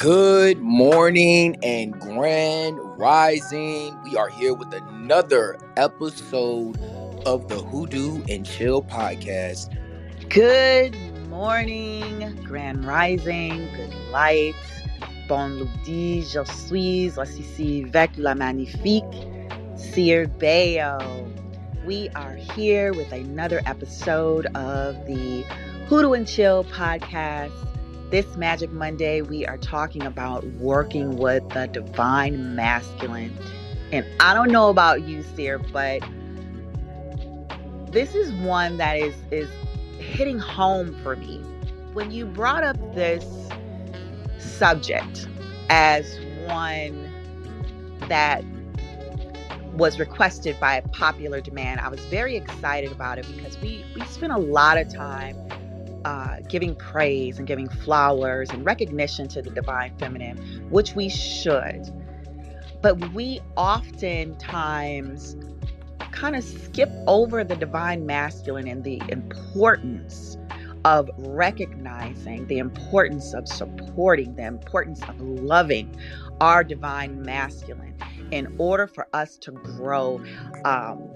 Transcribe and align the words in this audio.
Good 0.00 0.60
morning 0.62 1.58
and 1.62 1.92
grand 2.00 2.78
rising. 2.98 3.94
We 4.02 4.16
are 4.16 4.30
here 4.30 4.54
with 4.54 4.72
another 4.72 5.58
episode 5.76 6.80
of 7.26 7.48
the 7.48 7.58
Hoodoo 7.58 8.22
and 8.30 8.46
Chill 8.46 8.82
podcast. 8.82 9.68
Good 10.30 10.96
morning, 11.28 12.34
grand 12.44 12.86
rising, 12.86 13.68
good 13.76 13.94
light. 14.10 14.54
Bon 15.28 15.58
lundi, 15.58 16.22
je 16.22 16.46
suis 16.46 17.12
ici 17.38 17.84
avec 17.86 18.12
la 18.16 18.34
magnifique 18.34 19.04
Sir 19.76 20.28
Bayo. 20.28 20.98
We 21.84 22.08
are 22.14 22.36
here 22.36 22.94
with 22.94 23.12
another 23.12 23.60
episode 23.66 24.46
of 24.56 24.96
the 25.06 25.44
Hoodoo 25.90 26.14
and 26.14 26.26
Chill 26.26 26.64
podcast. 26.64 27.69
This 28.10 28.36
Magic 28.36 28.72
Monday, 28.72 29.22
we 29.22 29.46
are 29.46 29.56
talking 29.56 30.02
about 30.02 30.44
working 30.54 31.16
with 31.16 31.48
the 31.50 31.68
divine 31.68 32.56
masculine. 32.56 33.32
And 33.92 34.04
I 34.18 34.34
don't 34.34 34.50
know 34.50 34.68
about 34.68 35.02
you, 35.02 35.22
Sir, 35.22 35.58
but 35.72 36.02
this 37.92 38.16
is 38.16 38.32
one 38.32 38.78
that 38.78 38.98
is 38.98 39.14
is 39.30 39.48
hitting 40.00 40.40
home 40.40 41.00
for 41.04 41.14
me. 41.14 41.38
When 41.92 42.10
you 42.10 42.26
brought 42.26 42.64
up 42.64 42.76
this 42.96 43.24
subject 44.38 45.28
as 45.68 46.18
one 46.46 47.12
that 48.08 48.42
was 49.74 50.00
requested 50.00 50.58
by 50.58 50.80
popular 50.90 51.40
demand, 51.40 51.78
I 51.78 51.88
was 51.88 52.00
very 52.06 52.36
excited 52.36 52.90
about 52.90 53.20
it 53.20 53.26
because 53.36 53.56
we 53.60 53.84
we 53.94 54.04
spent 54.06 54.32
a 54.32 54.38
lot 54.38 54.78
of 54.78 54.92
time 54.92 55.36
uh, 56.04 56.36
giving 56.48 56.74
praise 56.74 57.38
and 57.38 57.46
giving 57.46 57.68
flowers 57.68 58.50
and 58.50 58.64
recognition 58.64 59.28
to 59.28 59.42
the 59.42 59.50
divine 59.50 59.96
feminine, 59.98 60.36
which 60.70 60.94
we 60.94 61.08
should. 61.08 61.90
But 62.82 63.12
we 63.12 63.40
oftentimes 63.56 65.36
kind 66.12 66.36
of 66.36 66.44
skip 66.44 66.90
over 67.06 67.44
the 67.44 67.56
divine 67.56 68.06
masculine 68.06 68.66
and 68.66 68.82
the 68.82 69.00
importance 69.08 70.36
of 70.84 71.10
recognizing 71.18 72.46
the 72.46 72.58
importance 72.58 73.34
of 73.34 73.46
supporting, 73.46 74.34
the 74.34 74.46
importance 74.46 75.02
of 75.02 75.20
loving 75.20 75.94
our 76.40 76.64
divine 76.64 77.20
masculine 77.22 77.94
in 78.30 78.54
order 78.58 78.86
for 78.86 79.06
us 79.12 79.36
to 79.36 79.52
grow 79.52 80.22
um, 80.64 81.10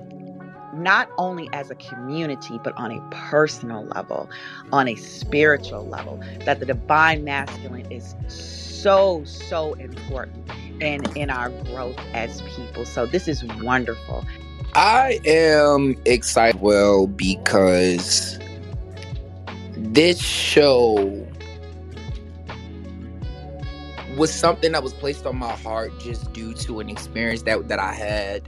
not 0.75 1.11
only 1.19 1.49
as 1.53 1.71
a 1.71 1.75
community, 1.75 2.61
but 2.63 2.77
on 2.77 2.91
a 2.91 3.01
personal 3.11 3.85
level, 3.87 4.29
on 4.73 4.89
a 4.89 4.95
spiritual 4.97 5.87
level, 5.87 6.21
that 6.45 6.61
the 6.61 6.67
divine 6.67 7.25
masculine 7.25 7.91
is 7.91 8.15
so, 8.29 9.23
so 9.25 9.75
important 9.75 10.51
in, 10.81 11.05
in 11.17 11.31
our 11.31 11.51
growth 11.65 11.99
as 12.13 12.43
people. 12.43 12.85
So 12.85 13.07
this 13.07 13.29
is 13.29 13.45
wonderful. 13.63 14.25
I 14.75 15.21
am 15.25 15.97
excited, 16.05 16.61
well, 16.61 17.07
because 17.07 18.39
this 19.77 20.21
show 20.21 21.25
was 24.17 24.33
something 24.33 24.73
that 24.73 24.83
was 24.83 24.93
placed 24.93 25.27
on 25.27 25.37
my 25.37 25.53
heart 25.53 25.93
just 26.01 26.33
due 26.33 26.55
to 26.55 26.81
an 26.81 26.89
experience 26.89 27.43
that, 27.43 27.69
that 27.69 27.79
I 27.79 27.93
had 27.93 28.43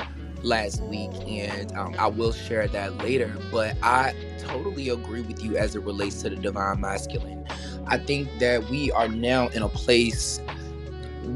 last 0.47 0.83
week, 0.85 1.11
and 1.27 1.73
um, 1.77 1.95
I 1.99 2.07
will 2.07 2.33
share 2.33 2.69
that 2.69 2.99
later. 2.99 3.37
But 3.51 3.77
I 3.83 4.15
totally 4.39 4.89
agree 4.89 5.23
with 5.23 5.43
you 5.45 5.57
as 5.57 5.77
it 5.77 5.83
relates 5.83 6.23
to 6.23 6.31
the 6.31 6.37
divine 6.37 6.81
masculine. 6.81 7.47
I 7.87 7.99
think 7.99 8.29
that 8.39 8.69
we 8.71 8.91
are 8.93 9.09
now 9.09 9.49
in 9.49 9.63
a 9.63 9.69
place 9.69 10.41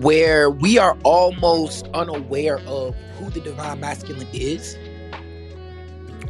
where 0.01 0.51
we 0.51 0.79
are 0.79 0.97
almost 1.03 1.89
unaware 1.95 2.61
of 2.61 2.95
who 3.19 3.31
the 3.31 3.41
divine 3.41 3.81
masculine 3.81 4.29
is, 4.33 4.79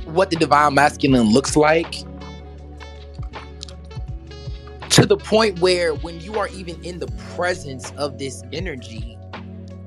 what 0.06 0.30
the 0.30 0.36
divine 0.36 0.74
masculine 0.74 1.30
looks 1.30 1.56
like, 1.56 1.94
to 4.90 5.06
the 5.06 5.16
point 5.16 5.60
where 5.60 5.94
when 5.94 6.20
you 6.20 6.38
are 6.38 6.48
even 6.48 6.82
in 6.84 6.98
the 6.98 7.06
presence 7.34 7.92
of 7.92 8.18
this 8.18 8.42
energy, 8.52 9.16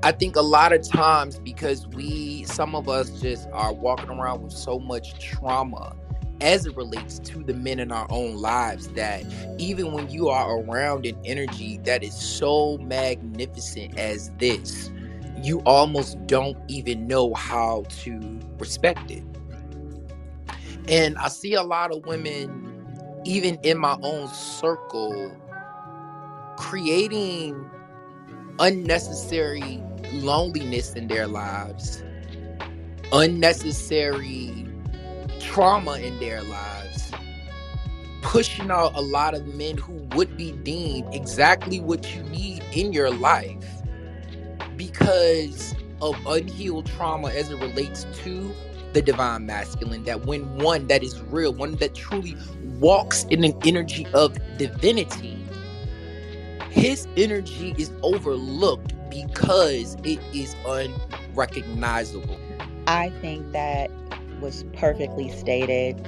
I 0.04 0.12
think 0.12 0.36
a 0.36 0.42
lot 0.42 0.74
of 0.74 0.86
times 0.86 1.38
because 1.38 1.86
we, 1.86 2.44
some 2.44 2.74
of 2.74 2.90
us 2.90 3.08
just 3.22 3.48
are 3.54 3.72
walking 3.72 4.10
around 4.10 4.42
with 4.42 4.52
so 4.52 4.78
much 4.78 5.18
trauma 5.18 5.96
as 6.42 6.66
it 6.66 6.76
relates 6.76 7.18
to 7.20 7.42
the 7.42 7.54
men 7.54 7.80
in 7.80 7.90
our 7.90 8.06
own 8.10 8.36
lives 8.36 8.88
that 8.88 9.24
even 9.56 9.92
when 9.92 10.10
you 10.10 10.28
are 10.28 10.60
around 10.60 11.06
an 11.06 11.16
energy 11.24 11.78
that 11.84 12.04
is 12.04 12.14
so 12.14 12.76
magnificent 12.82 13.98
as 13.98 14.30
this, 14.36 14.90
you 15.42 15.60
almost 15.60 16.18
don't 16.26 16.58
even 16.68 17.06
know 17.06 17.32
how 17.32 17.84
to 17.88 18.38
respect 18.58 19.10
it. 19.10 19.24
And 20.86 21.16
I 21.16 21.28
see 21.28 21.54
a 21.54 21.62
lot 21.62 21.96
of 21.96 22.04
women, 22.04 23.22
even 23.24 23.58
in 23.62 23.78
my 23.78 23.96
own 24.02 24.28
circle, 24.28 25.34
creating 26.58 27.70
unnecessary 28.58 29.82
loneliness 30.12 30.94
in 30.94 31.08
their 31.08 31.26
lives, 31.26 32.02
unnecessary 33.12 34.66
trauma 35.40 35.98
in 35.98 36.18
their 36.20 36.42
lives, 36.42 37.12
pushing 38.22 38.70
out 38.70 38.94
a 38.96 39.00
lot 39.00 39.34
of 39.34 39.46
men 39.54 39.76
who 39.76 39.92
would 40.16 40.36
be 40.36 40.52
deemed 40.52 41.12
exactly 41.14 41.80
what 41.80 42.14
you 42.14 42.22
need 42.24 42.62
in 42.72 42.92
your 42.92 43.10
life 43.10 43.64
because 44.76 45.74
of 46.00 46.16
unhealed 46.26 46.86
trauma 46.86 47.28
as 47.28 47.50
it 47.50 47.60
relates 47.60 48.06
to 48.14 48.54
the 48.92 49.02
divine 49.02 49.46
masculine 49.46 50.04
that 50.04 50.26
when 50.26 50.58
one 50.58 50.86
that 50.86 51.02
is 51.02 51.20
real 51.22 51.52
one 51.52 51.74
that 51.76 51.94
truly 51.94 52.36
walks 52.78 53.24
in 53.24 53.44
an 53.44 53.54
energy 53.64 54.06
of 54.14 54.38
divinity 54.58 55.38
his 56.70 57.06
energy 57.16 57.74
is 57.78 57.90
overlooked 58.02 58.93
because 59.14 59.96
it 60.04 60.18
is 60.34 60.54
unrecognizable. 60.66 62.38
I 62.86 63.10
think 63.20 63.52
that 63.52 63.90
was 64.40 64.64
perfectly 64.74 65.30
stated. 65.30 66.06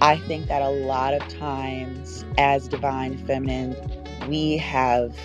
I 0.00 0.16
think 0.18 0.46
that 0.48 0.62
a 0.62 0.70
lot 0.70 1.14
of 1.14 1.26
times 1.28 2.24
as 2.38 2.68
divine 2.68 3.18
feminine, 3.26 3.76
we 4.28 4.56
have 4.58 5.16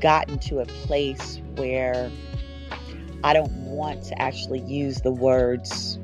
gotten 0.00 0.38
to 0.40 0.60
a 0.60 0.66
place 0.66 1.40
where 1.56 2.10
I 3.22 3.32
don't 3.32 3.52
want 3.66 4.04
to 4.04 4.22
actually 4.22 4.60
use 4.60 5.00
the 5.00 5.10
words 5.10 5.98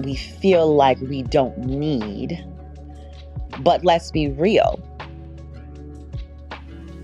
we 0.00 0.16
feel 0.16 0.74
like 0.74 1.00
we 1.00 1.22
don't 1.22 1.58
need. 1.58 2.44
But 3.60 3.84
let's 3.84 4.10
be 4.10 4.28
real. 4.28 4.80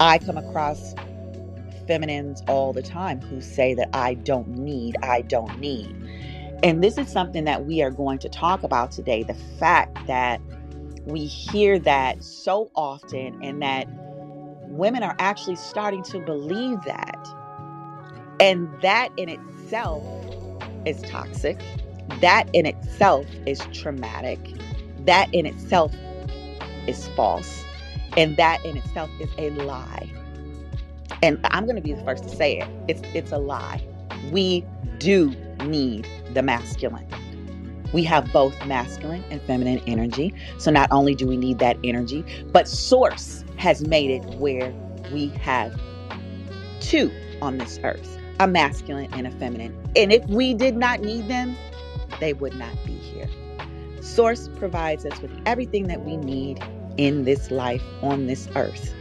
I 0.01 0.19
come 0.19 0.39
across 0.39 0.95
feminines 1.87 2.43
all 2.49 2.73
the 2.73 2.83
time 2.83 3.21
who 3.21 3.43
say 3.43 3.75
that 3.75 3.91
I 3.93 4.15
don't 4.15 4.49
need, 4.49 4.97
I 5.03 5.21
don't 5.23 5.59
need. 5.61 5.95
And 6.63 6.83
this 6.83 6.97
is 6.97 7.09
something 7.09 7.45
that 7.45 7.67
we 7.67 7.83
are 7.83 7.91
going 7.91 8.19
to 8.21 8.29
talk 8.31 8.63
about 8.63 8.93
today 8.93 9.23
the 9.23 9.35
fact 9.35 10.07
that 10.07 10.41
we 11.05 11.27
hear 11.27 11.79
that 11.81 12.25
so 12.25 12.71
often 12.75 13.43
and 13.43 13.61
that 13.63 13.89
women 14.69 15.03
are 15.03 15.17
actually 15.19 15.57
starting 15.57 16.03
to 16.05 16.21
believe 16.21 16.83
that. 16.85 17.29
And 18.41 18.69
that 18.81 19.11
in 19.19 19.29
itself 19.29 20.03
is 20.87 21.03
toxic. 21.03 21.61
That 22.21 22.49
in 22.55 22.65
itself 22.65 23.27
is 23.47 23.61
traumatic. 23.73 24.41
That 25.05 25.29
in 25.35 25.45
itself 25.45 25.95
is 26.87 27.07
false. 27.09 27.65
And 28.17 28.37
that 28.37 28.65
in 28.65 28.77
itself 28.77 29.11
is 29.21 29.31
a 29.39 29.51
lie. 29.51 30.11
And 31.23 31.39
I'm 31.45 31.65
going 31.65 31.77
to 31.77 31.83
be 31.83 31.93
the 31.93 32.03
first 32.05 32.25
to 32.25 32.29
say 32.29 32.59
it. 32.59 32.69
It's 32.89 33.03
it's 33.15 33.33
a 33.33 33.39
lie. 33.39 33.85
We 34.31 34.65
do 34.99 35.31
need 35.65 36.07
the 36.35 36.43
masculine. 36.43 37.07
We 37.93 38.05
have 38.05 38.33
both 38.33 38.55
masculine 38.67 39.25
and 39.31 39.43
feminine 39.43 39.83
energy. 39.87 40.33
So 40.59 40.71
not 40.71 40.91
only 40.93 41.15
do 41.15 41.27
we 41.27 41.37
need 41.37 41.59
that 41.59 41.77
energy, 41.83 42.25
but 42.53 42.69
source 42.69 43.45
has 43.57 43.87
made 43.87 44.11
it 44.11 44.25
where 44.37 44.73
we 45.13 45.29
have 45.29 45.79
two 46.81 47.11
on 47.43 47.59
this 47.59 47.81
earth, 47.83 48.19
a 48.39 48.47
masculine 48.47 49.13
and 49.13 49.27
a 49.27 49.31
feminine. 49.33 49.77
And 49.97 50.13
if 50.13 50.25
we 50.27 50.55
did 50.55 50.77
not 50.77 51.01
need 51.01 51.29
them, 51.29 51.57
they 52.21 52.33
would 52.33 52.55
not 52.55 52.75
be 52.87 52.93
here. 52.93 53.29
Source 54.01 54.49
provides 54.57 55.05
us 55.05 55.21
with 55.21 55.33
everything 55.47 55.89
that 55.89 56.05
we 56.05 56.17
need 56.17 56.63
in 57.01 57.25
this 57.25 57.51
life 57.51 57.83
on 58.03 58.27
this 58.27 58.47
earth. 58.57 58.95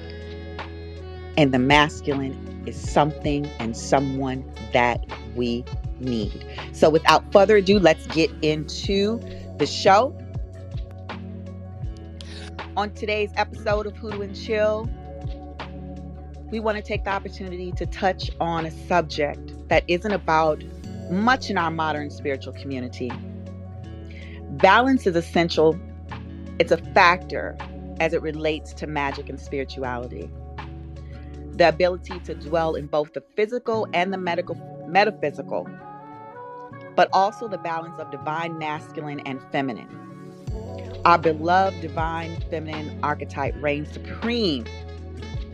And 1.37 1.53
the 1.53 1.59
masculine 1.59 2.63
is 2.65 2.79
something 2.79 3.45
and 3.59 3.75
someone 3.75 4.49
that 4.71 5.05
we 5.35 5.65
need. 5.99 6.45
So, 6.71 6.89
without 6.89 7.29
further 7.33 7.57
ado, 7.57 7.77
let's 7.77 8.07
get 8.07 8.31
into 8.41 9.19
the 9.57 9.65
show. 9.65 10.17
On 12.77 12.89
today's 12.93 13.31
episode 13.35 13.85
of 13.85 13.97
Hoodoo 13.97 14.21
and 14.21 14.33
Chill, 14.33 14.89
we 16.49 16.61
want 16.61 16.77
to 16.77 16.81
take 16.81 17.03
the 17.03 17.09
opportunity 17.09 17.73
to 17.73 17.85
touch 17.85 18.31
on 18.39 18.65
a 18.65 18.71
subject 18.87 19.67
that 19.67 19.83
isn't 19.89 20.13
about 20.13 20.63
much 21.11 21.49
in 21.49 21.57
our 21.57 21.69
modern 21.69 22.09
spiritual 22.09 22.53
community. 22.53 23.11
Balance 24.51 25.05
is 25.05 25.17
essential, 25.17 25.77
it's 26.59 26.71
a 26.71 26.77
factor 26.77 27.57
as 27.99 28.13
it 28.13 28.21
relates 28.21 28.73
to 28.73 28.87
magic 28.87 29.29
and 29.29 29.39
spirituality. 29.39 30.29
The 31.51 31.69
ability 31.69 32.19
to 32.21 32.35
dwell 32.35 32.75
in 32.75 32.87
both 32.87 33.13
the 33.13 33.23
physical 33.35 33.87
and 33.93 34.13
the 34.13 34.17
medical, 34.17 34.55
metaphysical, 34.87 35.67
but 36.95 37.09
also 37.13 37.47
the 37.47 37.57
balance 37.57 37.99
of 37.99 38.11
divine 38.11 38.57
masculine 38.57 39.19
and 39.21 39.41
feminine. 39.51 39.89
Our 41.05 41.17
beloved 41.17 41.81
divine 41.81 42.41
feminine 42.49 42.99
archetype 43.03 43.55
reigns 43.61 43.91
supreme 43.91 44.65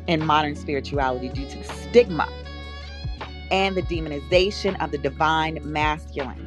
in 0.08 0.26
modern 0.26 0.56
spirituality 0.56 1.30
due 1.30 1.48
to 1.48 1.58
the 1.58 1.64
stigma 1.64 2.28
and 3.52 3.76
the 3.76 3.84
demonization 3.84 4.82
of 4.84 4.92
the 4.92 4.98
divine 4.98 5.60
masculine. 5.64 6.45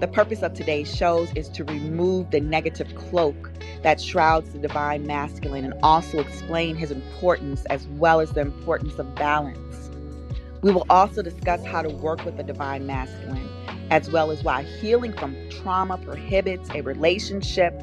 The 0.00 0.08
purpose 0.08 0.42
of 0.42 0.54
today's 0.54 0.94
shows 0.94 1.30
is 1.34 1.48
to 1.50 1.64
remove 1.64 2.30
the 2.30 2.40
negative 2.40 2.94
cloak 2.96 3.52
that 3.82 4.00
shrouds 4.00 4.50
the 4.52 4.58
divine 4.58 5.06
masculine 5.06 5.64
and 5.64 5.74
also 5.82 6.18
explain 6.18 6.74
his 6.74 6.90
importance 6.90 7.64
as 7.66 7.86
well 7.88 8.20
as 8.20 8.30
the 8.32 8.40
importance 8.40 8.98
of 8.98 9.14
balance. 9.14 9.90
We 10.62 10.72
will 10.72 10.86
also 10.90 11.22
discuss 11.22 11.64
how 11.64 11.82
to 11.82 11.90
work 11.90 12.24
with 12.24 12.36
the 12.36 12.42
divine 12.42 12.86
masculine, 12.86 13.48
as 13.90 14.10
well 14.10 14.30
as 14.30 14.42
why 14.42 14.62
healing 14.62 15.12
from 15.12 15.36
trauma 15.48 15.98
prohibits 15.98 16.68
a 16.70 16.80
relationship 16.80 17.74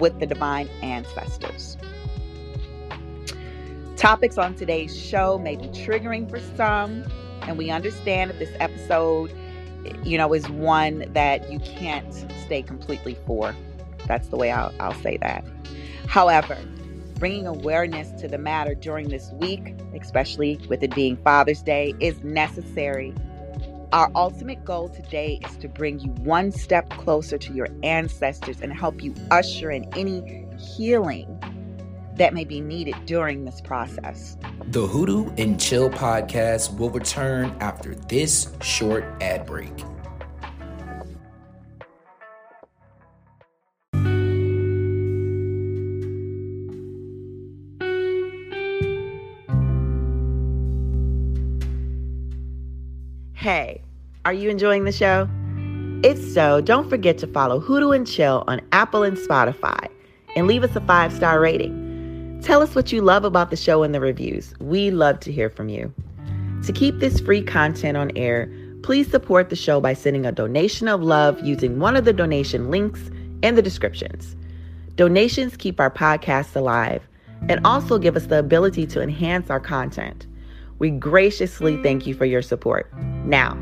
with 0.00 0.18
the 0.20 0.26
divine 0.26 0.68
ancestors. 0.82 1.76
Topics 3.96 4.38
on 4.38 4.54
today's 4.54 4.96
show 4.96 5.38
may 5.38 5.56
be 5.56 5.66
triggering 5.68 6.30
for 6.30 6.40
some, 6.56 7.04
and 7.42 7.58
we 7.58 7.70
understand 7.70 8.30
that 8.30 8.38
this 8.38 8.54
episode, 8.60 9.32
you 10.04 10.18
know, 10.18 10.32
is 10.32 10.48
one 10.48 11.10
that 11.12 11.50
you 11.50 11.58
can't 11.60 12.12
stay 12.44 12.62
completely 12.62 13.16
for. 13.26 13.54
That's 14.06 14.28
the 14.28 14.36
way 14.36 14.50
I'll, 14.50 14.72
I'll 14.80 14.94
say 15.02 15.18
that. 15.18 15.44
However, 16.06 16.58
bringing 17.18 17.46
awareness 17.46 18.10
to 18.20 18.28
the 18.28 18.38
matter 18.38 18.74
during 18.74 19.08
this 19.08 19.30
week, 19.32 19.74
especially 20.00 20.58
with 20.68 20.82
it 20.82 20.94
being 20.94 21.16
Father's 21.18 21.62
Day, 21.62 21.94
is 22.00 22.22
necessary. 22.22 23.14
Our 23.92 24.10
ultimate 24.14 24.64
goal 24.64 24.88
today 24.88 25.40
is 25.48 25.56
to 25.58 25.68
bring 25.68 25.98
you 26.00 26.10
one 26.22 26.52
step 26.52 26.90
closer 26.90 27.38
to 27.38 27.52
your 27.52 27.68
ancestors 27.82 28.60
and 28.60 28.72
help 28.72 29.02
you 29.02 29.14
usher 29.30 29.70
in 29.70 29.88
any 29.94 30.46
healing 30.58 31.26
that 32.18 32.34
may 32.34 32.44
be 32.44 32.60
needed 32.60 32.94
during 33.06 33.44
this 33.44 33.60
process. 33.60 34.36
The 34.66 34.86
Hoodoo 34.86 35.30
and 35.38 35.58
Chill 35.58 35.88
podcast 35.90 36.76
will 36.76 36.90
return 36.90 37.56
after 37.60 37.94
this 37.94 38.52
short 38.60 39.04
ad 39.20 39.46
break. 39.46 39.72
Hey, 53.34 53.82
are 54.24 54.32
you 54.32 54.50
enjoying 54.50 54.84
the 54.84 54.92
show? 54.92 55.28
If 56.02 56.18
so, 56.32 56.60
don't 56.60 56.90
forget 56.90 57.18
to 57.18 57.26
follow 57.28 57.60
Hoodoo 57.60 57.92
and 57.92 58.06
Chill 58.06 58.44
on 58.46 58.60
Apple 58.72 59.04
and 59.04 59.16
Spotify 59.16 59.88
and 60.36 60.46
leave 60.46 60.64
us 60.64 60.76
a 60.76 60.80
five 60.80 61.12
star 61.12 61.40
rating. 61.40 61.87
Tell 62.42 62.62
us 62.62 62.74
what 62.74 62.92
you 62.92 63.02
love 63.02 63.24
about 63.24 63.50
the 63.50 63.56
show 63.56 63.82
in 63.82 63.92
the 63.92 64.00
reviews. 64.00 64.54
We 64.60 64.90
love 64.90 65.20
to 65.20 65.32
hear 65.32 65.50
from 65.50 65.68
you. 65.68 65.92
To 66.64 66.72
keep 66.72 66.98
this 66.98 67.20
free 67.20 67.42
content 67.42 67.96
on 67.96 68.10
air, 68.16 68.50
please 68.82 69.10
support 69.10 69.50
the 69.50 69.56
show 69.56 69.80
by 69.80 69.92
sending 69.92 70.24
a 70.24 70.32
donation 70.32 70.88
of 70.88 71.02
love 71.02 71.38
using 71.44 71.78
one 71.78 71.96
of 71.96 72.04
the 72.04 72.12
donation 72.12 72.70
links 72.70 73.10
in 73.42 73.54
the 73.54 73.62
descriptions. 73.62 74.36
Donations 74.94 75.56
keep 75.56 75.78
our 75.78 75.90
podcasts 75.90 76.56
alive 76.56 77.06
and 77.48 77.60
also 77.64 77.98
give 77.98 78.16
us 78.16 78.26
the 78.26 78.38
ability 78.38 78.86
to 78.86 79.02
enhance 79.02 79.50
our 79.50 79.60
content. 79.60 80.26
We 80.78 80.90
graciously 80.90 81.80
thank 81.82 82.06
you 82.06 82.14
for 82.14 82.24
your 82.24 82.42
support. 82.42 82.92
Now, 83.24 83.54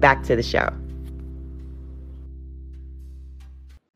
back 0.00 0.22
to 0.24 0.36
the 0.36 0.42
show. 0.42 0.68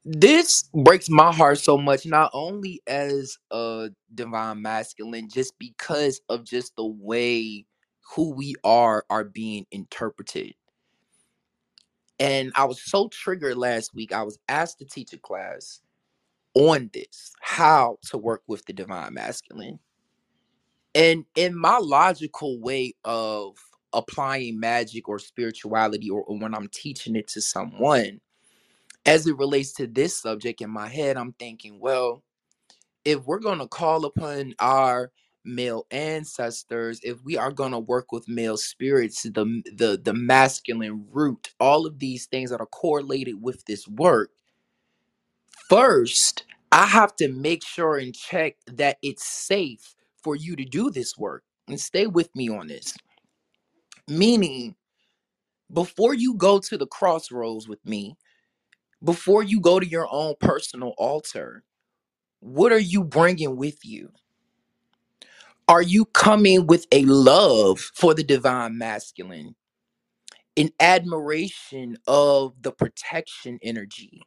This 0.05 0.65
breaks 0.75 1.11
my 1.11 1.33
heart 1.33 1.59
so 1.59 1.79
much 1.79 2.07
not 2.07 2.31
only 2.35 2.83
as 2.89 3.39
a 3.53 3.91
divine 4.15 4.63
masculine 4.63 5.29
just 5.31 5.59
because 5.59 6.21
of 6.29 6.45
just 6.45 6.77
the 6.77 6.87
way 6.87 7.67
who 8.17 8.35
we 8.35 8.55
are 8.65 9.05
are 9.11 9.25
being 9.25 9.67
interpreted. 9.73 10.55
And 12.21 12.53
i 12.57 12.65
was 12.65 12.83
so 12.83 13.09
triggered 13.09 13.57
last 13.59 13.95
week 13.95 14.13
i 14.13 14.23
was 14.23 14.39
asked 14.49 14.79
to 14.81 14.87
teach 14.87 15.13
a 15.15 15.19
class 15.19 15.81
on 16.55 16.91
this 16.95 17.33
how 17.43 17.99
to 18.11 18.19
work 18.19 18.43
with 18.49 18.65
the 18.67 18.73
divine 18.75 19.15
masculine. 19.15 19.79
And 20.95 21.27
in 21.37 21.57
my 21.59 21.79
logical 21.79 22.61
way 22.61 22.95
of 23.05 23.57
applying 23.95 24.61
magic 24.61 25.09
or 25.09 25.19
spirituality 25.19 26.11
or, 26.11 26.23
or 26.25 26.39
when 26.39 26.55
i'm 26.55 26.69
teaching 26.69 27.17
it 27.17 27.29
to 27.29 27.41
someone 27.43 28.21
as 29.07 29.27
it 29.27 29.37
relates 29.37 29.73
to 29.75 29.87
this 29.87 30.21
subject 30.21 30.61
in 30.61 30.71
my 30.71 30.89
head, 30.89 31.17
I'm 31.17 31.33
thinking, 31.35 31.81
well, 31.81 32.23
if 33.05 33.25
we're 33.25 33.41
going 33.41 33.59
to 33.59 33.67
call 33.67 34.05
upon 34.05 34.55
our 34.61 35.11
male 35.45 35.87
ancestors, 35.91 37.01
if 37.03 37.19
we 37.25 37.37
are 37.37 37.51
going 37.51 37.73
to 37.73 37.79
work 37.79 38.13
with 38.13 38.29
male 38.29 38.57
spirits, 38.57 39.23
the 39.23 39.63
the 39.77 40.01
the 40.03 40.15
masculine 40.15 41.05
root, 41.11 41.51
all 41.59 41.87
of 41.87 41.99
these 41.99 42.27
things 42.27 42.51
that 42.51 42.61
are 42.61 42.67
correlated 42.67 43.43
with 43.43 43.65
this 43.65 43.89
work, 43.89 44.31
first, 45.69 46.45
I 46.71 46.87
have 46.87 47.17
to 47.17 47.29
make 47.29 47.65
sure 47.65 47.97
and 47.99 48.15
check 48.15 48.57
that 48.67 48.99
it's 49.03 49.27
safe 49.27 49.95
for 50.23 50.37
you 50.37 50.55
to 50.57 50.65
do 50.65 50.91
this 50.91 51.19
work. 51.19 51.43
And 51.69 51.81
stay 51.81 52.07
with 52.07 52.35
me 52.35 52.49
on 52.51 52.67
this. 52.67 52.95
Meaning, 54.09 54.75
before 55.73 56.13
you 56.15 56.35
go 56.35 56.59
to 56.59 56.77
the 56.77 56.87
crossroads 56.87 57.69
with 57.69 57.85
me, 57.87 58.17
before 59.05 59.43
you 59.45 59.61
go 59.61 59.81
to 59.81 59.87
your 59.87 60.09
own 60.13 60.35
personal 60.41 60.95
altar, 60.99 61.65
what 62.41 62.73
are 62.73 62.79
you 62.81 63.05
bringing 63.05 63.56
with 63.56 63.85
you? 63.85 64.11
Are 65.69 65.82
you 65.82 66.06
coming 66.06 66.69
with 66.69 66.87
a 66.93 67.05
love 67.06 67.81
for 67.81 68.15
the 68.15 68.25
divine 68.25 68.79
masculine, 68.79 69.56
an 70.56 70.71
admiration 70.81 71.99
of 72.06 72.55
the 72.63 72.73
protection 72.73 73.59
energy, 73.63 74.23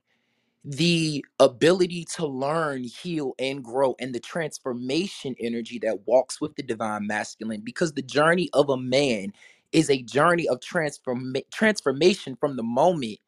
the 0.65 1.25
ability 1.39 2.05
to 2.17 2.27
learn, 2.27 2.83
heal, 2.85 3.33
and 3.39 3.63
grow, 3.63 3.95
and 3.99 4.15
the 4.15 4.21
transformation 4.21 5.35
energy 5.39 5.79
that 5.79 6.07
walks 6.07 6.41
with 6.41 6.55
the 6.57 6.63
divine 6.63 7.07
masculine? 7.07 7.61
Because 7.63 7.93
the 7.93 8.03
journey 8.03 8.49
of 8.53 8.69
a 8.69 8.77
man 8.77 9.33
is 9.73 9.89
a 9.89 10.03
journey 10.03 10.47
of 10.49 10.61
transform- 10.61 11.35
transformation 11.53 12.37
from 12.37 12.57
the 12.57 12.63
moment 12.63 13.19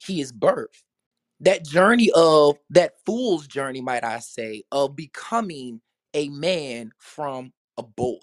he 0.00 0.20
is 0.22 0.32
birthed 0.32 0.84
that 1.40 1.64
journey 1.64 2.10
of 2.14 2.56
that 2.70 2.94
fool's 3.04 3.46
journey, 3.46 3.80
might 3.80 4.04
I 4.04 4.20
say, 4.20 4.64
of 4.72 4.96
becoming 4.96 5.80
a 6.14 6.28
man 6.30 6.92
from 6.98 7.52
a 7.76 7.82
boy. 7.82 8.18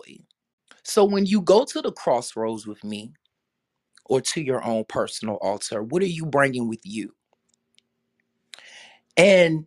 So 0.83 1.05
when 1.05 1.25
you 1.25 1.41
go 1.41 1.63
to 1.65 1.81
the 1.81 1.91
crossroads 1.91 2.67
with 2.67 2.83
me 2.83 3.13
or 4.05 4.19
to 4.21 4.41
your 4.41 4.63
own 4.63 4.85
personal 4.89 5.35
altar, 5.35 5.83
what 5.83 6.01
are 6.01 6.07
you 6.07 6.25
bringing 6.25 6.67
with 6.67 6.81
you? 6.83 7.13
And 9.15 9.65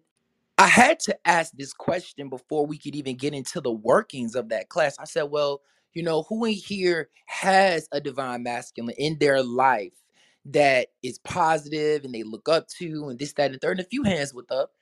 I 0.59 0.67
had 0.67 0.99
to 1.01 1.17
ask 1.25 1.53
this 1.53 1.73
question 1.73 2.29
before 2.29 2.67
we 2.67 2.79
could 2.79 2.97
even 2.97 3.17
get 3.17 3.35
into 3.35 3.61
the 3.61 3.71
workings 3.71 4.35
of 4.35 4.49
that 4.49 4.69
class. 4.69 4.97
I 4.99 5.05
said, 5.05 5.25
well, 5.25 5.61
you 5.93 6.03
know, 6.03 6.25
who 6.25 6.45
in 6.47 6.53
here 6.53 7.09
has 7.27 7.89
a 7.93 8.01
divine 8.01 8.43
masculine 8.43 8.95
in 8.99 9.19
their 9.19 9.43
life 9.43 9.93
that 10.51 10.89
is 11.03 11.19
positive 11.21 12.05
and 12.05 12.15
they 12.15 12.23
look 12.23 12.49
up 12.49 12.69
to 12.69 13.09
and 13.09 13.19
this, 13.19 13.33
that, 13.35 13.51
and 13.51 13.61
third. 13.61 13.79
And 13.79 13.87
a 13.87 13.89
few 13.89 14.03
hands 14.03 14.33
with 14.33 14.51
up. 14.51 14.73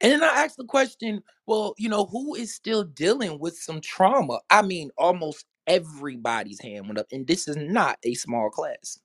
And 0.00 0.10
then 0.10 0.22
I 0.22 0.44
asked 0.44 0.56
the 0.56 0.64
question, 0.64 1.22
well, 1.46 1.74
you 1.78 1.88
know, 1.88 2.06
who 2.06 2.34
is 2.34 2.52
still 2.54 2.82
dealing 2.84 3.38
with 3.38 3.56
some 3.56 3.80
trauma? 3.80 4.40
I 4.50 4.62
mean, 4.62 4.90
almost 4.98 5.46
everybody's 5.66 6.60
hand 6.60 6.86
went 6.86 6.98
up. 6.98 7.06
And 7.12 7.26
this 7.26 7.46
is 7.46 7.56
not 7.56 7.98
a 8.02 8.14
small 8.14 8.50
class. 8.50 8.98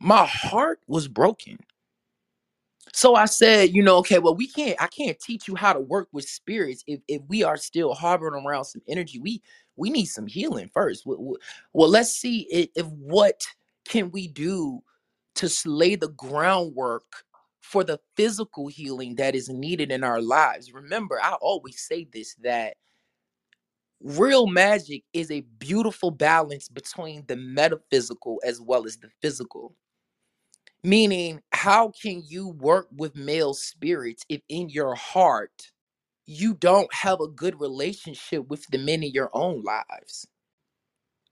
My 0.00 0.26
heart 0.26 0.80
was 0.88 1.06
broken. 1.06 1.58
So 2.92 3.14
I 3.14 3.26
said, 3.26 3.72
you 3.72 3.82
know, 3.82 3.98
okay, 3.98 4.18
well, 4.18 4.34
we 4.34 4.48
can't, 4.48 4.80
I 4.82 4.88
can't 4.88 5.20
teach 5.20 5.46
you 5.46 5.54
how 5.54 5.72
to 5.72 5.78
work 5.78 6.08
with 6.12 6.28
spirits 6.28 6.82
if, 6.88 7.00
if 7.06 7.22
we 7.28 7.44
are 7.44 7.56
still 7.56 7.94
harboring 7.94 8.44
around 8.44 8.64
some 8.64 8.82
energy. 8.88 9.20
We 9.20 9.42
we 9.76 9.90
need 9.90 10.06
some 10.06 10.26
healing 10.26 10.70
first. 10.74 11.06
Well, 11.06 11.36
well 11.72 11.88
let's 11.88 12.12
see 12.12 12.48
if, 12.50 12.68
if 12.74 12.86
what 12.86 13.42
can 13.84 14.10
we 14.10 14.26
do 14.28 14.82
to 15.40 15.50
lay 15.64 15.94
the 15.94 16.08
groundwork 16.08 17.24
for 17.60 17.82
the 17.82 17.98
physical 18.14 18.68
healing 18.68 19.14
that 19.14 19.34
is 19.34 19.48
needed 19.48 19.90
in 19.90 20.04
our 20.04 20.20
lives. 20.20 20.72
Remember, 20.72 21.18
I 21.22 21.32
always 21.40 21.80
say 21.80 22.06
this 22.12 22.34
that 22.42 22.76
real 24.02 24.46
magic 24.46 25.04
is 25.14 25.30
a 25.30 25.40
beautiful 25.58 26.10
balance 26.10 26.68
between 26.68 27.24
the 27.26 27.36
metaphysical 27.36 28.38
as 28.44 28.60
well 28.60 28.84
as 28.84 28.98
the 28.98 29.08
physical. 29.22 29.74
Meaning, 30.82 31.40
how 31.52 31.90
can 31.90 32.22
you 32.26 32.48
work 32.48 32.88
with 32.94 33.16
male 33.16 33.54
spirits 33.54 34.24
if 34.28 34.42
in 34.50 34.68
your 34.68 34.94
heart 34.94 35.70
you 36.26 36.52
don't 36.52 36.92
have 36.92 37.20
a 37.20 37.28
good 37.28 37.58
relationship 37.60 38.46
with 38.48 38.66
the 38.66 38.78
men 38.78 39.02
in 39.02 39.12
your 39.12 39.30
own 39.32 39.62
lives? 39.62 40.26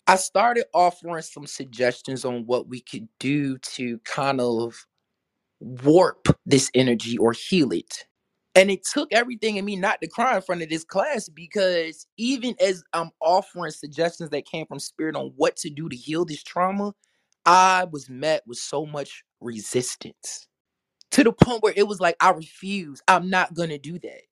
I 0.08 0.16
started 0.16 0.66
offering 0.74 1.22
some 1.22 1.46
suggestions 1.48 2.24
on 2.26 2.46
what 2.46 2.68
we 2.68 2.80
could 2.82 3.08
do 3.20 3.58
to 3.60 4.00
kind 4.06 4.40
of 4.40 4.76
warp 5.60 6.28
this 6.46 6.70
energy 6.74 7.18
or 7.18 7.32
heal 7.32 7.72
it. 7.72 8.06
And 8.54 8.70
it 8.70 8.84
took 8.84 9.12
everything 9.12 9.56
in 9.56 9.64
me 9.64 9.76
not 9.76 10.00
to 10.02 10.08
cry 10.08 10.36
in 10.36 10.42
front 10.42 10.62
of 10.62 10.70
this 10.70 10.84
class 10.84 11.28
because 11.28 12.06
even 12.18 12.54
as 12.60 12.82
I'm 12.92 13.10
offering 13.20 13.70
suggestions 13.72 14.30
that 14.30 14.46
came 14.46 14.66
from 14.66 14.80
spirit 14.80 15.16
on 15.16 15.32
what 15.36 15.56
to 15.58 15.70
do 15.70 15.88
to 15.88 15.96
heal 15.96 16.24
this 16.24 16.42
trauma, 16.42 16.94
I 17.46 17.86
was 17.90 18.08
met 18.10 18.42
with 18.46 18.58
so 18.58 18.86
much 18.86 19.24
resistance 19.40 20.48
to 21.12 21.24
the 21.24 21.32
point 21.32 21.62
where 21.62 21.74
it 21.76 21.88
was 21.88 22.00
like, 22.00 22.16
I 22.20 22.30
refuse. 22.32 23.02
I'm 23.08 23.30
not 23.30 23.54
going 23.54 23.70
to 23.70 23.78
do 23.78 23.98
that. 24.00 24.22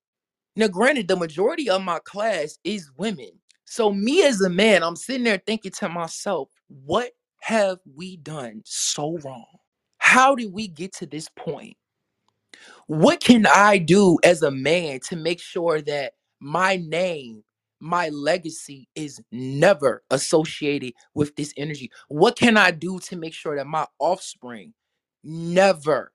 Now, 0.57 0.69
granted, 0.69 1.09
the 1.09 1.17
majority 1.17 1.71
of 1.71 1.83
my 1.83 1.99
class 2.01 2.59
is 2.65 2.91
women. 2.99 3.31
So, 3.67 3.93
me 3.93 4.25
as 4.25 4.43
a 4.43 4.51
man, 4.51 4.85
I'm 4.85 4.97
sitting 4.97 5.25
there 5.25 5.43
thinking 5.47 5.73
to 5.73 5.91
myself, 5.91 6.51
what 6.69 7.13
have 7.43 7.79
we 7.97 8.19
done 8.19 8.63
so 8.67 9.19
wrong? 9.19 9.47
How 9.99 10.37
did 10.37 10.53
we 10.53 10.69
get 10.69 10.95
to 10.97 11.07
this 11.07 11.29
point? 11.37 11.77
What 12.89 13.21
can 13.21 13.47
I 13.47 13.79
do 13.79 14.19
as 14.25 14.43
a 14.43 14.53
man 14.53 15.01
to 15.09 15.17
make 15.17 15.41
sure 15.41 15.83
that 15.83 16.15
my 16.41 16.77
name, 16.77 17.45
my 17.81 18.11
legacy 18.11 18.89
is 18.95 19.23
never 19.33 20.05
associated 20.11 20.95
with 21.15 21.37
this 21.37 21.55
energy? 21.57 21.91
What 22.09 22.37
can 22.37 22.59
I 22.59 22.73
do 22.73 23.01
to 23.01 23.17
make 23.17 23.35
sure 23.35 23.57
that 23.57 23.67
my 23.69 23.87
offspring 24.01 24.75
never 25.25 26.13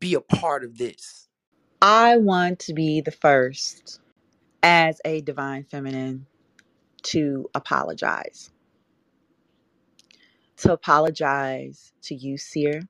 be 0.00 0.14
a 0.14 0.22
part 0.22 0.64
of 0.64 0.78
this? 0.78 1.28
I 1.82 2.18
want 2.18 2.60
to 2.60 2.74
be 2.74 3.00
the 3.02 3.12
first 3.12 4.00
as 4.62 5.00
a 5.04 5.22
divine 5.22 5.64
feminine 5.64 6.26
to 7.06 7.48
apologize. 7.54 8.50
To 10.58 10.72
apologize 10.72 11.92
to 12.02 12.14
you, 12.14 12.38
Seer. 12.38 12.82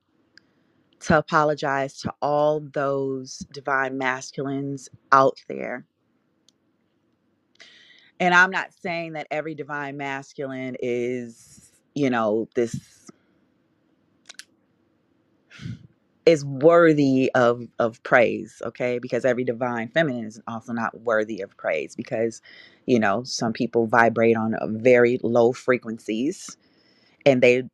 To 1.01 1.19
apologize 1.19 2.01
to 2.01 2.13
all 2.23 2.61
those 2.73 3.39
divine 3.53 3.99
masculines 3.99 4.89
out 5.13 5.43
there. 5.49 5.87
And 8.19 8.35
I'm 8.35 8.51
not 8.51 8.73
saying 8.73 9.13
that 9.13 9.27
every 9.31 9.55
divine 9.55 9.97
masculine 9.97 10.77
is, 10.81 11.71
you 11.95 12.11
know, 12.11 12.49
this 12.55 13.06
is 16.27 16.45
worthy 16.45 17.31
of 17.35 17.63
of 17.79 18.03
praise 18.05 18.63
okay? 18.65 18.99
Because 19.01 19.25
every 19.25 19.45
divine 19.45 19.89
feminine 19.89 20.27
is 20.27 20.41
also 20.49 20.73
not 20.73 21.01
worthy 21.03 21.41
of 21.43 21.57
praise 21.59 21.97
because 21.97 22.43
you 22.87 23.01
know 23.01 23.25
some 23.25 23.53
people 23.53 23.87
vibrate 23.87 24.37
on 24.37 24.57
very 24.83 25.19
low 25.23 25.53
frequencies 25.53 26.57
and 27.27 27.43
they 27.43 27.65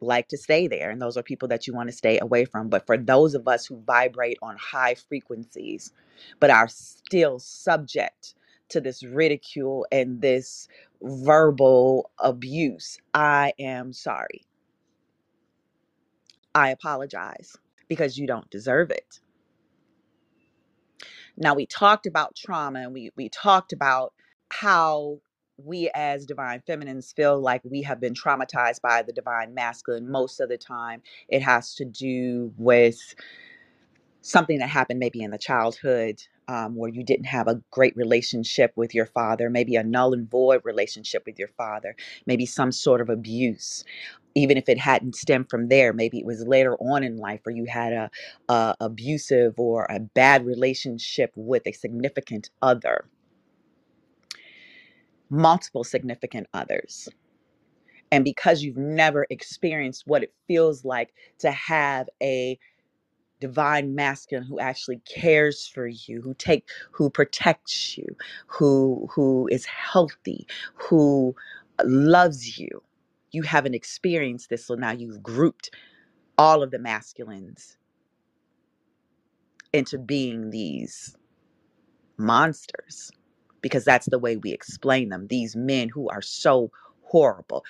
like 0.00 0.28
to 0.28 0.38
stay 0.38 0.68
there 0.68 0.90
and 0.90 1.02
those 1.02 1.16
are 1.16 1.22
people 1.22 1.48
that 1.48 1.66
you 1.66 1.74
want 1.74 1.88
to 1.88 1.96
stay 1.96 2.18
away 2.20 2.44
from. 2.44 2.68
But 2.68 2.86
for 2.86 2.98
those 2.98 3.34
of 3.34 3.48
us 3.48 3.66
who 3.66 3.80
vibrate 3.86 4.38
on 4.42 4.56
high 4.58 4.94
frequencies 4.96 5.92
but 6.40 6.50
are 6.50 6.68
still 6.68 7.38
subject 7.38 8.34
to 8.70 8.80
this 8.80 9.02
ridicule 9.04 9.86
and 9.92 10.20
this 10.22 10.68
verbal 11.02 12.10
abuse 12.20 12.98
i 13.14 13.52
am 13.58 13.92
sorry. 13.92 14.44
I 16.54 16.70
apologize 16.70 17.56
because 17.88 18.18
you 18.18 18.26
don't 18.26 18.50
deserve 18.50 18.90
it 18.90 19.06
Now 21.38 21.54
we 21.54 21.66
talked 21.66 22.06
about 22.06 22.36
trauma 22.36 22.80
and 22.80 22.94
we 22.94 23.10
we 23.16 23.30
talked 23.30 23.74
about 23.74 24.14
how 24.50 25.20
we 25.58 25.90
as 25.94 26.26
divine 26.26 26.62
feminines 26.66 27.12
feel 27.12 27.40
like 27.40 27.62
we 27.64 27.82
have 27.82 28.00
been 28.00 28.14
traumatized 28.14 28.82
by 28.82 29.02
the 29.02 29.14
divine 29.14 29.54
masculine 29.54 30.10
most 30.10 30.40
of 30.40 30.50
the 30.50 30.58
time. 30.58 31.02
It 31.28 31.42
has 31.42 31.74
to 31.76 31.86
do 31.86 32.52
with 32.58 33.16
something 34.22 34.58
that 34.60 34.68
happened 34.70 35.00
maybe 35.00 35.22
in 35.22 35.30
the 35.32 35.38
childhood 35.38 36.22
um, 36.48 36.74
where 36.74 36.90
you 36.90 37.04
didn't 37.04 37.26
have 37.26 37.46
a 37.46 37.62
great 37.70 37.96
relationship 37.96 38.72
with 38.74 38.94
your 38.94 39.06
father, 39.06 39.50
maybe 39.50 39.76
a 39.76 39.84
null 39.84 40.14
and 40.14 40.30
void 40.30 40.62
relationship 40.64 41.24
with 41.26 41.38
your 41.38 41.48
father, 41.48 41.94
maybe 42.26 42.46
some 42.46 42.72
sort 42.72 43.00
of 43.00 43.10
abuse. 43.10 43.84
Even 44.34 44.56
if 44.56 44.68
it 44.68 44.78
hadn't 44.78 45.16
stemmed 45.16 45.50
from 45.50 45.68
there, 45.68 45.92
maybe 45.92 46.18
it 46.18 46.26
was 46.26 46.46
later 46.46 46.76
on 46.76 47.04
in 47.04 47.16
life 47.16 47.40
where 47.42 47.54
you 47.54 47.66
had 47.66 47.92
a, 47.92 48.10
a 48.48 48.74
abusive 48.80 49.54
or 49.58 49.86
a 49.90 50.00
bad 50.00 50.46
relationship 50.46 51.32
with 51.36 51.66
a 51.66 51.72
significant 51.72 52.50
other, 52.62 53.08
multiple 55.30 55.84
significant 55.84 56.46
others. 56.54 57.08
And 58.10 58.24
because 58.24 58.62
you've 58.62 58.76
never 58.78 59.26
experienced 59.28 60.04
what 60.06 60.22
it 60.22 60.32
feels 60.46 60.84
like 60.84 61.12
to 61.40 61.50
have 61.50 62.08
a 62.22 62.58
divine 63.40 63.94
masculine 63.94 64.46
who 64.46 64.60
actually 64.60 65.00
cares 65.08 65.66
for 65.68 65.86
you 65.88 66.22
who 66.22 66.34
take 66.34 66.68
who 66.92 67.10
protects 67.10 67.98
you 67.98 68.06
who 68.46 69.08
who 69.12 69.48
is 69.52 69.66
healthy 69.66 70.46
who 70.74 71.34
uh, 71.78 71.84
loves 71.86 72.58
you. 72.58 72.82
You 73.32 73.42
haven't 73.42 73.74
experienced 73.74 74.50
this 74.50 74.66
so 74.66 74.74
now 74.76 74.92
you've 74.92 75.22
grouped 75.22 75.70
all 76.38 76.62
of 76.62 76.70
the 76.72 76.78
masculines 76.80 77.78
into 79.72 79.98
being 79.98 80.50
these 80.50 81.16
monsters 82.18 83.10
because 83.62 83.84
that's 83.84 84.06
the 84.10 84.18
way 84.18 84.36
we 84.36 84.52
explain 84.52 85.08
them 85.08 85.26
these 85.28 85.56
men 85.56 85.88
who 85.88 86.08
are 86.08 86.22
so 86.22 86.70
horrible 87.02 87.64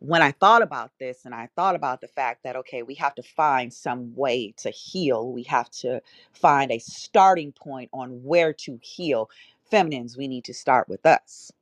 when 0.00 0.22
I 0.22 0.32
thought 0.32 0.62
about 0.62 0.92
this 1.00 1.24
and 1.24 1.34
I 1.34 1.48
thought 1.56 1.74
about 1.74 2.00
the 2.00 2.08
fact 2.08 2.44
that, 2.44 2.56
okay, 2.56 2.82
we 2.82 2.94
have 2.96 3.14
to 3.16 3.22
find 3.22 3.72
some 3.72 4.14
way 4.14 4.54
to 4.58 4.70
heal, 4.70 5.32
we 5.32 5.42
have 5.44 5.70
to 5.70 6.00
find 6.32 6.70
a 6.70 6.78
starting 6.78 7.52
point 7.52 7.90
on 7.92 8.22
where 8.22 8.52
to 8.52 8.78
heal. 8.82 9.30
Feminines, 9.70 10.16
we 10.16 10.28
need 10.28 10.44
to 10.44 10.54
start 10.54 10.88
with 10.88 11.04
us, 11.06 11.52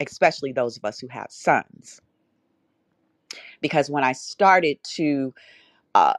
especially 0.00 0.52
those 0.52 0.76
of 0.76 0.84
us 0.84 0.98
who 1.00 1.08
have 1.08 1.30
sons. 1.30 2.00
Because 3.60 3.90
when 3.90 4.04
I 4.04 4.12
started 4.12 4.78
to 4.96 5.34
uh, 5.94 6.14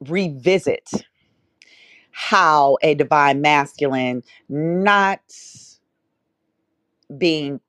revisit 0.00 0.90
how 2.12 2.78
a 2.82 2.94
divine 2.94 3.40
masculine 3.42 4.22
not 4.48 5.20
being 7.18 7.60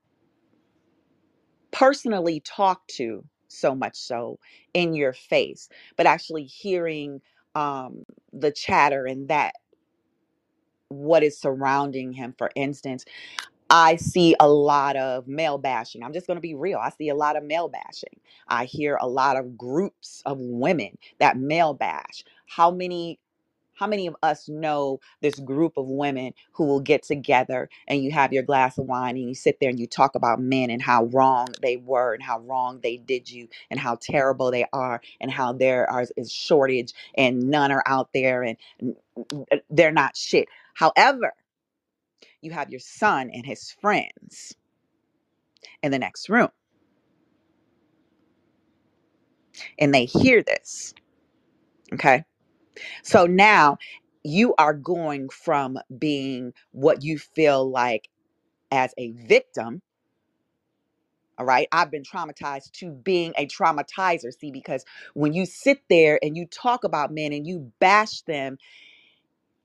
personally 1.78 2.40
talked 2.42 2.90
to 2.90 3.24
so 3.50 3.76
much 3.76 3.96
so 3.98 4.40
in 4.74 4.96
your 4.96 5.14
face 5.14 5.70
but 5.98 6.08
actually 6.08 6.44
hearing 6.44 7.22
um 7.56 8.04
the 8.34 8.52
chatter 8.52 9.06
and 9.06 9.30
that 9.30 9.54
what 10.90 11.24
is 11.24 11.40
surrounding 11.40 12.12
him 12.14 12.34
for 12.38 12.52
instance 12.56 13.06
i 13.70 13.96
see 13.98 14.36
a 14.40 14.48
lot 14.50 14.96
of 14.96 15.28
male 15.28 15.58
bashing. 15.60 16.04
I'm 16.04 16.14
just 16.14 16.28
going 16.28 16.38
to 16.38 16.42
be 16.42 16.56
real 16.56 16.80
i 16.80 16.90
see 16.92 17.10
a 17.10 17.16
lot 17.16 17.38
of 17.38 17.44
male 17.44 17.70
bashing. 17.70 18.20
I 18.48 18.66
hear 18.66 18.98
a 19.02 19.08
lot 19.08 19.38
of 19.38 19.58
groups 19.58 20.24
of 20.26 20.40
women 20.40 20.98
that 21.20 21.38
male 21.38 21.74
bash. 21.76 22.24
How 22.48 22.72
many 22.72 23.20
how 23.78 23.88
many 23.88 24.08
of 24.08 24.18
us 24.24 24.50
know 24.50 25.00
this 25.22 25.40
group 25.40 25.78
of 25.78 25.88
women 25.88 26.34
who 26.54 26.66
will 26.66 26.82
get 26.82 27.04
together 27.04 27.70
and 27.88 28.04
you 28.04 28.12
have 28.12 28.34
your 28.34 28.44
glass 28.44 28.78
of 28.80 28.88
wine 28.88 29.18
and 29.18 29.30
you 29.30 29.36
sit 29.36 29.60
there 29.62 29.70
and 29.72 29.80
you 29.80 29.88
talk 29.88 30.16
about 30.16 30.42
men 30.42 30.70
and 30.72 30.82
how 30.84 31.06
wrong 31.06 31.50
they 31.62 31.78
were 31.78 32.14
and 32.14 32.24
how 32.24 32.40
wrong 32.42 32.80
they 32.84 32.98
did 32.98 33.30
you 33.32 33.50
and 33.72 33.80
how 33.80 33.98
terrible 34.02 34.52
they 34.52 34.66
are 34.74 35.02
and 35.22 35.32
how 35.32 35.54
there 35.54 35.90
are, 35.92 36.06
is 36.18 36.32
shortage 36.32 36.94
and 37.18 37.50
none 37.50 37.72
are 37.72 37.84
out 37.88 38.10
there 38.14 38.44
and 38.44 38.58
they're 39.70 39.92
not 39.92 40.18
shit. 40.18 40.48
However, 40.76 41.34
you 42.42 42.52
have 42.52 42.72
your 42.72 42.82
son 42.82 43.32
and 43.34 43.46
his 43.46 43.72
friends 43.82 44.56
in 45.84 45.92
the 45.92 46.00
next 46.00 46.30
room 46.30 46.50
and 49.80 49.94
they 49.94 50.06
hear 50.06 50.44
this. 50.44 50.94
Okay. 51.94 52.24
So 53.04 53.26
now 53.26 53.78
you 54.24 54.56
are 54.58 54.74
going 54.74 55.30
from 55.30 55.80
being 55.98 56.54
what 56.72 57.04
you 57.04 57.20
feel 57.20 57.70
like 57.70 58.10
as 58.72 58.94
a 58.98 59.12
victim 59.12 59.82
all 61.38 61.46
right 61.46 61.68
i've 61.72 61.92
been 61.92 62.04
traumatized 62.04 62.72
to 62.72 62.92
being 62.92 63.34
a 63.38 63.48
traumatizer 63.48 64.32
see 64.38 64.52
because 64.52 64.86
when 65.16 65.34
you 65.34 65.46
sit 65.46 65.82
there 65.90 66.20
and 66.24 66.38
you 66.38 66.46
talk 66.48 66.84
about 66.84 67.14
men 67.14 67.34
and 67.34 67.48
you 67.48 67.72
bash 67.80 68.22
them 68.24 68.50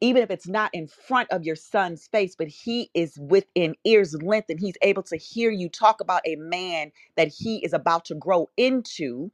even 0.03 0.23
if 0.23 0.31
it's 0.31 0.49
not 0.49 0.71
in 0.75 0.89
front 0.89 1.31
of 1.33 1.45
your 1.45 1.57
son's 1.57 2.09
face, 2.09 2.37
but 2.39 2.49
he 2.49 2.91
is 2.95 3.19
within 3.21 3.77
ear's 3.87 4.17
length 4.23 4.51
and 4.51 4.61
he's 4.61 4.77
able 4.83 5.05
to 5.05 5.19
hear 5.19 5.51
you 5.53 5.71
talk 5.71 6.03
about 6.03 6.23
a 6.27 6.37
man 6.37 6.93
that 7.17 7.29
he 7.31 7.65
is 7.65 7.75
about 7.75 8.07
to 8.07 8.17
grow 8.17 8.51
into 8.59 9.33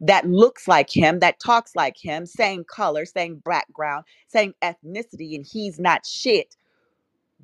that 0.00 0.26
looks 0.28 0.68
like 0.68 0.90
him, 0.90 1.20
that 1.20 1.40
talks 1.40 1.76
like 1.76 1.96
him, 1.98 2.26
same 2.26 2.64
color, 2.64 3.04
same 3.06 3.36
background, 3.44 4.04
same 4.28 4.54
ethnicity, 4.62 5.36
and 5.36 5.46
he's 5.46 5.78
not 5.80 6.06
shit. 6.06 6.56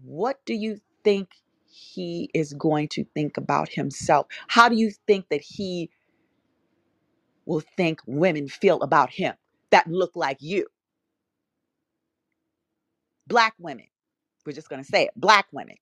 What 0.05 0.41
do 0.47 0.55
you 0.55 0.81
think 1.05 1.31
he 1.67 2.31
is 2.35 2.55
going 2.55 2.89
to 2.91 3.05
think 3.15 3.37
about 3.39 3.71
himself? 3.71 4.29
How 4.49 4.69
do 4.69 4.77
you 4.77 4.93
think 5.07 5.29
that 5.31 5.43
he 5.43 5.91
will 7.47 7.63
think 7.77 8.01
women 8.07 8.49
feel 8.49 8.83
about 8.83 9.11
him 9.11 9.35
that 9.71 9.89
look 9.89 10.13
like 10.17 10.39
you? 10.41 10.67
Black 13.29 13.55
women. 13.59 13.87
We're 14.47 14.53
just 14.55 14.71
going 14.71 14.83
to 14.83 14.89
say 14.89 15.05
it. 15.05 15.11
Black 15.17 15.47
women 15.53 15.77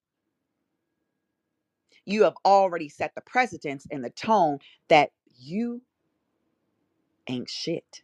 you 2.06 2.24
have 2.24 2.34
already 2.46 2.90
set 2.90 3.14
the 3.14 3.20
precedence 3.22 3.86
and 3.92 4.04
the 4.04 4.10
tone 4.10 4.58
that 4.90 5.10
you 5.38 5.82
ain't 7.28 7.50
shit. 7.50 8.02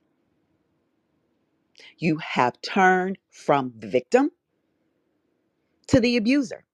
You 1.98 2.18
have 2.18 2.60
turned 2.62 3.18
from 3.30 3.74
the 3.78 3.88
victim 3.88 4.32
to 5.88 6.00
the 6.00 6.16
abuser 6.16 6.64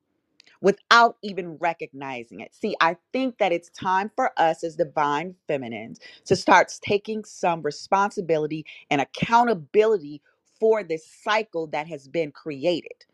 without 0.63 1.19
even 1.23 1.57
recognizing 1.59 2.41
it. 2.41 2.55
See, 2.55 2.77
I 2.81 2.99
think 3.13 3.39
that 3.39 3.53
it's 3.53 3.71
time 3.71 4.13
for 4.17 4.33
us 4.39 4.65
as 4.65 4.77
divine 4.77 5.37
feminines 5.49 6.01
to 6.27 6.37
start 6.37 6.73
taking 6.83 7.25
some 7.25 7.63
responsibility 7.63 8.67
and 8.91 9.03
accountability 9.03 10.23
for 10.61 10.85
this 10.85 11.07
cycle 11.25 11.69
that 11.69 11.89
has 11.89 12.09
been 12.09 12.33
created 12.33 13.07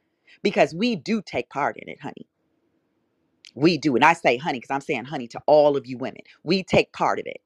because 0.43 0.75
we 0.75 0.97
do 0.97 1.23
take 1.23 1.51
part 1.51 1.77
in 1.79 1.91
it, 1.91 2.01
honey. 2.03 2.29
We 3.57 3.79
do. 3.79 3.97
And 3.97 4.05
I 4.05 4.15
say 4.15 4.39
honey 4.39 4.61
because 4.61 4.75
I'm 4.75 4.83
saying 4.83 5.07
honey 5.07 5.29
to 5.29 5.43
all 5.47 5.77
of 5.77 5.87
you 5.87 5.99
women. 5.99 6.23
We 6.45 6.65
take 6.65 6.93
part 6.93 7.21
of 7.21 7.27
it 7.27 7.43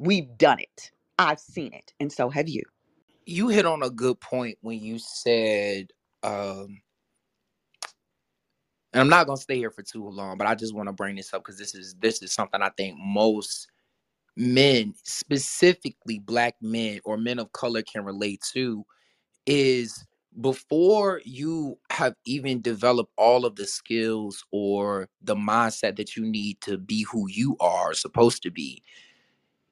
We've 0.00 0.38
done 0.38 0.58
it. 0.60 0.90
I've 1.18 1.38
seen 1.38 1.74
it, 1.74 1.92
and 2.00 2.10
so 2.10 2.30
have 2.30 2.48
you. 2.48 2.62
You 3.26 3.48
hit 3.48 3.66
on 3.66 3.82
a 3.82 3.90
good 3.90 4.18
point 4.18 4.56
when 4.62 4.80
you 4.80 4.98
said, 4.98 5.88
um, 6.22 6.80
and 8.94 9.02
I'm 9.02 9.10
not 9.10 9.26
gonna 9.26 9.36
stay 9.36 9.58
here 9.58 9.70
for 9.70 9.82
too 9.82 10.08
long, 10.08 10.38
but 10.38 10.46
I 10.46 10.54
just 10.54 10.74
want 10.74 10.88
to 10.88 10.94
bring 10.94 11.16
this 11.16 11.34
up 11.34 11.44
because 11.44 11.58
this 11.58 11.74
is 11.74 11.96
this 12.00 12.22
is 12.22 12.32
something 12.32 12.62
I 12.62 12.70
think 12.70 12.96
most 12.98 13.68
men, 14.38 14.94
specifically 15.04 16.18
black 16.18 16.54
men 16.62 17.00
or 17.04 17.18
men 17.18 17.38
of 17.38 17.52
color, 17.52 17.82
can 17.82 18.02
relate 18.02 18.40
to. 18.54 18.86
Is 19.44 20.06
before 20.40 21.20
you 21.26 21.78
have 21.90 22.14
even 22.24 22.62
developed 22.62 23.12
all 23.18 23.44
of 23.44 23.56
the 23.56 23.66
skills 23.66 24.42
or 24.50 25.10
the 25.20 25.34
mindset 25.34 25.96
that 25.96 26.16
you 26.16 26.24
need 26.24 26.58
to 26.62 26.78
be 26.78 27.02
who 27.02 27.28
you 27.28 27.58
are 27.60 27.92
supposed 27.92 28.42
to 28.44 28.50
be 28.50 28.82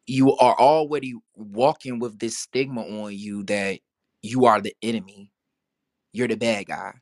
you 0.08 0.34
are 0.38 0.56
already 0.58 1.14
walking 1.36 1.98
with 1.98 2.18
this 2.18 2.38
stigma 2.38 2.80
on 2.80 3.14
you 3.14 3.44
that 3.44 3.80
you 4.22 4.46
are 4.46 4.60
the 4.60 4.74
enemy. 4.82 5.30
You're 6.12 6.28
the 6.28 6.36
bad 6.36 6.66
guy. 6.66 6.94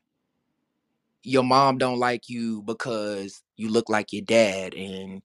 Your 1.23 1.43
mom 1.43 1.77
don't 1.77 1.99
like 1.99 2.29
you 2.29 2.63
because 2.63 3.41
you 3.55 3.69
look 3.71 3.89
like 3.89 4.11
your 4.11 4.23
dad 4.25 4.73
and 4.73 5.21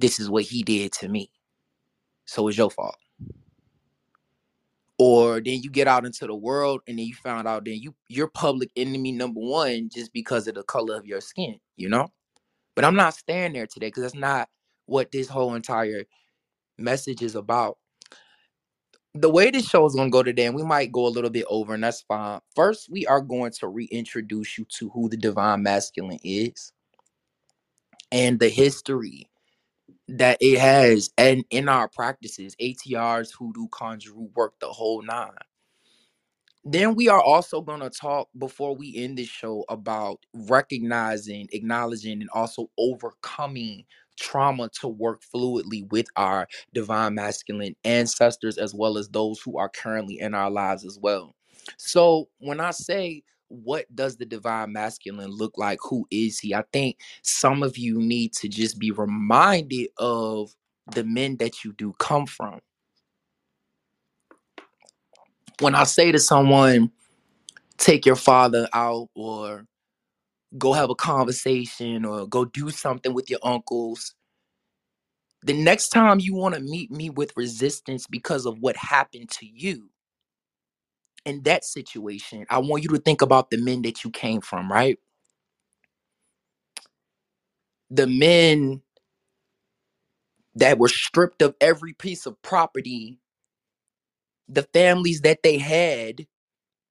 this 0.00 0.20
is 0.20 0.30
what 0.30 0.44
he 0.44 0.62
did 0.62 0.92
to 0.92 1.08
me. 1.08 1.30
So 2.24 2.46
it's 2.48 2.56
your 2.58 2.70
fault. 2.70 2.96
Or 4.98 5.40
then 5.40 5.60
you 5.62 5.70
get 5.70 5.88
out 5.88 6.06
into 6.06 6.26
the 6.28 6.36
world 6.36 6.82
and 6.86 6.98
then 6.98 7.06
you 7.06 7.14
found 7.14 7.48
out 7.48 7.64
then 7.64 7.78
you 7.80 7.94
you're 8.08 8.28
public 8.28 8.70
enemy 8.76 9.10
number 9.12 9.40
one 9.40 9.90
just 9.92 10.12
because 10.12 10.46
of 10.46 10.54
the 10.54 10.62
color 10.62 10.96
of 10.96 11.06
your 11.06 11.20
skin 11.20 11.58
you 11.76 11.88
know? 11.88 12.08
But 12.76 12.84
i'm 12.84 12.94
not 12.96 13.14
staying 13.14 13.54
there 13.54 13.66
today 13.66 13.88
because 13.88 14.04
that's 14.04 14.14
not 14.14 14.48
what 14.86 15.12
this 15.12 15.28
whole 15.28 15.54
entire 15.54 16.04
message 16.82 17.22
is 17.22 17.34
about 17.34 17.78
the 19.14 19.30
way 19.30 19.50
this 19.50 19.68
show 19.68 19.84
is 19.84 19.94
going 19.94 20.08
to 20.08 20.12
go 20.12 20.22
today, 20.22 20.46
and 20.46 20.56
we 20.56 20.62
might 20.62 20.90
go 20.90 21.06
a 21.06 21.08
little 21.08 21.30
bit 21.30 21.44
over, 21.48 21.74
and 21.74 21.84
that's 21.84 22.02
fine. 22.02 22.40
First, 22.54 22.88
we 22.90 23.06
are 23.06 23.20
going 23.20 23.52
to 23.60 23.68
reintroduce 23.68 24.56
you 24.56 24.64
to 24.78 24.88
who 24.90 25.08
the 25.08 25.16
divine 25.16 25.62
masculine 25.62 26.20
is 26.24 26.72
and 28.10 28.40
the 28.40 28.48
history 28.48 29.28
that 30.08 30.38
it 30.40 30.58
has, 30.58 31.10
and 31.18 31.44
in 31.50 31.68
our 31.68 31.88
practices, 31.88 32.56
ATRs, 32.60 33.30
hoodoo, 33.38 33.68
conjure, 33.68 34.12
work 34.34 34.54
the 34.60 34.68
whole 34.68 35.02
nine. 35.02 35.30
Then 36.64 36.94
we 36.94 37.08
are 37.08 37.20
also 37.20 37.60
going 37.60 37.80
to 37.80 37.90
talk 37.90 38.28
before 38.38 38.76
we 38.76 38.96
end 38.96 39.18
this 39.18 39.28
show 39.28 39.64
about 39.68 40.20
recognizing, 40.32 41.48
acknowledging, 41.52 42.20
and 42.20 42.30
also 42.32 42.70
overcoming 42.78 43.84
trauma 44.22 44.70
to 44.80 44.88
work 44.88 45.22
fluidly 45.22 45.90
with 45.90 46.06
our 46.16 46.48
divine 46.72 47.14
masculine 47.14 47.74
ancestors 47.84 48.56
as 48.56 48.74
well 48.74 48.96
as 48.96 49.08
those 49.08 49.40
who 49.40 49.58
are 49.58 49.68
currently 49.68 50.20
in 50.20 50.34
our 50.34 50.50
lives 50.50 50.84
as 50.84 50.98
well. 50.98 51.34
So, 51.76 52.28
when 52.38 52.60
I 52.60 52.70
say 52.70 53.22
what 53.52 53.84
does 53.94 54.16
the 54.16 54.24
divine 54.24 54.72
masculine 54.72 55.30
look 55.30 55.58
like? 55.58 55.78
Who 55.82 56.06
is 56.10 56.38
he? 56.38 56.54
I 56.54 56.64
think 56.72 56.98
some 57.22 57.62
of 57.62 57.76
you 57.76 57.98
need 57.98 58.32
to 58.34 58.48
just 58.48 58.78
be 58.78 58.90
reminded 58.90 59.88
of 59.98 60.54
the 60.94 61.04
men 61.04 61.36
that 61.36 61.62
you 61.62 61.72
do 61.74 61.94
come 61.98 62.26
from. 62.26 62.60
When 65.60 65.74
I 65.74 65.84
say 65.84 66.10
to 66.12 66.18
someone, 66.18 66.90
take 67.76 68.06
your 68.06 68.16
father 68.16 68.68
out 68.72 69.08
or 69.14 69.66
go 70.58 70.72
have 70.72 70.90
a 70.90 70.94
conversation 70.94 72.04
or 72.04 72.26
go 72.26 72.44
do 72.44 72.70
something 72.70 73.14
with 73.14 73.30
your 73.30 73.40
uncles. 73.42 74.14
The 75.42 75.54
next 75.54 75.88
time 75.90 76.20
you 76.20 76.34
want 76.34 76.54
to 76.54 76.60
meet 76.60 76.90
me 76.90 77.10
with 77.10 77.36
resistance 77.36 78.06
because 78.06 78.46
of 78.46 78.58
what 78.60 78.76
happened 78.76 79.30
to 79.32 79.46
you 79.46 79.90
in 81.24 81.42
that 81.44 81.64
situation, 81.64 82.46
I 82.50 82.58
want 82.58 82.84
you 82.84 82.90
to 82.90 82.98
think 82.98 83.22
about 83.22 83.50
the 83.50 83.58
men 83.58 83.82
that 83.82 84.04
you 84.04 84.10
came 84.10 84.40
from, 84.40 84.70
right? 84.70 84.98
The 87.90 88.06
men 88.06 88.82
that 90.56 90.78
were 90.78 90.88
stripped 90.88 91.42
of 91.42 91.54
every 91.60 91.94
piece 91.94 92.26
of 92.26 92.40
property, 92.42 93.20
the 94.48 94.62
families 94.74 95.22
that 95.22 95.42
they 95.42 95.58
had, 95.58 96.26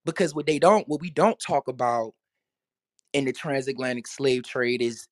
because 0.05 0.33
what 0.33 0.47
they 0.47 0.59
don't, 0.59 0.87
what 0.87 1.01
we 1.01 1.09
don't 1.09 1.39
talk 1.39 1.67
about 1.67 2.13
in 3.13 3.25
the 3.25 3.33
transatlantic 3.33 4.07
slave 4.07 4.43
trade 4.43 4.81
is 4.81 5.07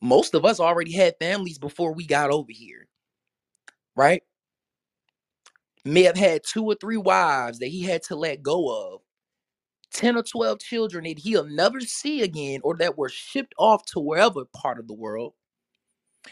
most 0.00 0.34
of 0.34 0.44
us 0.44 0.60
already 0.60 0.92
had 0.92 1.14
families 1.20 1.58
before 1.58 1.92
we 1.94 2.06
got 2.06 2.30
over 2.30 2.50
here, 2.50 2.86
right? 3.96 4.22
May 5.84 6.02
have 6.02 6.16
had 6.16 6.42
two 6.44 6.64
or 6.64 6.74
three 6.74 6.96
wives 6.96 7.58
that 7.60 7.68
he 7.68 7.82
had 7.82 8.02
to 8.04 8.16
let 8.16 8.42
go 8.42 8.94
of, 8.94 9.00
10 9.92 10.16
or 10.16 10.22
12 10.22 10.58
children 10.60 11.04
that 11.04 11.18
he'll 11.18 11.46
never 11.46 11.80
see 11.80 12.22
again 12.22 12.60
or 12.64 12.76
that 12.76 12.98
were 12.98 13.08
shipped 13.08 13.54
off 13.58 13.84
to 13.86 14.00
wherever 14.00 14.44
part 14.46 14.78
of 14.78 14.88
the 14.88 14.94
world. 14.94 15.34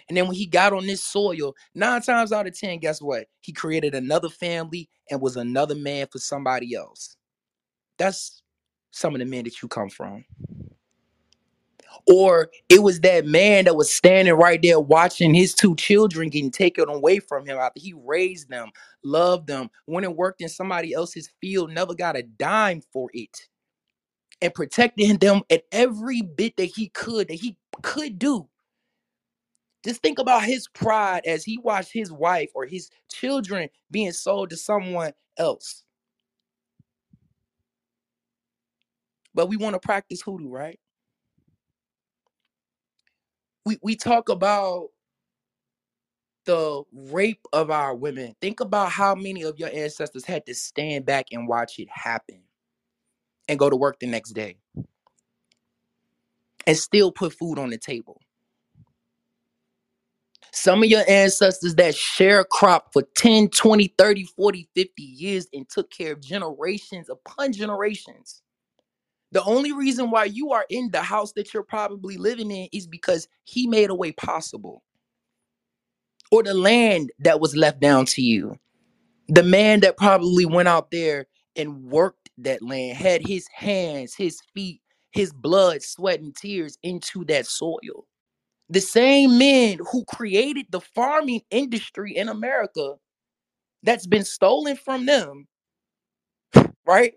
And 0.08 0.16
then 0.16 0.26
when 0.26 0.36
he 0.36 0.46
got 0.46 0.72
on 0.72 0.86
this 0.86 1.04
soil, 1.04 1.54
nine 1.74 2.02
times 2.02 2.32
out 2.32 2.46
of 2.46 2.58
10, 2.58 2.80
guess 2.80 3.00
what? 3.00 3.26
He 3.40 3.52
created 3.52 3.94
another 3.94 4.28
family 4.28 4.88
and 5.10 5.20
was 5.20 5.36
another 5.36 5.74
man 5.74 6.06
for 6.10 6.18
somebody 6.18 6.74
else. 6.74 7.16
That's 7.98 8.42
some 8.90 9.14
of 9.14 9.20
the 9.20 9.26
men 9.26 9.44
that 9.44 9.62
you 9.62 9.68
come 9.68 9.90
from. 9.90 10.24
Or 12.08 12.50
it 12.68 12.82
was 12.82 13.00
that 13.00 13.26
man 13.26 13.66
that 13.66 13.76
was 13.76 13.92
standing 13.92 14.34
right 14.34 14.60
there 14.62 14.80
watching 14.80 15.34
his 15.34 15.54
two 15.54 15.76
children 15.76 16.30
getting 16.30 16.50
taken 16.50 16.88
away 16.88 17.20
from 17.20 17.46
him 17.46 17.58
after 17.58 17.80
he 17.80 17.94
raised 17.94 18.48
them, 18.50 18.70
loved 19.04 19.46
them, 19.48 19.70
went 19.86 20.06
and 20.06 20.16
worked 20.16 20.42
in 20.42 20.48
somebody 20.48 20.94
else's 20.94 21.30
field, 21.40 21.72
never 21.72 21.94
got 21.94 22.16
a 22.16 22.22
dime 22.24 22.82
for 22.92 23.10
it, 23.14 23.48
and 24.42 24.54
protecting 24.54 25.18
them 25.18 25.42
at 25.50 25.64
every 25.72 26.22
bit 26.22 26.56
that 26.58 26.66
he 26.76 26.88
could, 26.90 27.28
that 27.28 27.34
he 27.34 27.56
could 27.82 28.18
do. 28.18 28.48
Just 29.84 30.02
think 30.02 30.18
about 30.20 30.44
his 30.44 30.68
pride 30.68 31.22
as 31.26 31.44
he 31.44 31.58
watched 31.58 31.92
his 31.94 32.12
wife 32.12 32.50
or 32.54 32.66
his 32.66 32.90
children 33.12 33.70
being 33.90 34.12
sold 34.12 34.50
to 34.50 34.58
someone 34.58 35.12
else. 35.38 35.84
But 39.34 39.48
we 39.48 39.56
want 39.58 39.74
to 39.74 39.80
practice 39.80 40.22
hoodoo, 40.22 40.48
right? 40.50 40.80
We 43.64 43.78
we 43.82 43.96
talk 43.96 44.28
about 44.28 44.88
the 46.44 46.82
rape 46.92 47.46
of 47.52 47.70
our 47.70 47.94
women. 47.94 48.34
Think 48.40 48.60
about 48.60 48.90
how 48.90 49.14
many 49.14 49.42
of 49.42 49.58
your 49.58 49.70
ancestors 49.72 50.24
had 50.24 50.44
to 50.46 50.54
stand 50.54 51.06
back 51.06 51.26
and 51.32 51.48
watch 51.48 51.78
it 51.78 51.88
happen 51.90 52.42
and 53.48 53.58
go 53.58 53.70
to 53.70 53.76
work 53.76 54.00
the 54.00 54.06
next 54.06 54.30
day 54.32 54.56
and 56.66 56.76
still 56.76 57.12
put 57.12 57.32
food 57.34 57.58
on 57.58 57.70
the 57.70 57.78
table. 57.78 58.20
Some 60.52 60.82
of 60.82 60.88
your 60.88 61.02
ancestors 61.08 61.76
that 61.76 61.94
share 61.94 62.44
crop 62.44 62.92
for 62.92 63.02
10, 63.16 63.48
20, 63.50 63.94
30, 63.96 64.24
40, 64.24 64.68
50 64.74 65.02
years 65.02 65.48
and 65.52 65.68
took 65.68 65.90
care 65.90 66.12
of 66.12 66.20
generations 66.20 67.08
upon 67.08 67.52
generations. 67.52 68.41
The 69.32 69.44
only 69.44 69.72
reason 69.72 70.10
why 70.10 70.26
you 70.26 70.52
are 70.52 70.66
in 70.70 70.90
the 70.92 71.02
house 71.02 71.32
that 71.34 71.54
you're 71.54 71.64
probably 71.64 72.18
living 72.18 72.50
in 72.52 72.68
is 72.72 72.88
because 72.88 73.28
he 73.44 73.68
made 73.68 73.90
a 73.90 73.96
way 73.96 74.12
possible. 74.12 74.84
Or 76.32 76.42
the 76.42 76.54
land 76.54 77.12
that 77.20 77.40
was 77.40 77.56
left 77.56 77.80
down 77.80 78.06
to 78.06 78.22
you. 78.22 78.58
The 79.28 79.44
man 79.44 79.80
that 79.80 79.96
probably 79.98 80.46
went 80.46 80.68
out 80.68 80.90
there 80.92 81.26
and 81.56 81.84
worked 81.84 82.30
that 82.38 82.62
land, 82.62 82.96
had 82.96 83.26
his 83.26 83.46
hands, 83.54 84.14
his 84.14 84.40
feet, 84.54 84.80
his 85.12 85.32
blood, 85.32 85.82
sweat, 85.82 86.20
and 86.20 86.34
tears 86.36 86.78
into 86.82 87.24
that 87.26 87.46
soil. 87.46 88.06
The 88.70 88.80
same 88.80 89.38
men 89.38 89.78
who 89.92 90.04
created 90.06 90.66
the 90.70 90.80
farming 90.80 91.42
industry 91.50 92.16
in 92.16 92.28
America 92.28 92.94
that's 93.84 94.06
been 94.06 94.24
stolen 94.24 94.76
from 94.76 95.06
them, 95.06 95.48
right? 96.86 97.14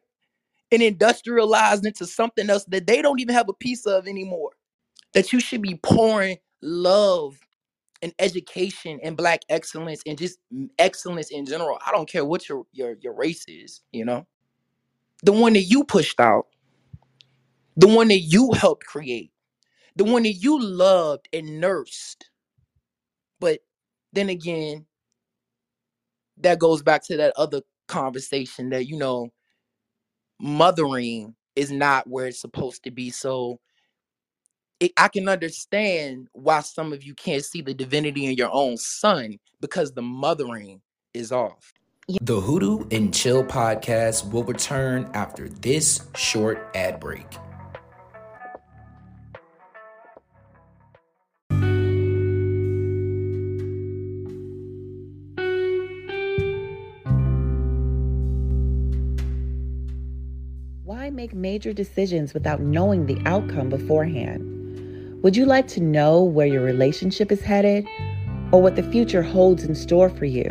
And 0.76 0.84
industrialized 0.84 1.86
into 1.86 2.06
something 2.08 2.50
else 2.52 2.66
that 2.66 2.88
they 2.88 3.02
don't 3.02 3.22
even 3.22 3.36
have 3.36 3.50
a 3.50 3.54
piece 3.54 3.88
of 3.88 4.08
anymore. 4.08 4.52
That 5.14 5.34
you 5.34 5.40
should 5.42 5.62
be 5.64 5.76
pouring 5.84 6.38
love 6.62 7.38
and 8.02 8.14
education 8.20 9.00
and 9.04 9.18
black 9.18 9.42
excellence 9.50 10.02
and 10.06 10.18
just 10.18 10.40
excellence 10.80 11.32
in 11.32 11.46
general. 11.46 11.80
I 11.86 11.92
don't 11.92 12.10
care 12.10 12.26
what 12.26 12.50
your 12.50 12.66
your 12.74 12.98
your 13.02 13.16
race 13.16 13.46
is, 13.48 13.82
you 13.92 14.06
know. 14.06 14.28
The 15.24 15.34
one 15.34 15.54
that 15.54 15.64
you 15.64 15.84
pushed 15.86 16.20
out, 16.20 16.48
the 17.78 17.88
one 17.88 18.10
that 18.10 18.20
you 18.20 18.54
helped 18.54 18.86
create, 18.86 19.32
the 19.96 20.06
one 20.06 20.24
that 20.24 20.34
you 20.34 20.62
loved 20.62 21.30
and 21.34 21.62
nursed. 21.62 22.30
But 23.40 23.62
then 24.14 24.30
again, 24.30 24.88
that 26.38 26.60
goes 26.60 26.84
back 26.84 27.06
to 27.08 27.18
that 27.18 27.34
other 27.38 27.62
conversation 27.88 28.70
that 28.72 28.88
you 28.88 28.98
know 28.98 29.30
mothering 30.40 31.36
is 31.56 31.72
not 31.72 32.08
where 32.08 32.28
it's 32.28 32.42
supposed 32.42 32.84
to 32.84 32.92
be 32.92 33.10
so 33.10 33.60
it, 34.80 34.92
i 34.98 35.08
can 35.08 35.30
understand 35.30 36.28
why 36.34 36.60
some 36.60 36.92
of 36.92 37.04
you 37.04 37.14
can't 37.14 37.46
see 37.46 37.62
the 37.62 37.74
divinity 37.74 38.26
in 38.26 38.34
your 38.34 38.52
own 38.52 38.76
son 38.76 39.38
because 39.62 39.94
the 39.94 40.02
mothering 40.02 40.82
is 41.16 41.32
off. 41.32 41.74
The 42.22 42.40
hoodoo 42.40 42.86
and 42.92 43.14
chill 43.14 43.44
podcast 43.44 44.32
will 44.32 44.44
return 44.44 45.10
after 45.14 45.50
this 45.50 46.02
short 46.16 46.70
ad 46.76 47.00
break 47.00 47.26
major 61.46 61.74
decisions 61.74 62.34
without 62.34 62.60
knowing 62.60 63.06
the 63.06 63.22
outcome 63.28 63.70
beforehand? 63.70 64.42
Would 65.22 65.38
you 65.38 65.46
like 65.46 65.68
to 65.68 65.80
know 65.80 66.24
where 66.24 66.48
your 66.48 66.64
relationship 66.64 67.32
is 67.32 67.40
headed 67.40 67.86
or 68.52 68.64
what 68.64 68.76
the 68.76 68.82
future 68.92 69.22
holds 69.22 69.64
in 69.64 69.76
store 69.76 70.10
for 70.10 70.26
you? 70.26 70.50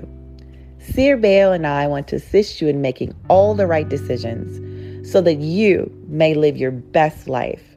Seer 0.78 1.16
Bale 1.16 1.50
and 1.50 1.66
I 1.66 1.88
want 1.88 2.06
to 2.08 2.16
assist 2.16 2.60
you 2.60 2.68
in 2.68 2.80
making 2.80 3.12
all 3.28 3.56
the 3.56 3.66
right 3.66 3.88
decisions 3.88 5.10
so 5.10 5.20
that 5.20 5.40
you 5.40 5.90
may 6.06 6.32
live 6.32 6.56
your 6.56 6.70
best 6.70 7.26
life. 7.26 7.76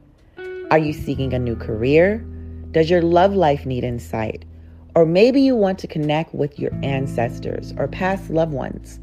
Are 0.70 0.78
you 0.78 0.92
seeking 0.92 1.32
a 1.34 1.40
new 1.40 1.56
career? 1.56 2.18
Does 2.70 2.88
your 2.88 3.02
love 3.02 3.34
life 3.34 3.66
need 3.66 3.82
insight? 3.82 4.44
Or 4.94 5.04
maybe 5.04 5.40
you 5.40 5.56
want 5.56 5.80
to 5.80 5.88
connect 5.88 6.36
with 6.36 6.56
your 6.56 6.72
ancestors 6.84 7.74
or 7.78 7.88
past 7.88 8.30
loved 8.30 8.52
ones. 8.52 9.00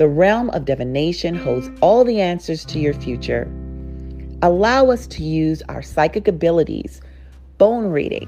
The 0.00 0.08
realm 0.08 0.50
of 0.50 0.64
divination 0.64 1.34
holds 1.34 1.70
all 1.82 2.04
the 2.04 2.22
answers 2.22 2.64
to 2.64 2.80
your 2.80 2.94
future. 2.94 3.46
Allow 4.40 4.88
us 4.88 5.06
to 5.08 5.22
use 5.22 5.62
our 5.68 5.82
psychic 5.82 6.26
abilities, 6.26 7.02
bone 7.58 7.90
reading, 7.90 8.26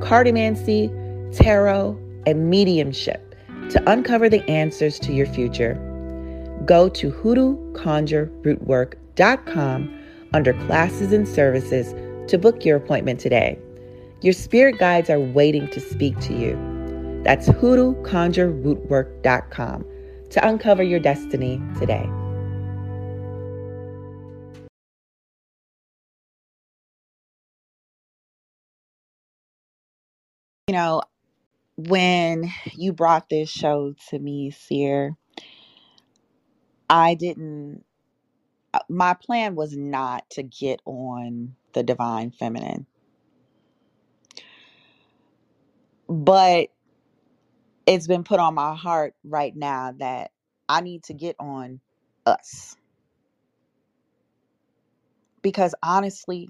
cartomancy, 0.00 0.88
tarot, 1.36 1.98
and 2.26 2.48
mediumship 2.48 3.34
to 3.68 3.90
uncover 3.90 4.30
the 4.30 4.42
answers 4.48 4.98
to 5.00 5.12
your 5.12 5.26
future. 5.26 5.74
Go 6.64 6.88
to 6.88 7.12
hoodooconjurerootwork.com 7.12 9.98
under 10.32 10.54
classes 10.64 11.12
and 11.12 11.28
services 11.28 11.92
to 12.30 12.38
book 12.38 12.64
your 12.64 12.78
appointment 12.78 13.20
today. 13.20 13.58
Your 14.22 14.32
spirit 14.32 14.78
guides 14.78 15.10
are 15.10 15.20
waiting 15.20 15.68
to 15.72 15.80
speak 15.80 16.18
to 16.20 16.32
you. 16.32 16.56
That's 17.22 17.50
hoodooconjurerootwork.com 17.50 19.91
to 20.32 20.46
uncover 20.46 20.82
your 20.82 21.00
destiny 21.00 21.60
today. 21.78 22.08
You 30.68 30.74
know, 30.74 31.02
when 31.76 32.50
you 32.72 32.92
brought 32.92 33.28
this 33.28 33.50
show 33.50 33.94
to 34.08 34.18
me, 34.18 34.50
Seer, 34.50 35.16
I 36.88 37.14
didn't, 37.14 37.84
uh, 38.72 38.80
my 38.88 39.14
plan 39.14 39.54
was 39.54 39.76
not 39.76 40.28
to 40.30 40.42
get 40.42 40.80
on 40.86 41.56
the 41.74 41.82
divine 41.82 42.30
feminine. 42.30 42.86
But 46.08 46.71
it's 47.86 48.08
been 48.08 48.24
put 48.24 48.40
on 48.40 48.54
my 48.54 48.74
heart 48.76 49.14
right 49.24 49.56
now 49.56 49.94
that 49.98 50.32
I 50.68 50.82
need 50.82 51.04
to 51.04 51.14
get 51.14 51.36
on 51.40 51.80
us. 52.26 52.76
Because 55.42 55.74
honestly, 55.82 56.48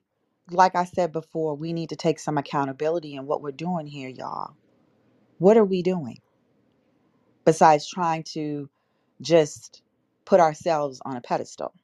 like 0.51 0.77
I 0.77 0.85
said 0.85 1.13
before, 1.13 1.57
we 1.57 1.73
need 1.73 1.91
to 1.91 1.97
take 1.97 2.19
some 2.21 2.39
accountability 2.39 3.15
in 3.17 3.27
what 3.27 3.43
we're 3.43 3.53
doing 3.53 3.87
here, 3.87 4.09
y'all. 4.11 4.57
What 5.39 5.57
are 5.59 5.65
we 5.65 5.83
doing 5.83 6.19
besides 7.45 7.89
trying 7.89 8.25
to 8.35 8.71
just 9.23 9.83
put 10.27 10.41
ourselves 10.41 11.01
on 11.05 11.17
a 11.17 11.23
pedestal? 11.23 11.75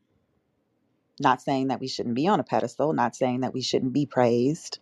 Not 1.21 1.43
saying 1.43 1.69
that 1.69 1.81
we 1.81 1.89
shouldn't 1.89 2.17
be 2.17 2.29
on 2.29 2.41
a 2.41 2.45
pedestal, 2.45 2.93
not 2.95 3.17
saying 3.17 3.41
that 3.41 3.55
we 3.55 3.63
shouldn't 3.63 3.93
be 3.95 4.07
praised 4.07 4.79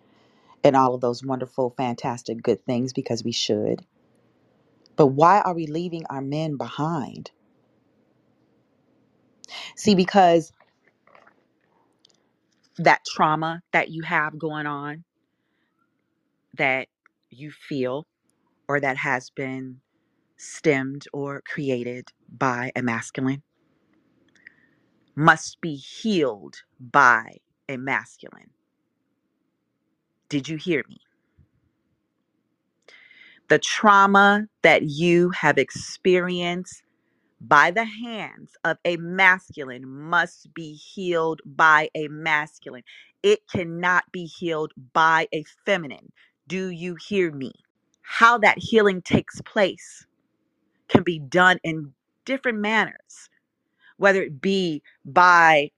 and 0.64 0.76
all 0.76 0.94
of 0.94 1.00
those 1.00 1.24
wonderful, 1.24 1.74
fantastic, 1.76 2.42
good 2.42 2.64
things 2.66 2.92
because 2.92 3.24
we 3.24 3.32
should. 3.32 3.84
But 4.96 5.08
why 5.08 5.40
are 5.42 5.54
we 5.54 5.66
leaving 5.66 6.04
our 6.10 6.22
men 6.22 6.56
behind? 6.56 7.32
See, 9.76 9.94
because 9.94 10.52
that 12.78 13.02
trauma 13.06 13.62
that 13.72 13.90
you 13.90 14.02
have 14.04 14.38
going 14.38 14.66
on, 14.66 15.04
that 16.56 16.88
you 17.30 17.50
feel, 17.50 18.06
or 18.68 18.80
that 18.80 18.98
has 18.98 19.30
been 19.30 19.80
stemmed 20.38 21.06
or 21.12 21.42
created 21.46 22.10
by 22.28 22.72
a 22.76 22.82
masculine, 22.82 23.42
must 25.16 25.60
be 25.60 25.76
healed 25.76 26.56
by 26.80 27.38
a 27.68 27.76
masculine. 27.78 28.50
Did 30.30 30.48
you 30.48 30.56
hear 30.58 30.84
me? 30.88 30.98
The 33.48 33.58
trauma 33.58 34.48
that 34.62 34.84
you 34.84 35.30
have 35.30 35.58
experienced 35.58 36.82
by 37.40 37.70
the 37.70 37.84
hands 37.84 38.52
of 38.64 38.78
a 38.84 38.96
masculine 38.98 39.88
must 39.88 40.54
be 40.54 40.74
healed 40.74 41.42
by 41.46 41.90
a 41.94 42.08
masculine. 42.08 42.84
It 43.22 43.40
cannot 43.52 44.04
be 44.12 44.26
healed 44.26 44.72
by 44.94 45.28
a 45.34 45.44
feminine. 45.66 46.12
Do 46.48 46.70
you 46.70 46.96
hear 47.08 47.32
me? 47.32 47.52
How 48.02 48.38
that 48.38 48.58
healing 48.58 49.02
takes 49.02 49.40
place 49.42 50.06
can 50.88 51.02
be 51.04 51.18
done 51.18 51.58
in 51.64 51.94
different 52.24 52.58
manners, 52.58 53.30
whether 53.98 54.22
it 54.22 54.40
be 54.40 54.82
by 55.04 55.70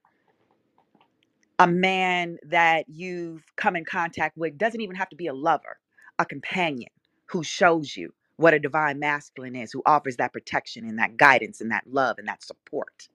a 1.59 1.67
man 1.69 2.39
that 2.49 2.87
you've 2.89 3.45
come 3.57 3.77
in 3.77 3.85
contact 3.85 4.37
with, 4.39 4.59
doesn't 4.59 4.81
even 4.83 4.97
have 4.97 5.11
to 5.11 5.17
be 5.17 5.29
a 5.29 5.35
lover, 5.35 5.79
a 6.19 6.27
companion 6.27 6.91
who 7.31 7.45
shows 7.45 7.97
you 7.97 8.15
what 8.37 8.55
a 8.55 8.61
divine 8.61 8.99
masculine 9.01 9.57
is, 9.57 9.73
who 9.73 9.83
offers 9.87 10.17
that 10.19 10.33
protection 10.35 10.87
and 10.87 10.99
that 10.99 11.17
guidance 11.19 11.61
and 11.61 11.73
that 11.73 11.85
love 11.89 12.19
and 12.19 12.29
that 12.29 12.43
support, 12.45 13.09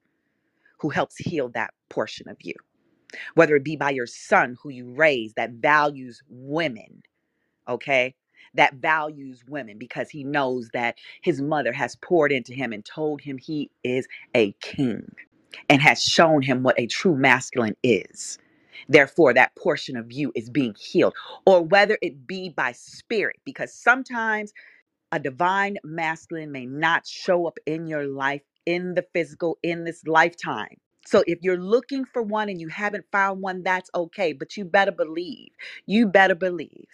who 0.79 0.89
helps 0.89 1.17
heal 1.17 1.49
that 1.49 1.73
portion 1.89 2.29
of 2.29 2.37
you. 2.41 2.55
Whether 3.35 3.55
it 3.57 3.65
be 3.65 3.77
by 3.77 3.91
your 3.91 4.07
son 4.07 4.57
who 4.63 4.69
you 4.69 4.91
raise 4.93 5.33
that 5.35 5.51
values 5.53 6.21
women, 6.29 7.03
okay? 7.69 8.15
That 8.55 8.75
values 8.75 9.43
women 9.49 9.77
because 9.79 10.09
he 10.09 10.23
knows 10.23 10.69
that 10.73 10.97
his 11.23 11.41
mother 11.41 11.73
has 11.73 11.95
poured 11.97 12.31
into 12.33 12.53
him 12.53 12.73
and 12.73 12.85
told 12.85 13.21
him 13.21 13.37
he 13.37 13.71
is 13.83 14.07
a 14.35 14.53
king 14.61 15.11
and 15.69 15.81
has 15.81 16.03
shown 16.03 16.41
him 16.43 16.63
what 16.63 16.79
a 16.79 16.87
true 16.87 17.15
masculine 17.17 17.77
is. 17.83 18.39
Therefore, 18.89 19.33
that 19.33 19.55
portion 19.57 19.97
of 19.97 20.11
you 20.11 20.31
is 20.35 20.49
being 20.49 20.75
healed, 20.79 21.15
or 21.45 21.63
whether 21.63 21.97
it 22.01 22.27
be 22.27 22.49
by 22.49 22.73
spirit, 22.73 23.37
because 23.45 23.73
sometimes 23.73 24.53
a 25.11 25.19
divine 25.19 25.77
masculine 25.83 26.51
may 26.51 26.65
not 26.67 27.07
show 27.07 27.47
up 27.47 27.57
in 27.67 27.87
your 27.87 28.07
life 28.07 28.43
in 28.65 28.95
the 28.95 29.05
physical 29.13 29.57
in 29.63 29.85
this 29.85 30.05
lifetime 30.07 30.69
so 31.07 31.23
if 31.27 31.39
you're 31.41 31.57
looking 31.59 32.05
for 32.05 32.21
one 32.21 32.49
and 32.49 32.61
you 32.61 32.69
haven't 32.69 33.05
found 33.11 33.41
one, 33.41 33.63
that's 33.63 33.89
okay. 33.95 34.33
But 34.33 34.57
you 34.57 34.65
better 34.65 34.93
believe. 34.93 35.49
You 35.87 36.07
better 36.07 36.35
believe. 36.35 36.85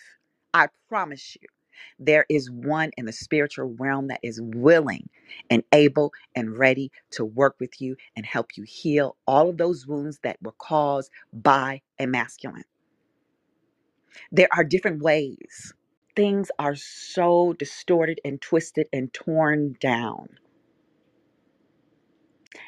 I 0.54 0.67
promise 0.89 1.38
you. 1.41 1.58
There 1.99 2.25
is 2.29 2.51
one 2.51 2.91
in 2.97 3.05
the 3.05 3.13
spiritual 3.13 3.75
realm 3.79 4.07
that 4.09 4.21
is 4.23 4.41
willing 4.41 5.09
and 5.49 5.63
able 5.73 6.13
and 6.35 6.57
ready 6.57 6.91
to 7.11 7.25
work 7.25 7.57
with 7.59 7.81
you 7.81 7.97
and 8.15 8.25
help 8.25 8.57
you 8.57 8.63
heal 8.63 9.17
all 9.27 9.49
of 9.49 9.57
those 9.57 9.87
wounds 9.87 10.19
that 10.23 10.37
were 10.41 10.53
caused 10.53 11.11
by 11.33 11.81
a 11.99 12.07
masculine. 12.07 12.65
There 14.31 14.49
are 14.53 14.63
different 14.65 15.03
ways. 15.03 15.73
Things 16.15 16.51
are 16.59 16.75
so 16.75 17.53
distorted 17.59 18.21
and 18.25 18.41
twisted 18.41 18.87
and 18.93 19.13
torn 19.13 19.77
down 19.81 20.29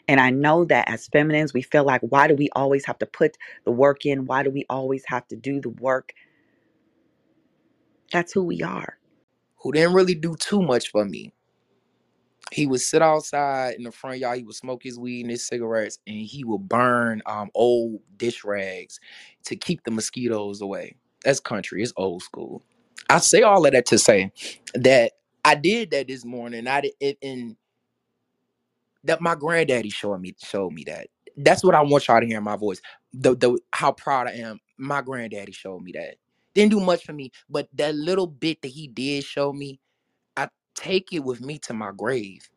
And 0.07 0.21
I 0.21 0.31
know 0.31 0.65
that 0.67 0.89
as 0.89 1.09
feminines, 1.09 1.55
we 1.55 1.63
feel 1.63 1.85
like, 1.85 2.03
why 2.03 2.29
do 2.29 2.35
we 2.35 2.49
always 2.55 2.85
have 2.85 2.99
to 2.99 3.07
put 3.07 3.37
the 3.65 3.71
work 3.73 4.05
in? 4.05 4.27
Why 4.27 4.43
do 4.43 4.51
we 4.51 4.65
always 4.69 5.05
have 5.07 5.27
to 5.29 5.37
do 5.37 5.61
the 5.61 5.71
work? 5.71 6.13
That's 8.13 8.33
who 8.33 8.43
we 8.43 8.63
are. 8.63 8.97
Who 9.61 9.71
didn't 9.73 9.93
really 9.93 10.15
do 10.15 10.35
too 10.37 10.61
much 10.61 10.89
for 10.91 11.05
me. 11.05 11.33
He 12.51 12.67
would 12.67 12.81
sit 12.81 13.01
outside 13.01 13.75
in 13.75 13.83
the 13.83 13.91
front 13.91 14.19
yard. 14.19 14.37
He 14.39 14.43
would 14.43 14.55
smoke 14.55 14.83
his 14.83 14.99
weed 14.99 15.21
and 15.21 15.31
his 15.31 15.47
cigarettes, 15.47 15.99
and 16.07 16.17
he 16.17 16.43
would 16.45 16.67
burn 16.69 17.21
um, 17.25 17.49
old 17.55 18.01
dish 18.17 18.43
rags 18.43 18.99
to 19.45 19.55
keep 19.55 19.83
the 19.83 19.91
mosquitoes 19.91 20.61
away. 20.61 20.95
That's 21.23 21.39
country. 21.39 21.83
It's 21.83 21.93
old 21.97 22.23
school. 22.23 22.63
I 23.09 23.19
say 23.19 23.43
all 23.43 23.65
of 23.65 23.71
that 23.73 23.85
to 23.87 23.97
say 23.99 24.31
that 24.75 25.13
I 25.45 25.55
did 25.55 25.91
that 25.91 26.07
this 26.07 26.25
morning. 26.25 26.67
I 26.67 26.81
did, 26.99 27.17
and 27.23 27.55
that 29.05 29.21
my 29.21 29.35
granddaddy 29.35 29.91
showed 29.91 30.19
me 30.21 30.35
showed 30.43 30.73
me 30.73 30.85
that. 30.85 31.09
That's 31.37 31.63
what 31.63 31.75
I 31.75 31.81
want 31.81 32.07
y'all 32.07 32.21
to 32.21 32.27
hear 32.27 32.39
in 32.39 32.45
my 32.45 32.57
voice. 32.57 32.81
The 33.13 33.35
the 33.35 33.59
how 33.73 33.93
proud 33.93 34.27
I 34.27 34.33
am. 34.33 34.59
My 34.77 35.01
granddaddy 35.01 35.53
showed 35.53 35.81
me 35.83 35.93
that. 35.93 36.15
Didn't 36.53 36.71
do 36.71 36.79
much 36.79 37.05
for 37.05 37.13
me, 37.13 37.31
but 37.49 37.69
that 37.73 37.95
little 37.95 38.27
bit 38.27 38.61
that 38.61 38.69
he 38.69 38.87
did 38.87 39.23
show 39.23 39.53
me, 39.53 39.79
I 40.35 40.49
take 40.75 41.13
it 41.13 41.23
with 41.23 41.41
me 41.41 41.59
to 41.59 41.73
my 41.73 41.91
grave. 41.95 42.49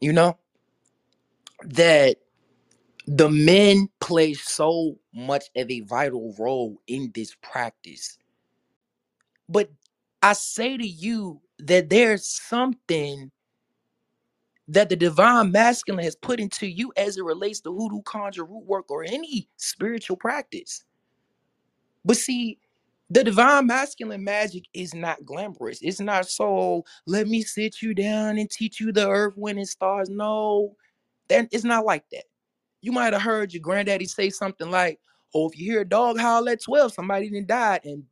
You 0.00 0.12
know 0.12 0.38
that 1.64 2.16
the 3.06 3.28
men 3.28 3.88
play 4.00 4.34
so 4.34 4.98
much 5.14 5.44
of 5.56 5.70
a 5.70 5.80
vital 5.80 6.34
role 6.38 6.80
in 6.86 7.10
this 7.14 7.36
practice. 7.42 8.18
But 9.48 9.70
I 10.22 10.34
say 10.34 10.76
to 10.76 10.86
you 10.86 11.40
that 11.58 11.90
there's 11.90 12.26
something 12.26 13.30
that 14.68 14.88
the 14.88 14.96
divine 14.96 15.50
masculine 15.50 16.04
has 16.04 16.14
put 16.14 16.38
into 16.38 16.66
you 16.66 16.92
as 16.96 17.16
it 17.16 17.24
relates 17.24 17.60
to 17.60 17.74
hoodoo, 17.74 18.02
conjure, 18.02 18.44
root 18.44 18.64
work, 18.64 18.90
or 18.90 19.02
any 19.02 19.48
spiritual 19.56 20.16
practice. 20.16 20.84
But 22.04 22.16
see, 22.16 22.58
the 23.10 23.24
divine 23.24 23.66
masculine 23.66 24.22
magic 24.22 24.64
is 24.72 24.94
not 24.94 25.24
glamorous. 25.24 25.80
It's 25.82 26.00
not 26.00 26.28
so, 26.28 26.84
let 27.06 27.26
me 27.26 27.42
sit 27.42 27.82
you 27.82 27.92
down 27.92 28.38
and 28.38 28.48
teach 28.48 28.80
you 28.80 28.92
the 28.92 29.08
earth, 29.08 29.34
wind, 29.36 29.58
and 29.58 29.68
stars. 29.68 30.08
No, 30.08 30.76
that 31.28 31.48
it's 31.50 31.64
not 31.64 31.84
like 31.84 32.04
that. 32.12 32.24
You 32.82 32.92
might 32.92 33.12
have 33.12 33.22
heard 33.22 33.52
your 33.52 33.62
granddaddy 33.62 34.06
say 34.06 34.30
something 34.30 34.70
like, 34.70 35.00
oh, 35.34 35.48
if 35.48 35.58
you 35.58 35.72
hear 35.72 35.80
a 35.82 35.88
dog 35.88 36.18
howl 36.18 36.48
at 36.48 36.62
12, 36.62 36.92
somebody 36.92 37.28
didn't 37.28 37.48
died. 37.48 37.80
And 37.84 38.04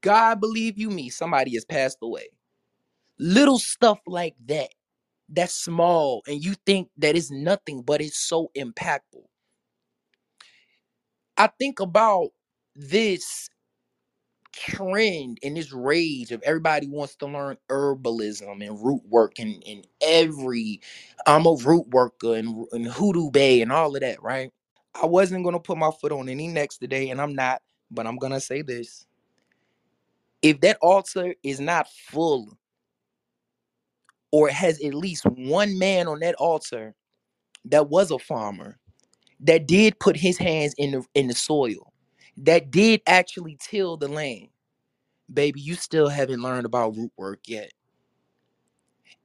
God 0.00 0.40
believe 0.40 0.76
you 0.76 0.90
me, 0.90 1.08
somebody 1.08 1.54
has 1.54 1.64
passed 1.64 1.98
away. 2.02 2.28
Little 3.18 3.58
stuff 3.58 4.00
like 4.06 4.34
that 4.46 4.70
that's 5.28 5.54
small 5.54 6.22
and 6.26 6.44
you 6.44 6.54
think 6.66 6.88
that 6.98 7.16
it's 7.16 7.30
nothing, 7.30 7.82
but 7.82 8.00
it's 8.00 8.18
so 8.18 8.50
impactful. 8.56 9.22
I 11.36 11.48
think 11.58 11.80
about 11.80 12.30
this 12.74 13.49
trend 14.52 15.38
and 15.44 15.56
this 15.56 15.72
rage 15.72 16.32
of 16.32 16.42
everybody 16.44 16.88
wants 16.88 17.16
to 17.16 17.26
learn 17.26 17.56
herbalism 17.70 18.66
and 18.66 18.84
root 18.84 19.02
work 19.08 19.38
and, 19.38 19.62
and 19.68 19.86
every 20.02 20.80
I'm 21.26 21.46
a 21.46 21.54
root 21.54 21.88
worker 21.90 22.36
and, 22.36 22.66
and 22.72 22.86
hoodoo 22.86 23.30
bay 23.30 23.62
and 23.62 23.72
all 23.72 23.94
of 23.94 24.02
that, 24.02 24.22
right? 24.22 24.52
I 25.00 25.06
wasn't 25.06 25.44
gonna 25.44 25.60
put 25.60 25.78
my 25.78 25.90
foot 26.00 26.12
on 26.12 26.28
any 26.28 26.48
necks 26.48 26.78
today, 26.78 27.10
and 27.10 27.20
I'm 27.20 27.34
not, 27.34 27.62
but 27.90 28.06
I'm 28.06 28.16
gonna 28.18 28.40
say 28.40 28.62
this. 28.62 29.06
If 30.42 30.60
that 30.62 30.78
altar 30.82 31.34
is 31.42 31.60
not 31.60 31.88
full 31.90 32.58
or 34.32 34.48
has 34.50 34.80
at 34.84 34.94
least 34.94 35.24
one 35.26 35.78
man 35.78 36.08
on 36.08 36.20
that 36.20 36.36
altar 36.36 36.94
that 37.66 37.90
was 37.90 38.10
a 38.10 38.18
farmer 38.18 38.78
that 39.40 39.66
did 39.68 39.98
put 40.00 40.16
his 40.16 40.38
hands 40.38 40.74
in 40.78 40.92
the 40.92 41.04
in 41.14 41.28
the 41.28 41.34
soil, 41.34 41.92
that 42.38 42.70
did 42.70 43.02
actually 43.06 43.58
till 43.60 43.96
the 43.96 44.08
land, 44.08 44.48
baby, 45.32 45.60
you 45.60 45.74
still 45.74 46.08
haven't 46.08 46.42
learned 46.42 46.66
about 46.66 46.96
root 46.96 47.12
work 47.16 47.40
yet. 47.46 47.72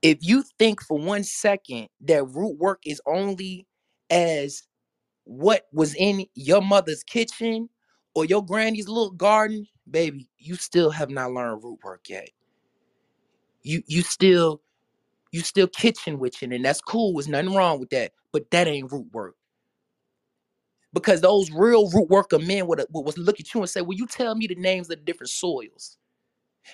If 0.02 0.20
you 0.22 0.44
think 0.60 0.82
for 0.84 0.98
one 1.00 1.24
second 1.24 1.90
that 2.02 2.24
root 2.26 2.58
work 2.60 2.82
is 2.86 3.02
only 3.08 3.68
as 4.10 4.64
what 5.26 5.68
was 5.74 5.96
in 5.96 6.26
your 6.36 6.62
mother's 6.62 7.04
kitchen 7.04 7.70
or 8.16 8.26
your 8.26 8.46
granny's 8.46 8.88
little 8.90 9.12
garden, 9.12 9.68
baby, 9.90 10.30
you 10.38 10.56
still 10.56 10.92
have 10.92 11.10
not 11.10 11.32
learned 11.34 11.64
root 11.64 11.80
work 11.84 12.04
yet. 12.10 12.30
You 13.64 13.84
you 13.88 14.04
still 14.04 14.62
you 15.32 15.42
still 15.42 15.68
kitchen 15.68 16.20
witching, 16.20 16.54
and 16.54 16.66
that's 16.66 16.82
cool. 16.82 17.14
There's 17.14 17.30
nothing 17.30 17.56
wrong 17.56 17.80
with 17.80 17.92
that, 17.92 18.14
but 18.34 18.52
that 18.52 18.68
ain't 18.68 18.92
root 18.92 19.08
work. 19.14 19.36
Because 20.96 21.22
those 21.22 21.52
real 21.52 21.92
root 21.92 22.10
worker 22.10 22.40
men 22.40 22.68
would 22.68 22.84
would 22.92 23.06
was 23.06 23.20
look 23.20 23.40
at 23.42 23.54
you 23.54 23.62
and 23.62 23.70
say, 23.70 23.82
"Will 23.84 23.96
you 23.96 24.08
tell 24.08 24.36
me 24.36 24.48
the 24.48 24.56
names 24.56 24.90
of 24.92 25.00
the 25.00 25.06
different 25.06 25.32
soils 25.32 26.00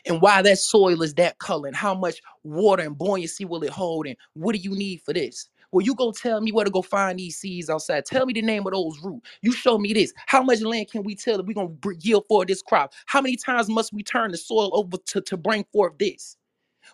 and 0.06 0.22
why 0.22 0.42
that 0.44 0.60
soil 0.60 1.02
is 1.04 1.16
that 1.16 1.40
color 1.40 1.68
and 1.68 1.76
how 1.78 1.96
much 1.96 2.22
water 2.44 2.84
and 2.84 2.98
buoyancy 2.98 3.46
will 3.46 3.64
it 3.64 3.72
hold 3.72 4.08
and 4.08 4.18
what 4.36 4.56
do 4.56 4.60
you 4.62 4.72
need 4.76 5.02
for 5.04 5.14
this?" 5.14 5.50
Well, 5.74 5.86
you 5.86 5.96
go 5.96 6.12
tell 6.14 6.42
me 6.42 6.52
where 6.54 6.66
to 6.66 6.72
go 6.72 6.82
find 6.82 7.20
these 7.20 7.38
seeds 7.38 7.70
outside. 7.70 8.06
Tell 8.06 8.26
me 8.26 8.34
the 8.34 8.42
name 8.44 8.68
of 8.68 8.74
those 8.74 9.00
roots. 9.04 9.30
You 9.44 9.54
show 9.54 9.78
me 9.80 9.94
this. 9.94 10.14
How 10.28 10.44
much 10.44 10.62
land 10.62 10.92
can 10.92 11.04
we 11.04 11.16
tell 11.16 11.38
that 11.38 11.46
we're 11.48 11.54
gonna 11.54 11.76
yield 12.02 12.26
for 12.30 12.46
this 12.46 12.62
crop? 12.64 12.94
How 13.08 13.22
many 13.22 13.38
times 13.38 13.70
must 13.70 13.94
we 13.94 14.04
turn 14.04 14.32
the 14.32 14.38
soil 14.38 14.72
over 14.74 14.98
to, 14.98 15.22
to 15.22 15.38
bring 15.38 15.66
forth 15.74 15.98
this? 16.00 16.38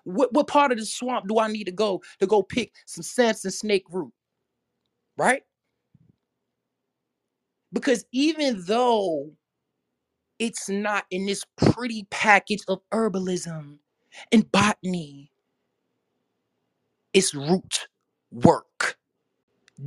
What, 0.06 0.34
what 0.34 0.48
part 0.48 0.72
of 0.72 0.80
the 0.80 0.86
swamp 0.86 1.28
do 1.28 1.40
I 1.40 1.50
need 1.50 1.66
to 1.66 1.72
go 1.72 2.04
to 2.20 2.28
go 2.28 2.44
pick 2.44 2.74
some 2.86 3.04
Samson 3.04 3.52
snake 3.52 3.86
root? 3.92 4.14
Right? 5.18 5.44
Because 7.74 8.06
even 8.12 8.64
though 8.66 9.32
it's 10.40 10.70
not 10.70 11.06
in 11.10 11.26
this 11.26 11.44
pretty 11.58 12.08
package 12.10 12.62
of 12.68 12.80
herbalism 12.92 13.80
and 14.32 14.52
botany. 14.52 15.32
It's 17.14 17.34
root 17.34 17.88
work. 18.32 18.98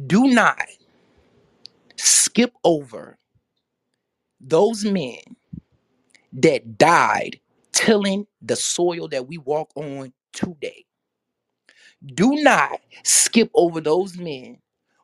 Do 0.07 0.29
not 0.29 0.67
skip 1.97 2.53
over 2.65 3.19
those 4.41 4.85
men 4.85 5.19
that 6.33 6.79
died 6.79 7.41
tilling 7.73 8.27
the 8.43 8.57
soil 8.57 9.09
that 9.09 9.27
we 9.29 9.39
walk 9.39 9.71
on 9.77 10.13
today. 10.33 10.85
Do 12.15 12.37
not 12.43 12.81
skip 13.05 13.51
over 13.55 13.81
those 13.81 14.17
men 14.17 14.59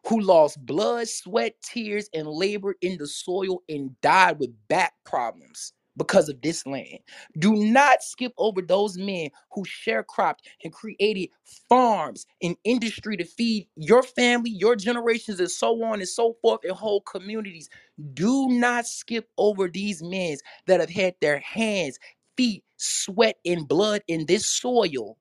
who 0.09 0.21
lost 0.21 0.65
blood, 0.67 1.09
sweat, 1.09 1.55
tears, 1.63 2.09
and 2.15 2.29
labored 2.29 2.77
in 2.83 2.99
the 2.99 3.07
soil 3.07 3.63
and 3.69 4.01
died 4.03 4.39
with 4.41 4.51
back 4.69 4.95
problems 5.05 5.73
because 5.97 6.29
of 6.31 6.41
this 6.43 6.67
land. 6.67 6.99
Do 7.39 7.55
not 7.57 8.03
skip 8.03 8.33
over 8.39 8.63
those 8.63 8.99
men 8.99 9.31
who 9.53 9.65
sharecropped 9.65 10.41
and 10.65 10.73
created 10.73 11.31
farms 11.69 12.27
and 12.43 12.57
industry 12.65 13.17
to 13.19 13.25
feed 13.25 13.69
your 13.77 14.03
family, 14.03 14.51
your 14.51 14.77
generations, 14.77 15.41
and 15.41 15.51
so 15.51 15.83
on 15.85 16.01
and 16.01 16.09
so 16.09 16.37
forth, 16.43 16.61
and 16.65 16.73
whole 16.75 17.03
communities. 17.03 17.69
Do 18.15 18.49
not 18.51 18.87
skip 18.87 19.29
over 19.39 19.69
these 19.69 20.03
men 20.03 20.39
that 20.67 20.81
have 20.81 20.91
had 20.91 21.17
their 21.21 21.41
hands, 21.41 21.99
feet, 22.37 22.65
sweat, 22.79 23.37
and 23.45 23.69
blood 23.69 24.03
in 24.09 24.27
this 24.27 24.47
soil 24.47 25.19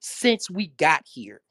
since 0.00 0.50
we 0.50 0.68
got 0.68 1.02
here. 1.06 1.42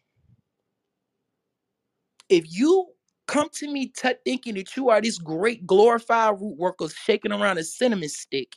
If 2.29 2.45
you 2.49 2.87
come 3.27 3.49
to 3.53 3.67
me 3.71 3.87
t- 3.87 4.13
thinking 4.25 4.55
that 4.55 4.75
you 4.77 4.89
are 4.89 5.01
this 5.01 5.17
great 5.17 5.67
glorified 5.67 6.39
root 6.39 6.57
worker 6.57 6.89
shaking 6.89 7.31
around 7.31 7.57
a 7.57 7.63
cinnamon 7.63 8.09
stick, 8.09 8.55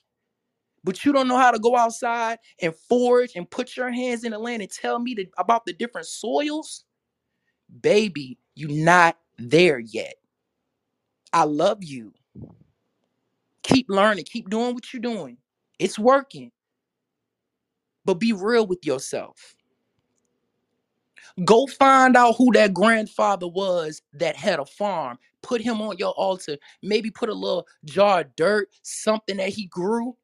but 0.85 1.05
you 1.05 1.12
don't 1.12 1.29
know 1.29 1.38
how 1.38 1.50
to 1.50 1.59
go 1.59 1.76
outside 1.76 2.38
and 2.62 2.74
forage 2.88 3.33
and 3.37 3.50
put 3.50 3.76
your 3.76 3.90
hands 3.90 4.24
in 4.24 4.33
the 4.33 4.38
land 4.38 4.62
and 4.62 4.70
tell 4.70 4.98
me 4.98 5.16
about 5.38 5.66
the 5.66 5.72
different 5.72 6.07
soils, 6.07 6.85
baby, 7.81 8.38
you're 8.55 8.70
not 8.70 9.18
there 9.38 9.81
yet. 9.81 10.14
I 11.33 11.44
love 11.44 11.83
you. 11.83 12.12
Keep 13.64 13.87
learning, 13.90 14.24
keep 14.24 14.48
doing 14.48 14.74
what 14.74 14.92
you're 14.92 15.00
doing. 15.02 15.38
It's 15.79 15.98
working. 15.98 16.52
But 18.05 18.14
be 18.14 18.33
real 18.33 18.66
with 18.66 18.87
yourself. 18.87 19.56
Go 21.44 21.66
find 21.66 22.16
out 22.16 22.37
who 22.37 22.53
that 22.53 22.75
grandfather 22.75 23.49
was 23.49 24.03
that 24.14 24.37
had 24.37 24.59
a 24.61 24.66
farm. 24.66 25.18
Put 25.42 25.61
him 25.61 25.83
on 25.83 25.99
your 25.99 26.12
altar. 26.12 26.57
Maybe 26.83 27.11
put 27.11 27.29
a 27.29 27.35
little 27.35 27.66
jar 27.85 28.20
of 28.20 28.37
dirt, 28.37 28.68
something 28.83 29.37
that 29.38 29.51
he 29.51 29.66
grew, 29.66 30.16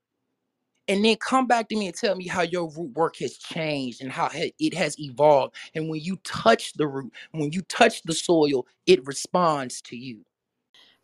and 0.89 1.05
then 1.05 1.17
come 1.17 1.47
back 1.47 1.69
to 1.71 1.77
me 1.77 1.87
and 1.87 1.97
tell 1.97 2.17
me 2.17 2.29
how 2.29 2.43
your 2.43 2.71
root 2.71 2.95
work 2.95 3.17
has 3.19 3.37
changed 3.39 4.03
and 4.03 4.13
how 4.13 4.31
it 4.35 4.75
has 4.75 4.99
evolved. 5.01 5.57
And 5.75 5.89
when 5.89 6.01
you 6.01 6.17
touch 6.25 6.75
the 6.75 6.87
root, 6.89 7.13
when 7.33 7.53
you 7.53 7.63
touch 7.63 8.03
the 8.05 8.15
soil, 8.15 8.67
it 8.87 9.07
responds 9.07 9.83
to 9.83 9.97
you. 9.97 10.25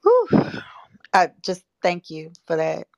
Whew. 0.03 0.63
I 1.15 1.31
just 1.43 1.65
thank 1.83 2.11
you 2.11 2.33
for 2.47 2.57
that. 2.57 2.89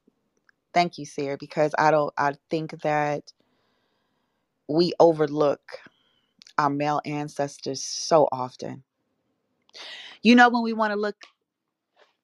Thank 0.74 0.98
you, 0.98 1.06
Sarah, 1.06 1.38
because 1.38 1.74
I 1.78 1.90
don't 1.90 2.12
I 2.18 2.34
think 2.50 2.82
that 2.82 3.32
we 4.68 4.92
overlook 5.00 5.60
our 6.60 6.70
male 6.70 7.02
ancestors 7.06 7.82
so 7.82 8.28
often. 8.32 8.84
You 10.22 10.36
know 10.36 10.50
when 10.50 10.62
we 10.62 10.72
want 10.74 10.92
to 10.92 10.96
look 11.00 11.16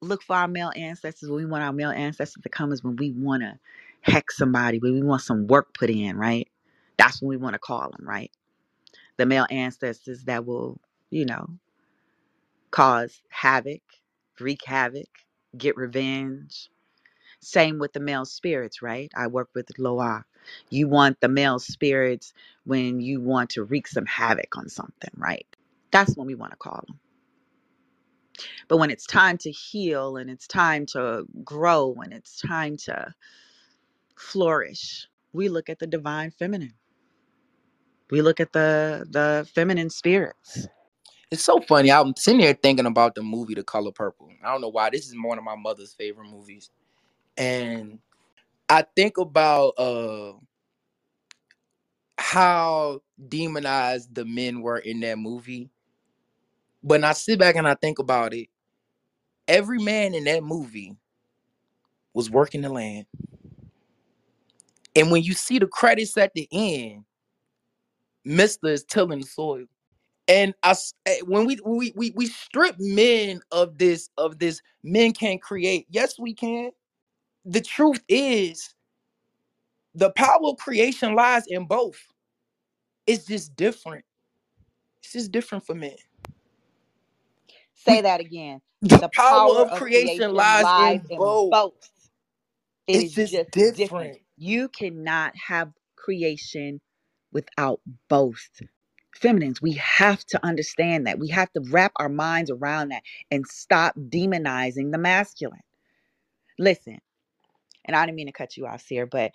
look 0.01 0.23
for 0.23 0.37
our 0.37 0.49
male 0.49 0.73
ancestors, 0.77 1.29
when 1.31 1.39
we 1.45 1.47
want 1.47 1.65
our 1.65 1.73
male 1.73 1.91
ancestors 1.91 2.43
to 2.43 2.49
come 2.49 2.73
is 2.73 2.85
when 2.85 2.97
we 2.97 3.13
want 3.13 3.43
to 3.43 3.59
hex 4.03 4.37
somebody, 4.37 4.79
when 4.79 4.95
we 4.95 5.03
want 5.03 5.23
some 5.23 5.47
work 5.47 5.75
put 5.75 5.91
in, 5.91 6.17
right? 6.17 6.49
That's 6.99 7.21
when 7.23 7.31
we 7.31 7.37
want 7.37 7.55
to 7.55 7.59
call 7.59 7.91
them, 7.91 8.07
right? 8.09 8.31
The 9.19 9.27
male 9.27 9.47
ancestors 9.51 10.25
that 10.25 10.47
will, 10.47 10.81
you 11.11 11.27
know, 11.27 11.49
cause 12.73 13.23
havoc, 13.31 13.83
wreak 14.41 14.65
havoc, 14.65 15.09
get 15.57 15.77
revenge. 15.77 16.71
Same 17.41 17.79
with 17.79 17.93
the 17.93 18.01
male 18.01 18.25
spirits, 18.27 18.83
right? 18.83 19.11
I 19.17 19.29
work 19.29 19.51
with 19.55 19.71
Loa. 19.79 20.25
You 20.71 20.89
want 20.89 21.21
the 21.21 21.29
male 21.29 21.59
spirits 21.59 22.33
when 22.65 23.01
you 23.01 23.21
want 23.21 23.51
to 23.51 23.65
wreak 23.65 23.89
some 23.89 24.07
havoc 24.07 24.57
on 24.57 24.69
something, 24.69 25.11
right? 25.17 25.47
That's 25.93 26.17
when 26.17 26.27
we 26.27 26.35
want 26.35 26.53
to 26.53 26.59
call 26.59 26.85
them. 26.87 27.01
But 28.69 28.79
when 28.79 28.91
it's 28.91 29.07
time 29.07 29.39
to 29.39 29.51
heal 29.53 30.17
and 30.19 30.31
it's 30.31 30.47
time 30.47 30.87
to 30.89 31.27
grow 31.45 31.95
and 32.03 32.13
it's 32.13 32.41
time 32.41 32.77
to 32.79 33.15
flourish, 34.17 35.09
we 35.33 35.49
look 35.49 35.71
at 35.71 35.79
the 35.81 35.87
divine 35.89 36.31
feminine. 36.33 36.75
We 38.11 38.23
look 38.23 38.41
at 38.41 38.53
the 38.53 39.07
the 39.11 39.49
feminine 39.55 39.91
spirits. 39.91 40.69
It's 41.31 41.45
so 41.45 41.61
funny. 41.61 41.93
I'm 41.93 42.17
sitting 42.17 42.41
here 42.41 42.55
thinking 42.55 42.87
about 42.87 43.15
the 43.15 43.23
movie 43.23 43.55
The 43.55 43.65
Color 43.65 43.93
Purple. 43.93 44.31
I 44.45 44.53
don't 44.53 44.63
know 44.63 44.69
why. 44.71 44.91
This 44.91 45.07
is 45.09 45.15
one 45.23 45.39
of 45.39 45.45
my 45.45 45.57
mother's 45.57 45.95
favorite 45.95 46.31
movies. 46.31 46.71
And 47.39 48.01
I 48.69 48.85
think 48.97 49.19
about 49.19 49.71
uh 49.79 50.35
how 52.19 53.01
demonized 53.29 54.15
the 54.15 54.25
men 54.25 54.63
were 54.63 54.79
in 54.79 55.01
that 55.01 55.19
movie. 55.19 55.71
But 56.83 57.05
I 57.05 57.13
sit 57.15 57.39
back 57.39 57.57
and 57.57 57.69
I 57.69 57.75
think 57.75 57.99
about 57.99 58.35
it, 58.35 58.49
every 59.49 59.79
man 59.79 60.15
in 60.15 60.25
that 60.25 60.45
movie 60.45 60.97
was 62.15 62.31
working 62.31 62.63
the 62.63 62.71
land. 62.71 63.07
And 64.97 65.11
when 65.11 65.23
you 65.23 65.35
see 65.35 65.59
the 65.59 65.67
credits 65.67 66.17
at 66.19 66.35
the 66.35 66.49
end, 66.53 67.05
Mister 68.25 68.69
is 68.69 68.85
tilling 68.85 69.21
the 69.21 69.27
soil. 69.27 69.67
And 70.29 70.55
I, 70.63 70.75
eh, 71.07 71.21
when 71.27 71.47
we 71.47 71.59
we 71.67 71.93
we 71.97 72.13
we 72.17 72.27
strip 72.27 72.77
men 72.79 73.43
of 73.53 73.79
this 73.79 74.11
of 74.19 74.39
this, 74.39 74.63
men 74.83 75.13
can't 75.13 75.43
create. 75.43 75.87
Yes, 75.91 76.19
we 76.19 76.35
can. 76.35 76.71
The 77.47 77.63
truth 77.63 78.03
is, 78.09 78.75
the 79.95 80.11
power 80.11 80.41
of 80.45 80.59
creation 80.59 81.15
lies 81.15 81.45
in 81.49 81.67
both. 81.67 81.99
It's 83.07 83.27
just 83.27 83.57
different. 83.57 84.05
It's 85.03 85.13
just 85.13 85.33
different 85.33 85.67
for 85.67 85.75
men. 85.75 85.97
Say 87.75 88.03
that 88.03 88.21
again. 88.21 88.61
The, 88.83 88.99
the 88.99 89.09
power, 89.09 89.53
power, 89.53 89.63
of, 89.63 89.73
of 89.73 89.79
creation, 89.79 90.33
creation, 90.33 90.35
lies, 90.35 90.65
lies 90.65 91.01
in, 91.11 91.17
in 91.17 91.19
both. 91.19 91.51
both. 91.51 91.91
It 92.89 93.03
it's 93.03 93.15
just, 93.15 93.33
just 93.33 93.53
different. 93.53 93.77
different. 93.77 94.19
You 94.37 94.69
cannot 94.69 95.35
have 95.37 95.71
creation 95.97 96.81
without 97.33 97.81
both 98.09 98.49
feminines. 99.17 99.63
We 99.63 99.73
have 99.73 100.25
to 100.27 100.45
understand 100.45 101.07
that. 101.07 101.19
We 101.19 101.29
have 101.29 101.53
to 101.53 101.63
wrap 101.71 101.93
our 101.97 102.09
minds 102.09 102.51
around 102.51 102.91
that 102.91 103.03
and 103.31 103.47
stop 103.47 103.95
demonizing 103.97 104.93
the 104.93 104.99
masculine. 104.99 105.61
Listen, 106.59 106.99
and 107.87 107.97
I 107.97 108.05
didn't 108.05 108.17
mean 108.17 108.27
to 108.27 108.33
cut 108.33 108.57
you 108.57 108.67
off, 108.67 108.85
here, 108.87 109.07
but 109.07 109.33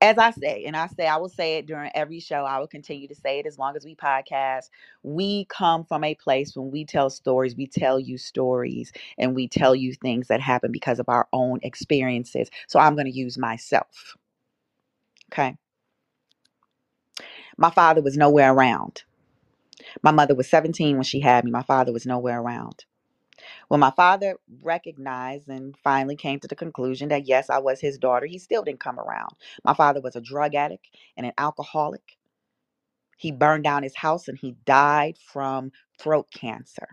as 0.00 0.18
I 0.18 0.32
say, 0.32 0.64
and 0.66 0.76
I 0.76 0.86
say, 0.88 1.06
I 1.06 1.16
will 1.16 1.30
say 1.30 1.56
it 1.56 1.66
during 1.66 1.90
every 1.94 2.20
show, 2.20 2.44
I 2.44 2.58
will 2.58 2.66
continue 2.66 3.08
to 3.08 3.14
say 3.14 3.38
it 3.38 3.46
as 3.46 3.58
long 3.58 3.74
as 3.74 3.86
we 3.86 3.94
podcast. 3.94 4.68
We 5.02 5.46
come 5.46 5.84
from 5.84 6.04
a 6.04 6.14
place 6.14 6.54
when 6.54 6.70
we 6.70 6.84
tell 6.84 7.08
stories, 7.08 7.56
we 7.56 7.66
tell 7.66 7.98
you 7.98 8.18
stories, 8.18 8.92
and 9.16 9.34
we 9.34 9.48
tell 9.48 9.74
you 9.74 9.94
things 9.94 10.28
that 10.28 10.40
happen 10.42 10.72
because 10.72 10.98
of 10.98 11.08
our 11.08 11.26
own 11.32 11.58
experiences. 11.62 12.50
So 12.68 12.78
I'm 12.78 12.94
going 12.94 13.06
to 13.06 13.16
use 13.16 13.38
myself. 13.38 14.16
Okay. 15.32 15.56
My 17.56 17.70
father 17.70 18.02
was 18.02 18.16
nowhere 18.16 18.52
around. 18.52 19.04
My 20.02 20.10
mother 20.10 20.34
was 20.34 20.48
17 20.50 20.96
when 20.96 21.04
she 21.04 21.20
had 21.20 21.44
me. 21.44 21.50
My 21.50 21.62
father 21.62 21.92
was 21.92 22.04
nowhere 22.04 22.40
around. 22.40 22.84
When 23.68 23.80
my 23.80 23.92
father 23.92 24.36
recognized 24.62 25.48
and 25.48 25.76
finally 25.84 26.16
came 26.16 26.40
to 26.40 26.48
the 26.48 26.56
conclusion 26.56 27.08
that 27.10 27.26
yes, 27.28 27.50
I 27.50 27.58
was 27.58 27.80
his 27.80 27.98
daughter, 27.98 28.26
he 28.26 28.38
still 28.38 28.62
didn't 28.64 28.80
come 28.80 29.00
around. 29.00 29.30
My 29.64 29.74
father 29.74 30.00
was 30.00 30.16
a 30.16 30.22
drug 30.22 30.54
addict 30.54 30.88
and 31.16 31.26
an 31.26 31.32
alcoholic. 31.38 32.18
He 33.18 33.32
burned 33.32 33.64
down 33.64 33.84
his 33.84 33.96
house 33.96 34.28
and 34.28 34.38
he 34.38 34.56
died 34.66 35.18
from 35.32 35.72
throat 36.00 36.28
cancer. 36.34 36.88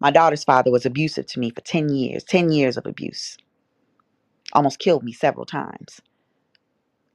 My 0.00 0.10
daughter's 0.10 0.44
father 0.44 0.70
was 0.70 0.86
abusive 0.86 1.26
to 1.28 1.40
me 1.40 1.50
for 1.50 1.62
10 1.62 1.90
years, 1.90 2.24
10 2.24 2.52
years 2.52 2.76
of 2.76 2.86
abuse. 2.86 3.38
Almost 4.54 4.80
killed 4.80 5.04
me 5.04 5.12
several 5.12 5.46
times. 5.46 6.00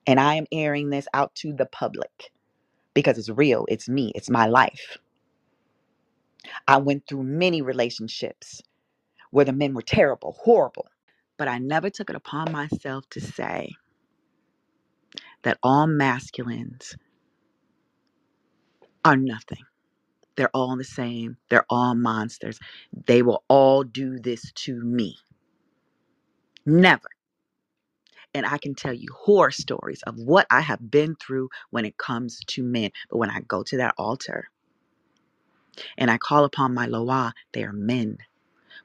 And 0.07 0.19
I 0.19 0.35
am 0.35 0.47
airing 0.51 0.89
this 0.89 1.07
out 1.13 1.35
to 1.35 1.53
the 1.53 1.65
public 1.67 2.31
because 2.95 3.17
it's 3.17 3.29
real. 3.29 3.65
It's 3.69 3.89
me. 3.89 4.11
It's 4.15 4.29
my 4.29 4.47
life. 4.47 4.97
I 6.67 6.77
went 6.77 7.07
through 7.07 7.23
many 7.23 7.61
relationships 7.61 8.61
where 9.31 9.45
the 9.45 9.53
men 9.53 9.73
were 9.73 9.81
terrible, 9.83 10.37
horrible, 10.43 10.87
but 11.37 11.47
I 11.47 11.59
never 11.59 11.89
took 11.89 12.09
it 12.09 12.15
upon 12.15 12.51
myself 12.51 13.05
to 13.11 13.21
say 13.21 13.71
that 15.43 15.59
all 15.63 15.87
masculines 15.87 16.95
are 19.05 19.17
nothing. 19.17 19.63
They're 20.37 20.51
all 20.55 20.77
the 20.77 20.85
same. 20.85 21.37
They're 21.49 21.65
all 21.69 21.95
monsters. 21.95 22.59
They 23.07 23.23
will 23.23 23.43
all 23.49 23.83
do 23.83 24.19
this 24.19 24.51
to 24.53 24.81
me. 24.81 25.17
Never. 26.65 27.09
And 28.33 28.45
I 28.45 28.59
can 28.59 28.75
tell 28.75 28.93
you 28.93 29.09
horror 29.15 29.51
stories 29.51 30.03
of 30.03 30.17
what 30.17 30.47
I 30.51 30.61
have 30.61 30.91
been 30.91 31.15
through 31.15 31.49
when 31.71 31.85
it 31.85 31.97
comes 31.97 32.39
to 32.47 32.63
men. 32.63 32.91
But 33.09 33.17
when 33.19 33.31
I 33.31 33.41
go 33.41 33.63
to 33.63 33.77
that 33.77 33.95
altar 33.97 34.49
and 35.97 36.11
I 36.11 36.17
call 36.17 36.45
upon 36.45 36.73
my 36.73 36.87
Loa, 36.87 37.33
they 37.53 37.63
are 37.63 37.73
men. 37.73 38.19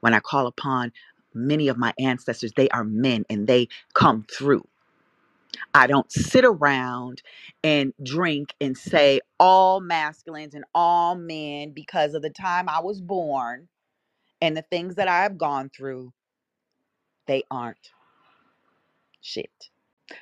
When 0.00 0.14
I 0.14 0.20
call 0.20 0.46
upon 0.46 0.92
many 1.34 1.68
of 1.68 1.78
my 1.78 1.94
ancestors, 1.98 2.52
they 2.56 2.68
are 2.70 2.84
men 2.84 3.24
and 3.30 3.46
they 3.46 3.68
come 3.94 4.26
through. 4.30 4.66
I 5.74 5.86
don't 5.86 6.10
sit 6.12 6.44
around 6.44 7.22
and 7.64 7.94
drink 8.02 8.54
and 8.60 8.76
say 8.76 9.20
all 9.40 9.80
masculines 9.80 10.54
and 10.54 10.64
all 10.74 11.16
men 11.16 11.72
because 11.72 12.14
of 12.14 12.22
the 12.22 12.30
time 12.30 12.68
I 12.68 12.80
was 12.80 13.00
born 13.00 13.68
and 14.42 14.56
the 14.56 14.62
things 14.62 14.96
that 14.96 15.08
I 15.08 15.22
have 15.24 15.38
gone 15.38 15.70
through. 15.76 16.12
They 17.26 17.44
aren't 17.50 17.92
shit. 19.20 19.70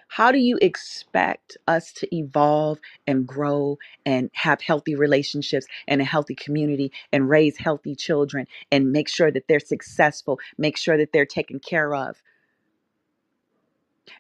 How 0.09 0.33
do 0.33 0.39
you 0.39 0.59
expect 0.63 1.57
us 1.69 1.93
to 1.95 2.17
evolve 2.17 2.81
and 3.07 3.27
grow 3.27 3.79
and 4.07 4.31
have 4.35 4.63
healthy 4.63 4.95
relationships 4.97 5.67
and 5.89 6.01
a 6.01 6.05
healthy 6.05 6.35
community 6.35 6.93
and 7.13 7.29
raise 7.29 7.59
healthy 7.59 7.95
children 7.95 8.47
and 8.73 8.93
make 8.93 9.09
sure 9.09 9.31
that 9.31 9.49
they're 9.49 9.61
successful, 9.61 10.41
make 10.59 10.77
sure 10.77 10.99
that 10.99 11.13
they're 11.13 11.27
taken 11.27 11.61
care 11.61 11.95
of? 11.95 12.17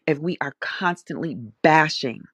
If 0.07 0.19
we 0.19 0.39
are 0.43 0.55
constantly 0.61 1.37
bashing 1.63 2.25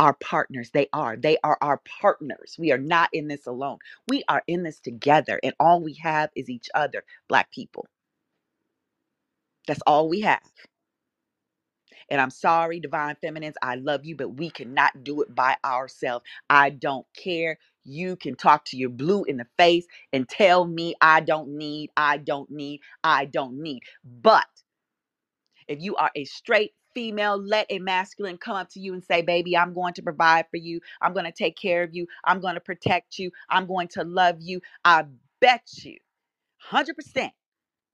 our 0.00 0.14
partners, 0.14 0.70
they 0.72 0.88
are. 0.92 1.16
They 1.16 1.38
are 1.44 1.58
our 1.62 1.80
partners. 2.00 2.56
We 2.58 2.72
are 2.72 2.78
not 2.78 3.10
in 3.12 3.28
this 3.28 3.46
alone. 3.46 3.78
We 4.08 4.24
are 4.28 4.42
in 4.46 4.62
this 4.62 4.80
together, 4.80 5.40
and 5.42 5.54
all 5.60 5.82
we 5.82 5.94
have 6.02 6.30
is 6.36 6.50
each 6.50 6.68
other, 6.74 7.04
Black 7.28 7.50
people. 7.50 7.86
That's 9.68 9.82
all 9.86 10.08
we 10.08 10.22
have. 10.22 10.42
And 12.10 12.20
I'm 12.20 12.30
sorry, 12.30 12.80
divine 12.80 13.16
feminines, 13.22 13.56
I 13.62 13.76
love 13.76 14.04
you, 14.06 14.16
but 14.16 14.30
we 14.36 14.50
cannot 14.50 15.04
do 15.04 15.22
it 15.22 15.34
by 15.34 15.56
ourselves. 15.64 16.24
I 16.50 16.70
don't 16.70 17.06
care. 17.16 17.58
You 17.84 18.16
can 18.16 18.36
talk 18.36 18.64
to 18.66 18.76
your 18.76 18.90
blue 18.90 19.24
in 19.24 19.38
the 19.38 19.46
face 19.58 19.86
and 20.12 20.28
tell 20.28 20.66
me 20.66 20.94
I 21.00 21.20
don't 21.20 21.50
need, 21.58 21.90
I 21.96 22.18
don't 22.18 22.50
need, 22.50 22.80
I 23.04 23.26
don't 23.26 23.62
need. 23.62 23.82
But 24.04 24.46
if 25.68 25.80
you 25.80 25.96
are 25.96 26.10
a 26.16 26.24
straight 26.24 26.72
female, 26.94 27.38
let 27.42 27.66
a 27.70 27.78
masculine 27.78 28.38
come 28.38 28.56
up 28.56 28.70
to 28.70 28.80
you 28.80 28.94
and 28.94 29.04
say, 29.04 29.22
Baby, 29.22 29.56
I'm 29.56 29.74
going 29.74 29.94
to 29.94 30.02
provide 30.02 30.46
for 30.50 30.58
you. 30.58 30.80
I'm 31.02 31.12
going 31.12 31.26
to 31.26 31.32
take 31.32 31.56
care 31.56 31.82
of 31.82 31.94
you. 31.94 32.06
I'm 32.24 32.40
going 32.40 32.54
to 32.54 32.60
protect 32.60 33.18
you. 33.18 33.30
I'm 33.50 33.66
going 33.66 33.88
to 33.90 34.04
love 34.04 34.36
you. 34.40 34.60
I 34.84 35.06
bet 35.40 35.68
you 35.82 35.98
100% 36.72 37.30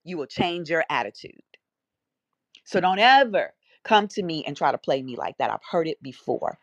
you 0.05 0.17
will 0.17 0.27
change 0.27 0.69
your 0.69 0.85
attitude. 0.89 1.41
So 2.65 2.79
don't 2.81 2.99
ever 2.99 3.53
come 3.83 4.07
to 4.09 4.23
me 4.23 4.43
and 4.45 4.57
try 4.57 4.71
to 4.71 4.77
play 4.77 5.01
me 5.01 5.15
like 5.15 5.37
that. 5.39 5.51
I've 5.51 5.63
heard 5.69 5.87
it 5.87 6.01
before. 6.03 6.57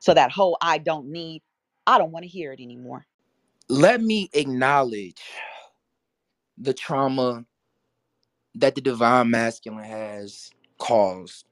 So 0.00 0.14
that 0.14 0.32
whole 0.32 0.56
I 0.60 0.78
don't 0.78 1.08
need, 1.08 1.42
I 1.86 1.98
don't 1.98 2.12
want 2.12 2.24
to 2.24 2.28
hear 2.28 2.52
it 2.52 2.60
anymore. 2.60 3.06
Let 3.68 4.02
me 4.02 4.30
acknowledge 4.32 5.22
the 6.58 6.74
trauma 6.74 7.44
that 8.56 8.74
the 8.74 8.80
divine 8.80 9.30
masculine 9.30 9.84
has 9.84 10.50
caused 10.78 11.46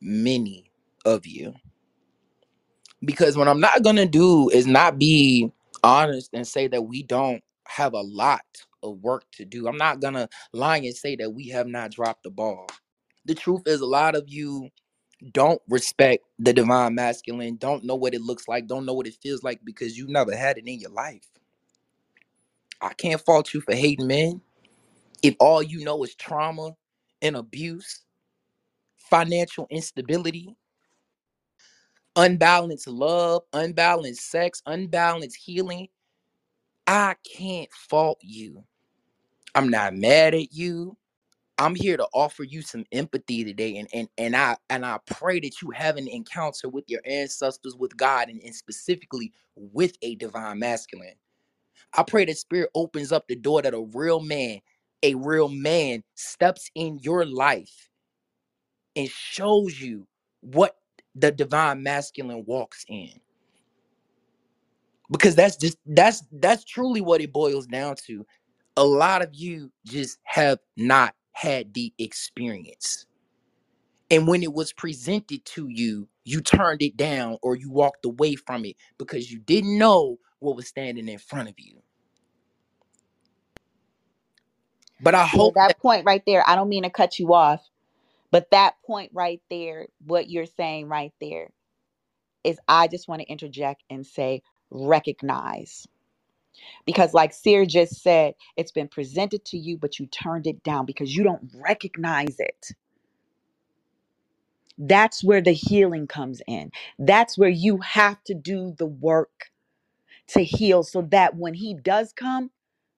many 0.00 0.70
of 1.04 1.26
you. 1.26 1.54
Because 3.04 3.36
what 3.36 3.48
I'm 3.48 3.60
not 3.60 3.82
gonna 3.82 4.06
do 4.06 4.48
is 4.50 4.66
not 4.66 4.98
be 4.98 5.52
honest 5.84 6.30
and 6.34 6.46
say 6.46 6.68
that 6.68 6.82
we 6.82 7.02
don't 7.02 7.42
have 7.66 7.94
a 7.94 8.00
lot 8.00 8.44
of 8.82 8.98
work 8.98 9.24
to 9.32 9.44
do. 9.44 9.68
I'm 9.68 9.76
not 9.76 10.00
gonna 10.00 10.28
lie 10.52 10.78
and 10.78 10.94
say 10.94 11.16
that 11.16 11.30
we 11.30 11.48
have 11.48 11.66
not 11.68 11.92
dropped 11.92 12.24
the 12.24 12.30
ball. 12.30 12.66
The 13.28 13.36
truth 13.36 13.64
is, 13.68 13.82
a 13.82 13.86
lot 13.86 14.16
of 14.16 14.26
you 14.28 14.70
don't 15.32 15.62
respect 15.68 16.24
the 16.38 16.52
divine 16.52 16.94
masculine, 16.96 17.56
don't 17.56 17.84
know 17.84 17.96
what 17.96 18.14
it 18.14 18.22
looks 18.22 18.48
like, 18.48 18.66
don't 18.68 18.86
know 18.86 18.94
what 18.94 19.06
it 19.08 19.16
feels 19.22 19.42
like 19.44 19.60
because 19.64 19.98
you 19.98 20.08
never 20.08 20.36
had 20.36 20.58
it 20.58 20.66
in 20.68 20.80
your 20.80 20.90
life. 20.92 21.24
I 22.80 22.94
can't 22.94 23.20
fault 23.20 23.54
you 23.54 23.60
for 23.62 23.74
hating 23.74 24.06
men 24.08 24.42
if 25.22 25.36
all 25.40 25.62
you 25.62 25.84
know 25.84 26.02
is 26.04 26.14
trauma 26.14 26.72
and 27.22 27.36
abuse, 27.36 28.02
financial 28.96 29.66
instability, 29.70 30.56
unbalanced 32.16 32.88
love, 32.88 33.42
unbalanced 33.52 34.30
sex, 34.30 34.62
unbalanced 34.66 35.36
healing. 35.36 35.88
I 36.86 37.16
can't 37.36 37.72
fault 37.72 38.18
you. 38.22 38.64
I'm 39.54 39.70
not 39.70 39.94
mad 39.94 40.34
at 40.34 40.52
you. 40.52 40.96
I'm 41.58 41.74
here 41.76 41.96
to 41.96 42.06
offer 42.14 42.44
you 42.44 42.62
some 42.62 42.84
empathy 42.92 43.44
today 43.44 43.78
and 43.78 43.88
and 43.94 44.08
and 44.18 44.36
I 44.36 44.58
and 44.70 44.86
I 44.86 44.98
pray 45.06 45.40
that 45.40 45.62
you 45.62 45.70
have 45.72 45.96
an 45.96 46.08
encounter 46.08 46.68
with 46.68 46.84
your 46.88 47.00
ancestors 47.06 47.76
with 47.76 47.96
God 47.96 48.28
and, 48.28 48.42
and 48.42 48.54
specifically 48.54 49.32
with 49.56 49.94
a 50.02 50.16
divine 50.16 50.60
masculine. 50.60 51.14
I 51.96 52.04
pray 52.04 52.24
that 52.26 52.38
spirit 52.38 52.70
opens 52.74 53.12
up 53.12 53.28
the 53.28 53.36
door 53.36 53.62
that 53.62 53.74
a 53.74 53.80
real 53.94 54.20
man, 54.20 54.60
a 55.02 55.14
real 55.14 55.48
man 55.48 56.04
steps 56.14 56.70
in 56.74 56.98
your 57.02 57.24
life 57.26 57.90
and 58.96 59.08
shows 59.08 59.80
you 59.80 60.06
what 60.40 60.76
the 61.14 61.32
divine 61.32 61.82
masculine 61.82 62.44
walks 62.46 62.84
in. 62.88 63.10
Because 65.10 65.36
that's 65.36 65.56
just 65.56 65.78
that's 65.86 66.24
that's 66.32 66.64
truly 66.64 67.00
what 67.00 67.20
it 67.20 67.32
boils 67.32 67.66
down 67.66 67.96
to. 68.06 68.26
A 68.76 68.84
lot 68.84 69.22
of 69.22 69.30
you 69.34 69.72
just 69.86 70.18
have 70.24 70.58
not 70.76 71.14
had 71.38 71.74
the 71.74 71.92
experience. 71.98 73.06
And 74.10 74.28
when 74.28 74.42
it 74.42 74.54
was 74.54 74.72
presented 74.72 75.44
to 75.46 75.68
you, 75.68 76.08
you 76.24 76.40
turned 76.42 76.82
it 76.82 76.96
down 76.96 77.38
or 77.42 77.56
you 77.56 77.70
walked 77.70 78.04
away 78.06 78.36
from 78.36 78.64
it 78.64 78.76
because 78.98 79.32
you 79.32 79.40
didn't 79.40 79.78
know 79.78 80.18
what 80.40 80.56
was 80.56 80.68
standing 80.68 81.08
in 81.08 81.18
front 81.18 81.48
of 81.48 81.56
you. 81.58 81.82
But 85.00 85.14
I 85.14 85.26
Yeah, 85.32 85.40
hope 85.40 85.58
that 85.66 85.76
that 85.76 85.80
point 85.80 86.06
right 86.06 86.22
there, 86.26 86.44
I 86.48 86.56
don't 86.56 86.68
mean 86.70 86.84
to 86.84 86.90
cut 86.90 87.18
you 87.18 87.34
off, 87.34 87.62
but 88.32 88.50
that 88.52 88.74
point 88.86 89.12
right 89.14 89.42
there, 89.50 89.88
what 90.06 90.30
you're 90.30 90.46
saying 90.46 90.88
right 90.88 91.12
there, 91.20 91.50
is 92.44 92.58
I 92.68 92.88
just 92.88 93.08
want 93.08 93.22
to 93.22 93.28
interject 93.28 93.82
and 93.90 94.06
say, 94.06 94.42
recognize. 94.70 95.86
Because, 96.86 97.14
like 97.14 97.32
Seer 97.34 97.66
just 97.66 98.02
said, 98.02 98.34
it's 98.56 98.72
been 98.72 98.88
presented 98.88 99.44
to 99.46 99.58
you, 99.58 99.78
but 99.78 99.98
you 99.98 100.06
turned 100.06 100.46
it 100.46 100.62
down 100.62 100.86
because 100.86 101.16
you 101.16 101.24
don't 101.24 101.50
recognize 101.56 102.36
it. 102.38 102.66
That's 104.78 105.24
where 105.24 105.42
the 105.42 105.52
healing 105.52 106.06
comes 106.08 106.42
in. 106.48 106.72
That's 106.98 107.38
where 107.38 107.50
you 107.50 107.78
have 107.78 108.22
to 108.24 108.34
do 108.34 108.74
the 108.78 108.86
work 108.86 109.50
to 110.28 110.44
heal 110.44 110.82
so 110.84 111.02
that 111.10 111.36
when 111.36 111.54
he 111.54 111.74
does 111.74 112.12
come, 112.12 112.50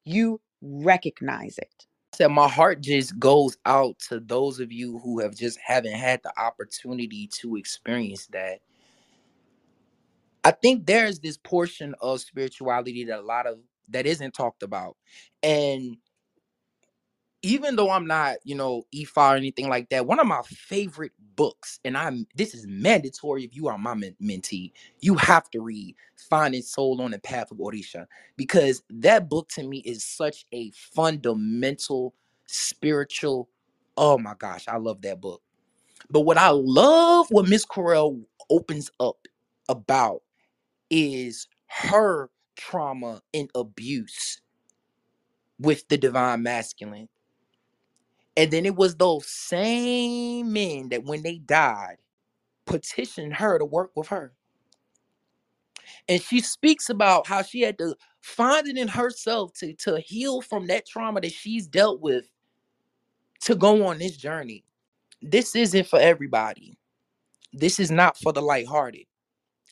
you 0.04 0.40
recognize 0.62 1.58
it. 1.58 1.86
said 2.14 2.28
my 2.28 2.48
heart 2.48 2.82
just 2.82 3.18
goes 3.18 3.56
out 3.66 3.98
to 4.08 4.20
those 4.20 4.60
of 4.60 4.72
you 4.72 4.98
who 5.00 5.20
have 5.20 5.36
just 5.36 5.58
haven't 5.64 5.94
had 5.94 6.22
the 6.24 6.32
opportunity 6.40 7.28
to 7.40 7.56
experience 7.56 8.26
that. 8.28 8.60
I 10.44 10.52
think 10.52 10.86
there's 10.86 11.20
this 11.20 11.36
portion 11.36 11.94
of 12.00 12.20
spirituality 12.20 13.04
that 13.04 13.20
a 13.20 13.22
lot 13.22 13.46
of 13.46 13.58
that 13.90 14.06
isn't 14.06 14.32
talked 14.34 14.62
about. 14.62 14.96
And 15.42 15.96
even 17.42 17.76
though 17.76 17.90
I'm 17.90 18.06
not, 18.06 18.36
you 18.44 18.54
know, 18.54 18.84
Ifá 18.94 19.34
or 19.34 19.36
anything 19.36 19.68
like 19.68 19.88
that, 19.90 20.06
one 20.06 20.20
of 20.20 20.26
my 20.26 20.42
favorite 20.44 21.12
books, 21.36 21.80
and 21.84 21.96
I'm 21.96 22.26
this 22.36 22.54
is 22.54 22.66
mandatory 22.68 23.44
if 23.44 23.56
you 23.56 23.68
are 23.68 23.78
my 23.78 23.94
men- 23.94 24.16
mentee, 24.22 24.72
you 25.00 25.16
have 25.16 25.50
to 25.52 25.60
read 25.60 25.96
Finding 26.30 26.62
Soul 26.62 27.00
on 27.02 27.12
the 27.12 27.18
Path 27.20 27.50
of 27.50 27.58
Orisha 27.58 28.06
because 28.36 28.82
that 28.90 29.28
book 29.30 29.48
to 29.50 29.64
me 29.64 29.78
is 29.78 30.04
such 30.04 30.46
a 30.52 30.70
fundamental 30.72 32.14
spiritual. 32.46 33.48
Oh 33.96 34.18
my 34.18 34.34
gosh, 34.38 34.68
I 34.68 34.78
love 34.78 35.02
that 35.02 35.20
book. 35.20 35.42
But 36.10 36.20
what 36.22 36.38
I 36.38 36.50
love 36.50 37.28
what 37.30 37.48
Miss 37.48 37.64
Correal 37.64 38.20
opens 38.50 38.90
up 39.00 39.18
about 39.68 40.22
is 40.90 41.48
her 41.68 42.30
trauma 42.56 43.22
and 43.34 43.50
abuse 43.54 44.40
with 45.60 45.88
the 45.88 45.98
divine 45.98 46.42
masculine 46.42 47.06
And 48.36 48.52
then 48.52 48.66
it 48.66 48.76
was 48.76 48.96
those 48.96 49.28
same 49.28 50.52
men 50.52 50.90
that 50.90 51.04
when 51.04 51.22
they 51.22 51.38
died 51.38 51.98
petitioned 52.66 53.34
her 53.34 53.58
to 53.58 53.64
work 53.64 53.92
with 53.96 54.08
her. 54.08 54.34
And 56.08 56.22
she 56.22 56.40
speaks 56.40 56.90
about 56.90 57.26
how 57.26 57.42
she 57.42 57.62
had 57.62 57.78
to 57.78 57.96
find 58.22 58.68
it 58.68 58.78
in 58.78 58.88
herself 58.88 59.52
to, 59.54 59.74
to 59.76 60.00
heal 60.00 60.42
from 60.42 60.68
that 60.68 60.86
trauma 60.86 61.20
that 61.22 61.32
she's 61.32 61.66
dealt 61.68 62.00
with 62.00 62.26
to 63.42 63.56
go 63.56 63.86
on 63.86 63.98
this 63.98 64.16
journey. 64.16 64.64
This 65.22 65.56
isn't 65.56 65.88
for 65.88 66.00
everybody. 66.00 66.78
This 67.52 67.80
is 67.80 67.90
not 67.90 68.18
for 68.18 68.32
the 68.32 68.42
lighthearted. 68.42 69.06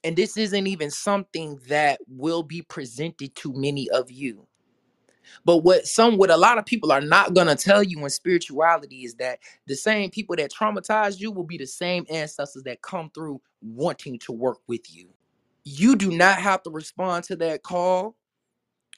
And 0.04 0.16
this 0.16 0.36
isn't 0.36 0.66
even 0.66 0.90
something 0.90 1.60
that 1.68 2.00
will 2.08 2.42
be 2.42 2.62
presented 2.62 3.34
to 3.36 3.52
many 3.54 3.90
of 3.90 4.10
you. 4.10 4.46
But 5.44 5.58
what 5.58 5.86
some 5.88 6.18
what 6.18 6.30
a 6.30 6.38
lot 6.38 6.58
of 6.58 6.66
people 6.66 6.92
are 6.92 7.02
not 7.02 7.34
gonna 7.34 7.56
tell 7.56 7.82
you 7.82 8.04
in 8.04 8.10
spirituality 8.10 9.04
is 9.04 9.16
that 9.16 9.40
the 9.66 9.76
same 9.76 10.10
people 10.10 10.36
that 10.36 10.52
traumatized 10.52 11.20
you 11.20 11.32
will 11.32 11.44
be 11.44 11.58
the 11.58 11.66
same 11.66 12.06
ancestors 12.10 12.64
that 12.64 12.82
come 12.82 13.10
through 13.14 13.42
wanting 13.62 14.20
to 14.20 14.32
work 14.32 14.58
with 14.68 14.94
you. 14.94 15.08
You 15.64 15.96
do 15.96 16.12
not 16.12 16.38
have 16.38 16.62
to 16.64 16.70
respond 16.70 17.24
to 17.26 17.36
that 17.38 17.64
call. 17.64 18.16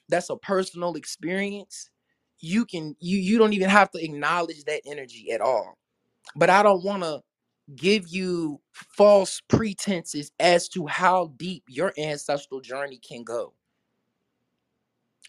That's 0.09 0.31
a 0.31 0.37
personal 0.37 0.95
experience. 0.97 1.91
You 2.41 2.67
can 2.67 2.97
you 3.01 3.19
you 3.19 3.39
don't 3.39 3.55
even 3.55 3.71
have 3.71 3.91
to 3.93 4.05
acknowledge 4.05 4.65
that 4.65 4.83
energy 4.87 5.33
at 5.33 5.41
all. 5.41 5.79
But 6.37 6.51
I 6.51 6.63
don't 6.63 6.85
want 6.85 7.03
to 7.05 7.23
give 7.77 8.09
you 8.09 8.61
false 8.73 9.41
pretenses 9.49 10.33
as 10.41 10.69
to 10.69 10.87
how 10.87 11.33
deep 11.37 11.65
your 11.69 11.93
ancestral 11.99 12.61
journey 12.61 12.99
can 12.99 13.25
go 13.25 13.53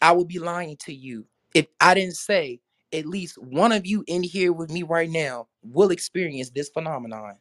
I 0.01 0.11
would 0.11 0.27
be 0.27 0.39
lying 0.39 0.77
to 0.77 0.93
you 0.93 1.27
if 1.53 1.67
I 1.79 1.93
didn't 1.93 2.17
say 2.17 2.59
at 2.93 3.05
least 3.05 3.37
one 3.37 3.71
of 3.71 3.85
you 3.85 4.03
in 4.07 4.23
here 4.23 4.53
with 4.53 4.71
me 4.71 4.83
right 4.83 5.09
now 5.09 5.47
will 5.63 5.91
experience 5.91 6.49
this 6.49 6.69
phenomenon. 6.69 7.35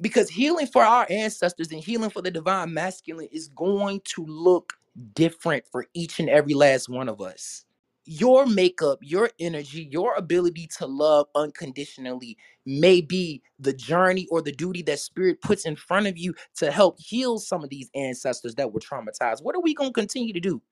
Because 0.00 0.28
healing 0.28 0.66
for 0.66 0.82
our 0.82 1.06
ancestors 1.10 1.70
and 1.72 1.82
healing 1.82 2.10
for 2.10 2.22
the 2.22 2.30
divine 2.30 2.74
masculine 2.74 3.28
is 3.32 3.48
going 3.48 4.00
to 4.04 4.24
look 4.26 4.74
different 5.14 5.64
for 5.70 5.86
each 5.94 6.20
and 6.20 6.28
every 6.28 6.54
last 6.54 6.88
one 6.88 7.08
of 7.08 7.20
us. 7.20 7.64
Your 8.06 8.46
makeup, 8.46 8.98
your 9.02 9.30
energy, 9.40 9.88
your 9.92 10.16
ability 10.16 10.68
to 10.78 10.86
love 10.86 11.28
unconditionally 11.36 12.36
may 12.66 13.00
be 13.00 13.42
the 13.60 13.72
journey 13.72 14.26
or 14.30 14.42
the 14.42 14.52
duty 14.52 14.82
that 14.82 15.00
spirit 15.00 15.40
puts 15.42 15.66
in 15.66 15.76
front 15.76 16.08
of 16.08 16.18
you 16.18 16.34
to 16.56 16.72
help 16.72 16.98
heal 17.00 17.38
some 17.38 17.64
of 17.64 17.70
these 17.70 17.90
ancestors 17.94 18.56
that 18.56 18.72
were 18.72 18.80
traumatized. 18.80 19.42
What 19.44 19.54
are 19.56 19.62
we 19.62 19.74
going 19.74 19.90
to 19.90 20.00
continue 20.00 20.32
to 20.32 20.40
do? 20.40 20.62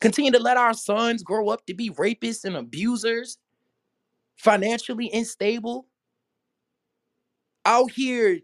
Continue 0.00 0.32
to 0.32 0.40
let 0.40 0.56
our 0.56 0.74
sons 0.74 1.22
grow 1.22 1.48
up 1.50 1.66
to 1.66 1.74
be 1.74 1.90
rapists 1.90 2.44
and 2.44 2.56
abusers, 2.56 3.38
financially 4.36 5.10
unstable, 5.12 5.86
out 7.66 7.90
here 7.92 8.40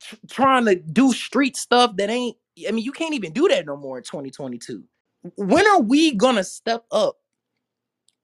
tr- 0.00 0.16
trying 0.30 0.66
to 0.66 0.76
do 0.76 1.12
street 1.12 1.56
stuff 1.56 1.96
that 1.96 2.10
ain't 2.10 2.36
I 2.68 2.72
mean, 2.72 2.84
you 2.84 2.92
can't 2.92 3.14
even 3.14 3.32
do 3.32 3.48
that 3.48 3.66
no 3.66 3.76
more 3.76 3.98
in 3.98 4.04
2022. 4.04 4.84
When 5.36 5.66
are 5.66 5.80
we 5.80 6.14
gonna 6.14 6.44
step 6.44 6.84
up 6.90 7.16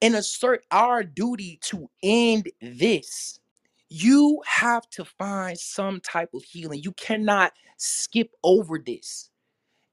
and 0.02 0.14
assert 0.14 0.64
our 0.70 1.02
duty 1.02 1.58
to 1.64 1.88
end 2.02 2.50
this? 2.60 3.40
You 3.88 4.40
have 4.46 4.88
to 4.90 5.04
find 5.04 5.58
some 5.58 6.00
type 6.00 6.30
of 6.34 6.44
healing. 6.44 6.82
You 6.82 6.92
cannot 6.92 7.52
skip 7.76 8.30
over 8.44 8.78
this 8.78 9.30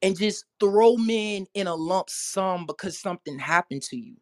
and 0.02 0.18
just 0.18 0.46
throw 0.60 0.98
men 0.98 1.48
in 1.54 1.68
a 1.68 1.76
lump 1.76 2.10
sum 2.10 2.66
because 2.66 3.00
something 3.00 3.40
happened 3.40 3.82
to 3.84 3.98
you. 3.98 4.16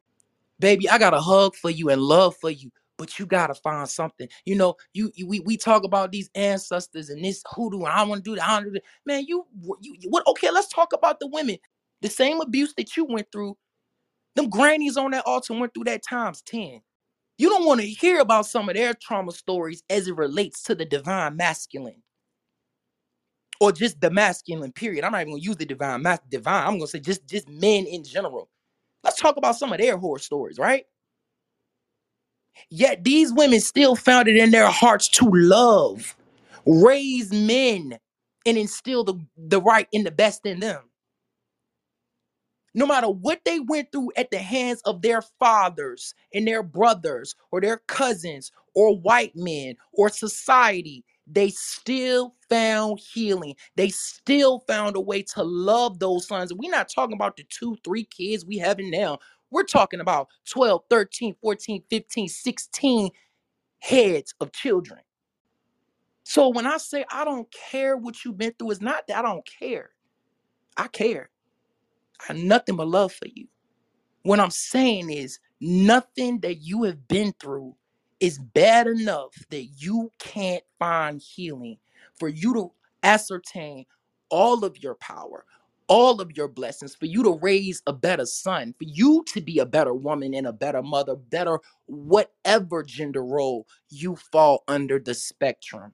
Baby, 0.60 0.88
I 0.90 0.98
got 0.98 1.14
a 1.14 1.20
hug 1.20 1.56
for 1.56 1.70
you 1.70 1.90
and 1.90 2.02
love 2.02 2.38
for 2.38 2.50
you, 2.50 2.72
but 2.98 3.20
you 3.20 3.26
gotta 3.26 3.56
find 3.56 3.90
something. 3.90 4.30
You 4.46 4.56
know, 4.56 4.76
you, 4.94 5.12
you 5.16 5.28
we, 5.28 5.40
we 5.42 5.58
talk 5.58 5.84
about 5.84 6.12
these 6.12 6.30
ancestors 6.36 7.10
and 7.10 7.26
this 7.26 7.44
hoodoo, 7.48 7.80
and 7.80 7.88
I 7.88 8.04
want 8.04 8.24
to 8.24 8.32
do 8.32 8.36
that. 8.38 8.64
To. 8.64 8.82
Man, 9.06 9.26
you 9.28 9.46
you 9.82 10.10
what? 10.10 10.26
Okay, 10.28 10.52
let's 10.52 10.70
talk 10.70 10.94
about 10.94 11.20
the 11.20 11.28
women. 11.28 11.58
The 12.06 12.12
same 12.12 12.40
abuse 12.40 12.76
that 12.78 12.96
you 12.96 13.06
went 13.06 13.28
through, 13.34 13.58
them 14.36 14.50
grannies 14.50 14.98
on 14.98 15.12
that 15.12 15.26
altar 15.26 15.56
went 15.56 15.74
through 15.74 15.86
that 15.86 16.04
times 16.04 16.44
ten. 16.44 16.82
You 17.40 17.50
don't 17.50 17.66
want 17.66 17.82
to 17.82 17.88
hear 17.88 18.22
about 18.22 18.46
some 18.46 18.70
of 18.70 18.76
their 18.76 18.94
trauma 18.94 19.34
stories 19.34 19.84
as 19.90 20.08
it 20.08 20.16
relates 20.16 20.64
to 20.66 20.76
the 20.76 20.86
divine 20.86 21.38
masculine 21.38 22.04
or 23.60 23.72
just 23.72 24.02
the 24.02 24.12
masculine 24.12 24.72
period. 24.72 25.04
I'm 25.04 25.14
not 25.14 25.22
even 25.22 25.34
gonna 25.34 25.44
use 25.44 25.58
the 25.58 25.66
divine 25.66 26.04
mas- 26.04 26.20
divine. 26.30 26.68
I'm 26.68 26.78
gonna 26.78 26.88
say 26.88 27.00
just 27.00 27.28
just 27.28 27.50
men 27.50 27.88
in 27.88 28.04
general. 28.04 28.50
Let's 29.04 29.20
talk 29.20 29.38
about 29.38 29.58
some 29.58 29.74
of 29.74 29.80
their 29.80 29.98
horror 29.98 30.20
stories, 30.20 30.60
right? 30.60 30.86
Yet 32.70 33.04
these 33.04 33.34
women 33.34 33.62
still 33.62 33.96
found 33.96 34.28
it 34.28 34.38
in 34.38 34.52
their 34.52 34.70
hearts 34.70 35.10
to 35.10 35.30
love, 35.32 36.18
raise 36.66 37.32
men, 37.32 38.00
and 38.46 38.58
instill 38.58 39.04
the, 39.06 39.16
the 39.38 39.62
right 39.62 39.88
and 39.94 40.06
the 40.06 40.12
best 40.12 40.46
in 40.46 40.62
them. 40.62 40.84
No 42.76 42.88
matter 42.88 43.10
what 43.10 43.42
they 43.46 43.60
went 43.62 43.92
through 43.94 44.14
at 44.18 44.32
the 44.32 44.40
hands 44.40 44.82
of 44.86 45.04
their 45.04 45.24
fathers 45.24 46.16
and 46.34 46.48
their 46.48 46.64
brothers 46.64 47.36
or 47.52 47.62
their 47.62 47.80
cousins 47.88 48.52
or 48.76 48.98
white 49.00 49.36
men 49.36 49.76
or 49.94 50.10
society, 50.10 51.06
they 51.28 51.52
still 51.52 52.36
found 52.50 53.00
healing. 53.00 53.56
They 53.78 53.90
still 53.90 54.62
found 54.62 54.98
a 54.98 55.02
way 55.02 55.24
to 55.36 55.44
love 55.44 56.00
those 56.00 56.28
sons. 56.28 56.54
We're 56.54 56.72
not 56.72 56.90
talking 56.90 57.16
about 57.16 57.38
the 57.38 57.46
two, 57.50 57.78
three 57.86 58.06
kids 58.06 58.46
we 58.46 58.60
having 58.60 58.92
now. 58.92 59.20
We're 59.52 59.64
talking 59.66 60.02
about 60.02 60.30
12, 60.50 60.84
13, 60.90 61.36
14, 61.42 61.84
15, 61.92 62.30
16 62.30 63.12
heads 63.80 64.36
of 64.42 64.54
children. 64.54 65.02
So 66.24 66.50
when 66.50 66.68
I 66.68 66.78
say 66.78 67.06
I 67.12 67.26
don't 67.26 67.54
care 67.72 67.98
what 67.98 68.26
you've 68.26 68.38
been 68.38 68.54
through, 68.60 68.72
it's 68.72 68.82
not 68.82 69.08
that 69.08 69.20
I 69.20 69.24
don't 69.24 69.48
care. 69.60 69.92
I 70.78 70.88
care. 70.90 71.30
I 72.22 72.34
have 72.34 72.38
nothing 72.38 72.76
but 72.76 72.88
love 72.88 73.14
for 73.14 73.28
you. 73.34 73.48
What 74.24 74.40
I'm 74.40 74.52
saying 74.52 75.12
is 75.12 75.40
nothing 75.62 76.40
that 76.40 76.56
you 76.56 76.84
have 76.84 77.08
been 77.08 77.34
through 77.40 77.76
is 78.20 78.40
bad 78.40 78.88
enough 78.88 79.34
that 79.50 79.66
you 79.78 80.12
can't 80.20 80.64
find 80.80 81.22
healing 81.22 81.78
for 82.18 82.28
you 82.28 82.54
to 82.54 82.72
ascertain 83.04 83.86
all 84.30 84.66
of 84.66 84.82
your 84.82 84.96
power, 84.96 85.46
all 85.88 86.22
of 86.22 86.36
your 86.36 86.48
blessings, 86.48 86.96
for 86.96 87.06
you 87.06 87.22
to 87.24 87.38
raise 87.42 87.84
a 87.86 87.94
better 87.94 88.26
son, 88.26 88.74
for 88.78 88.86
you 88.86 89.24
to 89.28 89.42
be 89.42 89.60
a 89.60 89.66
better 89.66 89.94
woman 89.94 90.34
and 90.34 90.48
a 90.48 90.54
better 90.54 90.82
mother, 90.82 91.16
better 91.16 91.60
whatever 91.86 92.82
gender 92.82 93.24
role 93.24 93.68
you 93.90 94.16
fall 94.16 94.64
under 94.68 94.98
the 94.98 95.14
spectrum. 95.14 95.94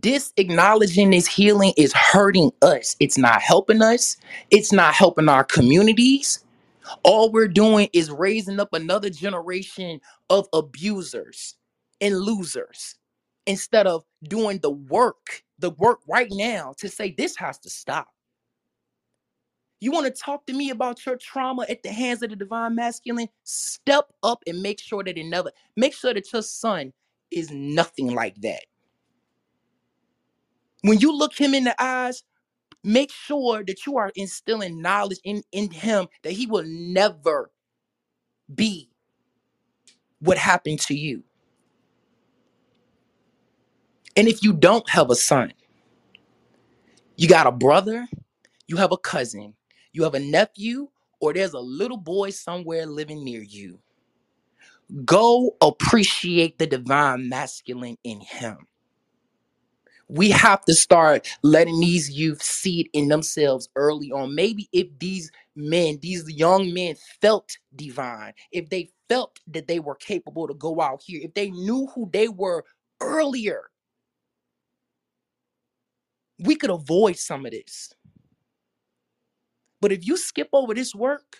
This 0.00 0.32
acknowledging 0.38 1.10
this 1.10 1.26
healing 1.26 1.74
is 1.76 1.92
hurting 1.92 2.50
us. 2.62 2.96
It's 2.98 3.18
not 3.18 3.42
helping 3.42 3.82
us. 3.82 4.16
It's 4.50 4.72
not 4.72 4.94
helping 4.94 5.28
our 5.28 5.44
communities. 5.44 6.44
All 7.04 7.30
we're 7.30 7.48
doing 7.48 7.90
is 7.92 8.10
raising 8.10 8.58
up 8.58 8.72
another 8.72 9.10
generation 9.10 10.00
of 10.30 10.48
abusers 10.54 11.56
and 12.00 12.18
losers 12.18 12.96
instead 13.46 13.86
of 13.86 14.04
doing 14.24 14.60
the 14.60 14.70
work, 14.70 15.42
the 15.58 15.70
work 15.70 16.00
right 16.08 16.28
now 16.30 16.74
to 16.78 16.88
say 16.88 17.14
this 17.18 17.36
has 17.36 17.58
to 17.60 17.70
stop. 17.70 18.08
You 19.80 19.92
want 19.92 20.06
to 20.06 20.22
talk 20.22 20.46
to 20.46 20.54
me 20.54 20.70
about 20.70 21.04
your 21.04 21.18
trauma 21.18 21.66
at 21.68 21.82
the 21.82 21.92
hands 21.92 22.22
of 22.22 22.30
the 22.30 22.36
divine 22.36 22.76
masculine? 22.76 23.28
Step 23.44 24.06
up 24.22 24.42
and 24.46 24.62
make 24.62 24.80
sure 24.80 25.04
that 25.04 25.18
it 25.18 25.26
never, 25.26 25.50
make 25.76 25.94
sure 25.94 26.14
that 26.14 26.32
your 26.32 26.42
son 26.42 26.92
is 27.30 27.50
nothing 27.50 28.14
like 28.14 28.36
that. 28.42 28.62
When 30.82 31.00
you 31.00 31.16
look 31.16 31.34
him 31.38 31.54
in 31.54 31.64
the 31.64 31.82
eyes, 31.82 32.24
make 32.84 33.12
sure 33.12 33.64
that 33.64 33.86
you 33.86 33.98
are 33.98 34.12
instilling 34.16 34.82
knowledge 34.82 35.20
in, 35.24 35.42
in 35.52 35.70
him 35.70 36.08
that 36.22 36.32
he 36.32 36.46
will 36.46 36.64
never 36.66 37.50
be 38.54 38.90
what 40.20 40.38
happened 40.38 40.80
to 40.82 40.94
you. 40.94 41.24
And 44.16 44.28
if 44.28 44.42
you 44.44 44.52
don't 44.52 44.88
have 44.90 45.10
a 45.10 45.16
son, 45.16 45.52
you 47.16 47.28
got 47.28 47.46
a 47.48 47.52
brother, 47.52 48.06
you 48.68 48.76
have 48.78 48.92
a 48.92 48.98
cousin, 48.98 49.54
you 49.92 50.04
have 50.04 50.14
a 50.14 50.20
nephew, 50.20 50.88
or 51.20 51.34
there's 51.34 51.54
a 51.54 51.60
little 51.60 51.98
boy 51.98 52.30
somewhere 52.30 52.86
living 52.86 53.24
near 53.24 53.42
you. 53.42 53.80
Go 55.04 55.56
appreciate 55.62 56.58
the 56.58 56.66
divine 56.66 57.28
masculine 57.28 57.98
in 58.04 58.20
him. 58.20 58.58
We 60.12 60.30
have 60.32 60.64
to 60.66 60.74
start 60.74 61.26
letting 61.42 61.80
these 61.80 62.10
youth 62.10 62.42
see 62.42 62.82
it 62.82 62.88
in 62.94 63.08
themselves 63.08 63.70
early 63.76 64.12
on. 64.12 64.36
Maybe 64.36 64.68
if 64.72 64.88
these 65.00 65.32
men, 65.56 66.00
these 66.02 66.30
young 66.30 66.74
men 66.74 66.96
felt 67.22 67.58
divine, 67.76 68.34
if 68.52 68.70
they 68.70 68.90
felt 69.08 69.40
that 69.48 69.68
they 69.68 69.80
were 69.80 69.96
capable 69.96 70.48
to 70.48 70.54
go 70.54 70.82
out 70.82 71.02
here, 71.06 71.22
if 71.24 71.34
they 71.34 71.50
knew 71.50 71.88
who 71.94 72.10
they 72.12 72.28
were 72.28 72.64
earlier, 73.00 73.70
we 76.40 76.56
could 76.56 76.70
avoid 76.70 77.16
some 77.18 77.46
of 77.46 77.52
this. 77.52 77.94
But 79.80 79.92
if 79.92 80.06
you 80.06 80.18
skip 80.18 80.50
over 80.52 80.74
this 80.74 80.94
work, 80.94 81.38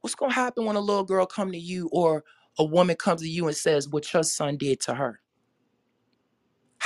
what's 0.00 0.16
going 0.16 0.32
to 0.32 0.36
happen 0.36 0.66
when 0.66 0.76
a 0.76 0.80
little 0.80 1.04
girl 1.04 1.26
come 1.26 1.52
to 1.52 1.58
you 1.58 1.90
or 1.92 2.24
a 2.58 2.64
woman 2.64 2.96
comes 2.96 3.22
to 3.22 3.28
you 3.28 3.48
and 3.48 3.56
says 3.56 3.88
what 3.88 4.12
your 4.14 4.24
son 4.24 4.56
did 4.58 4.80
to 4.82 4.94
her? 4.94 5.20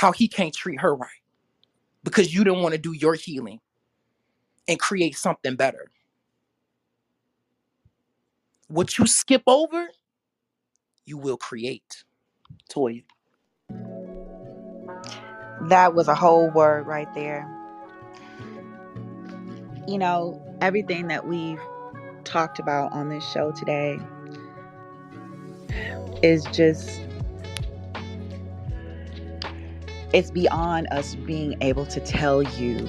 How 0.03 0.11
he 0.11 0.27
can't 0.27 0.53
treat 0.53 0.81
her 0.81 0.93
right 0.93 1.21
because 2.03 2.35
you 2.35 2.43
didn't 2.43 2.61
want 2.61 2.73
to 2.73 2.77
do 2.77 2.91
your 2.91 3.13
healing 3.13 3.61
and 4.67 4.77
create 4.77 5.15
something 5.15 5.55
better. 5.55 5.89
What 8.67 8.97
you 8.97 9.07
skip 9.07 9.43
over, 9.47 9.87
you 11.05 11.17
will 11.17 11.37
create. 11.37 12.03
Toya. 12.69 13.05
That 15.69 15.95
was 15.95 16.09
a 16.09 16.15
whole 16.15 16.49
word 16.49 16.85
right 16.85 17.07
there. 17.13 17.47
You 19.87 19.99
know, 19.99 20.45
everything 20.59 21.07
that 21.07 21.25
we've 21.25 21.61
talked 22.25 22.59
about 22.59 22.91
on 22.91 23.07
this 23.07 23.25
show 23.31 23.53
today 23.53 23.99
is 26.21 26.43
just 26.51 26.99
it's 30.13 30.29
beyond 30.29 30.87
us 30.91 31.15
being 31.15 31.55
able 31.61 31.85
to 31.87 31.99
tell 31.99 32.43
you 32.43 32.87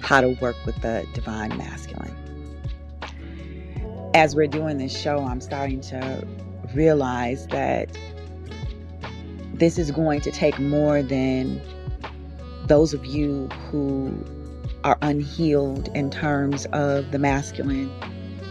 how 0.00 0.20
to 0.20 0.28
work 0.40 0.56
with 0.66 0.80
the 0.82 1.06
divine 1.14 1.56
masculine. 1.56 2.14
As 4.14 4.36
we're 4.36 4.46
doing 4.46 4.78
this 4.78 4.96
show, 4.96 5.20
I'm 5.20 5.40
starting 5.40 5.80
to 5.82 6.26
realize 6.74 7.46
that 7.48 7.96
this 9.54 9.78
is 9.78 9.90
going 9.90 10.20
to 10.22 10.30
take 10.30 10.58
more 10.58 11.02
than 11.02 11.60
those 12.66 12.92
of 12.92 13.04
you 13.06 13.46
who 13.70 14.12
are 14.84 14.98
unhealed 15.02 15.88
in 15.94 16.10
terms 16.10 16.66
of 16.66 17.10
the 17.12 17.18
masculine 17.18 17.90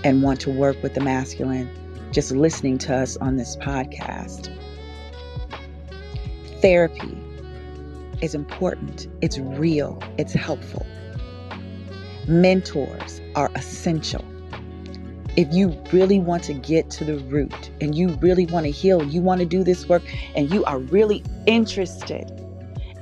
and 0.03 0.23
want 0.23 0.39
to 0.41 0.51
work 0.51 0.81
with 0.81 0.93
the 0.95 1.01
masculine 1.01 1.69
just 2.11 2.31
listening 2.31 2.77
to 2.79 2.95
us 2.95 3.17
on 3.17 3.37
this 3.37 3.55
podcast. 3.57 4.55
Therapy 6.61 7.17
is 8.21 8.35
important, 8.35 9.07
it's 9.21 9.37
real, 9.39 10.01
it's 10.17 10.33
helpful. 10.33 10.85
Mentors 12.27 13.21
are 13.35 13.49
essential. 13.55 14.23
If 15.35 15.53
you 15.53 15.69
really 15.91 16.19
want 16.19 16.43
to 16.45 16.53
get 16.53 16.89
to 16.91 17.05
the 17.05 17.17
root 17.25 17.71
and 17.81 17.95
you 17.95 18.09
really 18.15 18.45
want 18.45 18.65
to 18.65 18.71
heal, 18.71 19.03
you 19.03 19.21
want 19.21 19.39
to 19.39 19.45
do 19.45 19.63
this 19.63 19.87
work, 19.87 20.03
and 20.35 20.51
you 20.51 20.65
are 20.65 20.79
really 20.79 21.23
interested 21.45 22.29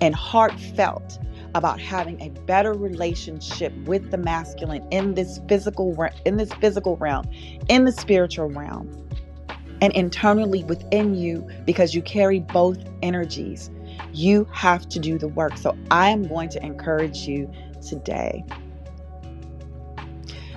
and 0.01 0.13
heartfelt 0.13 1.19
about 1.55 1.79
having 1.79 2.21
a 2.21 2.29
better 2.41 2.73
relationship 2.73 3.73
with 3.85 4.11
the 4.11 4.17
masculine 4.17 4.85
in 4.91 5.15
this 5.15 5.39
physical 5.47 5.97
in 6.25 6.37
this 6.37 6.53
physical 6.55 6.97
realm, 6.97 7.25
in 7.69 7.85
the 7.85 7.91
spiritual 7.91 8.49
realm, 8.49 8.87
and 9.81 9.91
internally 9.93 10.63
within 10.65 11.15
you 11.15 11.47
because 11.65 11.95
you 11.95 12.01
carry 12.01 12.39
both 12.39 12.77
energies 13.01 13.71
You 14.17 14.47
have 14.51 14.89
to 14.89 14.97
do 14.97 15.19
the 15.19 15.27
work. 15.27 15.57
So 15.57 15.77
I 15.91 16.09
am 16.09 16.27
going 16.27 16.49
to 16.49 16.65
encourage 16.65 17.27
you 17.27 17.51
today 17.87 18.43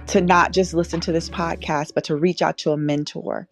to 0.07 0.23
not 0.23 0.53
just 0.53 0.73
listen 0.73 0.99
to 1.01 1.13
this 1.13 1.29
podcast, 1.29 1.93
but 1.95 2.05
to 2.05 2.17
reach 2.17 2.41
out 2.41 2.57
to 2.59 2.73
a 2.73 2.79
mentor 2.79 3.49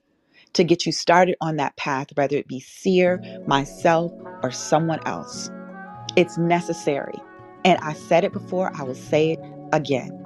to 0.54 0.64
get 0.64 0.86
you 0.86 0.92
started 0.92 1.36
on 1.42 1.56
that 1.56 1.76
path, 1.76 2.08
whether 2.14 2.36
it 2.36 2.48
be 2.48 2.58
Seer, 2.58 3.22
myself, 3.46 4.10
or 4.42 4.50
someone 4.50 5.00
else. 5.04 5.50
It's 6.16 6.38
necessary. 6.38 7.18
And 7.66 7.78
I 7.80 7.92
said 7.92 8.24
it 8.24 8.32
before, 8.32 8.72
I 8.74 8.84
will 8.84 8.94
say 8.94 9.32
it 9.32 9.40
again. 9.74 10.17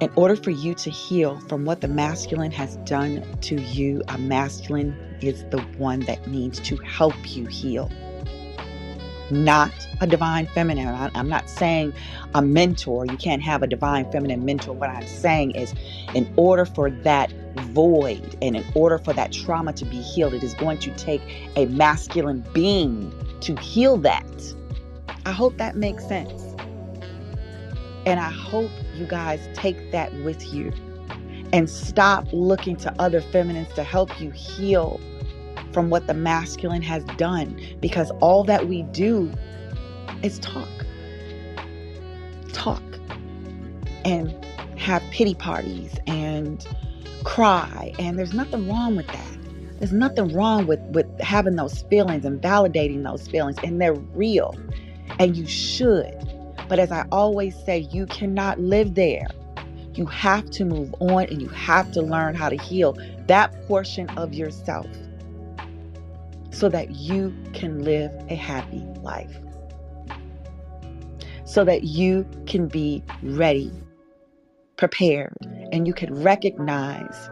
In 0.00 0.10
order 0.16 0.36
for 0.36 0.50
you 0.50 0.74
to 0.74 0.90
heal 0.90 1.38
from 1.48 1.64
what 1.64 1.80
the 1.80 1.88
masculine 1.88 2.50
has 2.52 2.76
done 2.78 3.24
to 3.42 3.60
you, 3.60 4.02
a 4.08 4.18
masculine 4.18 4.96
is 5.20 5.44
the 5.50 5.60
one 5.78 6.00
that 6.00 6.26
needs 6.26 6.60
to 6.60 6.76
help 6.76 7.14
you 7.24 7.46
heal 7.46 7.90
not 9.30 9.72
a 10.00 10.06
divine 10.06 10.46
feminine. 10.46 10.88
I, 10.88 11.10
am 11.14 11.28
not 11.28 11.48
saying 11.48 11.92
a 12.34 12.42
mentor. 12.42 13.06
You 13.06 13.16
can't 13.16 13.42
have 13.42 13.62
a 13.62 13.66
divine 13.66 14.10
feminine 14.10 14.44
mentor. 14.44 14.74
What 14.74 14.90
I'm 14.90 15.06
saying 15.06 15.52
is, 15.52 15.74
in 16.14 16.32
order 16.36 16.64
for 16.64 16.90
that 16.90 17.32
void 17.72 18.36
and 18.42 18.56
in 18.56 18.64
order 18.74 18.98
for 18.98 19.12
that 19.12 19.32
trauma 19.32 19.72
to 19.74 19.84
be 19.84 20.00
healed, 20.00 20.34
it 20.34 20.42
is 20.42 20.54
going 20.54 20.78
to 20.78 20.94
take 20.96 21.22
a 21.56 21.66
masculine 21.66 22.44
being 22.52 23.12
to 23.40 23.56
heal 23.56 23.96
that. 23.98 24.54
I 25.26 25.32
hope 25.32 25.56
that 25.58 25.76
makes 25.76 26.06
sense. 26.06 26.42
And 28.06 28.20
I 28.20 28.30
hope 28.30 28.70
you 28.96 29.06
guys 29.06 29.48
take 29.54 29.90
that 29.92 30.12
with 30.22 30.52
you 30.52 30.72
and 31.52 31.68
stop 31.70 32.26
looking 32.32 32.76
to 32.76 32.94
other 33.00 33.20
feminines 33.20 33.72
to 33.74 33.84
help 33.84 34.20
you 34.20 34.30
heal 34.30 35.00
from 35.72 35.90
what 35.90 36.06
the 36.06 36.14
masculine 36.14 36.82
has 36.82 37.04
done 37.16 37.60
because 37.80 38.10
all 38.20 38.44
that 38.44 38.68
we 38.68 38.82
do 38.82 39.32
is 40.22 40.38
talk. 40.38 40.68
Talk 42.52 42.82
and 44.04 44.32
have 44.78 45.02
pity 45.10 45.34
parties 45.34 45.94
and 46.06 46.66
cry. 47.24 47.92
And 47.98 48.18
there's 48.18 48.34
nothing 48.34 48.68
wrong 48.68 48.96
with 48.96 49.06
that. 49.08 49.38
There's 49.78 49.92
nothing 49.92 50.32
wrong 50.32 50.66
with, 50.66 50.80
with 50.90 51.20
having 51.20 51.56
those 51.56 51.82
feelings 51.82 52.24
and 52.24 52.40
validating 52.40 53.02
those 53.02 53.26
feelings, 53.28 53.56
and 53.62 53.80
they're 53.80 53.94
real. 53.94 54.56
And 55.18 55.36
you 55.36 55.46
should. 55.46 56.23
But 56.68 56.78
as 56.78 56.90
I 56.90 57.06
always 57.12 57.54
say, 57.64 57.78
you 57.78 58.06
cannot 58.06 58.58
live 58.58 58.94
there. 58.94 59.26
You 59.94 60.06
have 60.06 60.50
to 60.50 60.64
move 60.64 60.94
on 61.00 61.24
and 61.24 61.40
you 61.40 61.48
have 61.48 61.92
to 61.92 62.02
learn 62.02 62.34
how 62.34 62.48
to 62.48 62.56
heal 62.56 62.96
that 63.26 63.66
portion 63.66 64.08
of 64.10 64.34
yourself 64.34 64.86
so 66.50 66.68
that 66.68 66.92
you 66.92 67.34
can 67.52 67.84
live 67.84 68.12
a 68.28 68.34
happy 68.34 68.84
life. 69.02 69.36
So 71.44 71.64
that 71.64 71.84
you 71.84 72.26
can 72.46 72.68
be 72.68 73.02
ready, 73.22 73.70
prepared, 74.76 75.36
and 75.72 75.86
you 75.86 75.92
can 75.92 76.22
recognize 76.22 77.28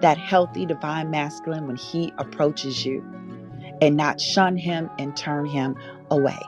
that 0.00 0.18
healthy 0.18 0.66
divine 0.66 1.10
masculine 1.10 1.66
when 1.66 1.76
he 1.76 2.12
approaches 2.18 2.84
you 2.84 3.02
and 3.80 3.96
not 3.96 4.20
shun 4.20 4.56
him 4.56 4.90
and 4.98 5.16
turn 5.16 5.46
him 5.46 5.76
away. 6.10 6.40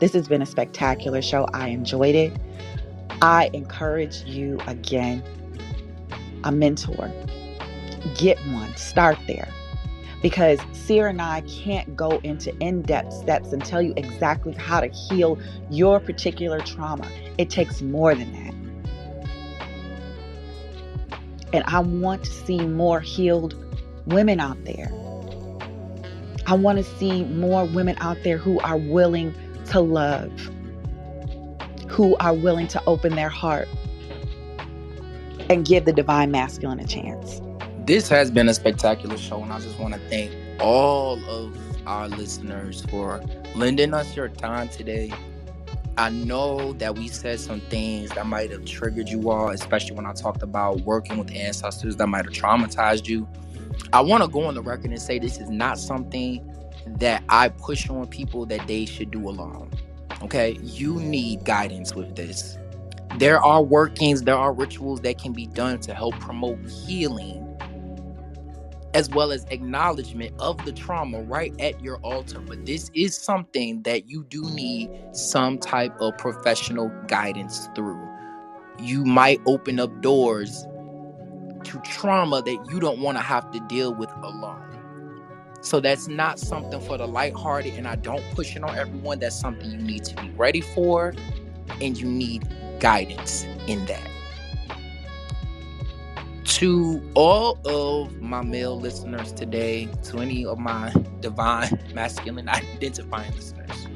This 0.00 0.12
has 0.12 0.28
been 0.28 0.42
a 0.42 0.46
spectacular 0.46 1.22
show. 1.22 1.46
I 1.52 1.68
enjoyed 1.68 2.14
it. 2.14 2.32
I 3.20 3.50
encourage 3.52 4.22
you 4.24 4.60
again 4.66 5.22
a 6.44 6.52
mentor. 6.52 7.10
Get 8.16 8.38
one, 8.46 8.76
start 8.76 9.18
there 9.26 9.48
because 10.22 10.58
Seer 10.72 11.06
and 11.08 11.20
I 11.22 11.42
can't 11.42 11.96
go 11.96 12.18
into 12.22 12.56
in 12.58 12.82
depth 12.82 13.12
steps 13.12 13.52
and 13.52 13.64
tell 13.64 13.80
you 13.82 13.92
exactly 13.96 14.52
how 14.52 14.80
to 14.80 14.88
heal 14.88 15.38
your 15.70 16.00
particular 16.00 16.60
trauma. 16.60 17.08
It 17.38 17.50
takes 17.50 17.82
more 17.82 18.14
than 18.14 18.32
that. 18.32 18.54
And 21.52 21.64
I 21.66 21.80
want 21.80 22.24
to 22.24 22.30
see 22.30 22.66
more 22.66 23.00
healed 23.00 23.54
women 24.06 24.38
out 24.40 24.62
there. 24.64 24.90
I 26.46 26.54
want 26.54 26.78
to 26.78 26.84
see 26.84 27.24
more 27.24 27.64
women 27.66 27.96
out 28.00 28.22
there 28.22 28.38
who 28.38 28.58
are 28.60 28.76
willing 28.76 29.34
to 29.68 29.80
love, 29.80 30.32
who 31.88 32.16
are 32.16 32.34
willing 32.34 32.68
to 32.68 32.82
open 32.86 33.14
their 33.14 33.28
heart 33.28 33.68
and 35.50 35.64
give 35.64 35.84
the 35.84 35.92
divine 35.92 36.30
masculine 36.30 36.80
a 36.80 36.86
chance 36.86 37.40
this 37.88 38.06
has 38.06 38.30
been 38.30 38.50
a 38.50 38.54
spectacular 38.54 39.16
show, 39.16 39.42
and 39.42 39.50
I 39.50 39.60
just 39.60 39.78
want 39.78 39.94
to 39.94 40.00
thank 40.10 40.30
all 40.60 41.18
of 41.24 41.56
our 41.86 42.06
listeners 42.06 42.84
for 42.90 43.18
lending 43.54 43.94
us 43.94 44.14
your 44.14 44.28
time 44.28 44.68
today. 44.68 45.10
I 45.96 46.10
know 46.10 46.74
that 46.74 46.98
we 46.98 47.08
said 47.08 47.40
some 47.40 47.60
things 47.62 48.10
that 48.10 48.26
might 48.26 48.50
have 48.50 48.66
triggered 48.66 49.08
you 49.08 49.30
all, 49.30 49.48
especially 49.48 49.96
when 49.96 50.04
I 50.04 50.12
talked 50.12 50.42
about 50.42 50.82
working 50.82 51.16
with 51.16 51.32
ancestors 51.32 51.96
that 51.96 52.08
might 52.08 52.26
have 52.26 52.34
traumatized 52.34 53.08
you. 53.08 53.26
I 53.94 54.02
want 54.02 54.22
to 54.22 54.28
go 54.28 54.44
on 54.44 54.54
the 54.54 54.62
record 54.62 54.90
and 54.90 55.00
say 55.00 55.18
this 55.18 55.38
is 55.38 55.48
not 55.48 55.78
something 55.78 56.46
that 56.96 57.22
I 57.28 57.48
push 57.48 57.88
on 57.88 58.06
people 58.06 58.46
that 58.46 58.66
they 58.66 58.86
should 58.86 59.10
do 59.10 59.28
alone. 59.28 59.70
Okay, 60.22 60.58
you 60.62 61.00
need 61.00 61.44
guidance 61.44 61.94
with 61.94 62.16
this. 62.16 62.58
There 63.18 63.40
are 63.42 63.62
workings, 63.62 64.22
there 64.22 64.36
are 64.36 64.52
rituals 64.52 65.00
that 65.00 65.18
can 65.18 65.32
be 65.32 65.46
done 65.46 65.80
to 65.80 65.94
help 65.94 66.18
promote 66.20 66.58
healing 66.68 67.44
as 68.94 69.10
well 69.10 69.32
as 69.32 69.44
acknowledgement 69.50 70.34
of 70.40 70.64
the 70.64 70.72
trauma 70.72 71.22
right 71.22 71.52
at 71.60 71.80
your 71.82 71.98
altar. 71.98 72.40
But 72.40 72.66
this 72.66 72.90
is 72.94 73.16
something 73.16 73.82
that 73.82 74.08
you 74.08 74.24
do 74.24 74.42
need 74.50 74.90
some 75.12 75.58
type 75.58 75.94
of 76.00 76.16
professional 76.18 76.90
guidance 77.06 77.68
through. 77.74 78.02
You 78.80 79.04
might 79.04 79.40
open 79.46 79.78
up 79.78 80.00
doors 80.00 80.66
to 81.64 81.80
trauma 81.84 82.42
that 82.42 82.66
you 82.70 82.80
don't 82.80 83.00
want 83.00 83.18
to 83.18 83.22
have 83.22 83.50
to 83.52 83.60
deal 83.68 83.94
with 83.94 84.10
alone. 84.22 84.67
So 85.60 85.80
that's 85.80 86.08
not 86.08 86.38
something 86.38 86.80
for 86.80 86.98
the 86.98 87.06
lighthearted, 87.06 87.74
and 87.74 87.86
I 87.86 87.96
don't 87.96 88.22
push 88.34 88.56
it 88.56 88.62
on 88.62 88.76
everyone. 88.76 89.18
That's 89.18 89.38
something 89.38 89.70
you 89.70 89.78
need 89.78 90.04
to 90.04 90.16
be 90.22 90.30
ready 90.30 90.60
for, 90.60 91.14
and 91.80 91.98
you 91.98 92.06
need 92.06 92.48
guidance 92.80 93.44
in 93.66 93.84
that 93.86 94.08
to 96.58 97.00
all 97.14 97.56
of 97.66 98.20
my 98.20 98.42
male 98.42 98.80
listeners 98.80 99.32
today, 99.32 99.86
to 100.02 100.18
any 100.18 100.44
of 100.44 100.58
my 100.58 100.92
divine 101.20 101.78
masculine 101.94 102.48
identifying 102.48 103.32
listeners, 103.36 103.86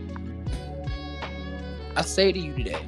I 1.96 2.02
say 2.02 2.30
to 2.30 2.38
you 2.38 2.54
today 2.54 2.86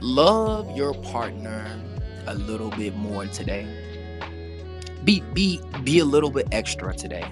love 0.00 0.76
your 0.76 0.94
partner 0.94 1.80
a 2.26 2.34
little 2.34 2.70
bit 2.70 2.94
more 2.96 3.26
today. 3.26 3.66
Be 5.04 5.20
be 5.32 5.60
be 5.84 5.98
a 5.98 6.04
little 6.04 6.30
bit 6.30 6.48
extra 6.52 6.94
today. 6.94 7.24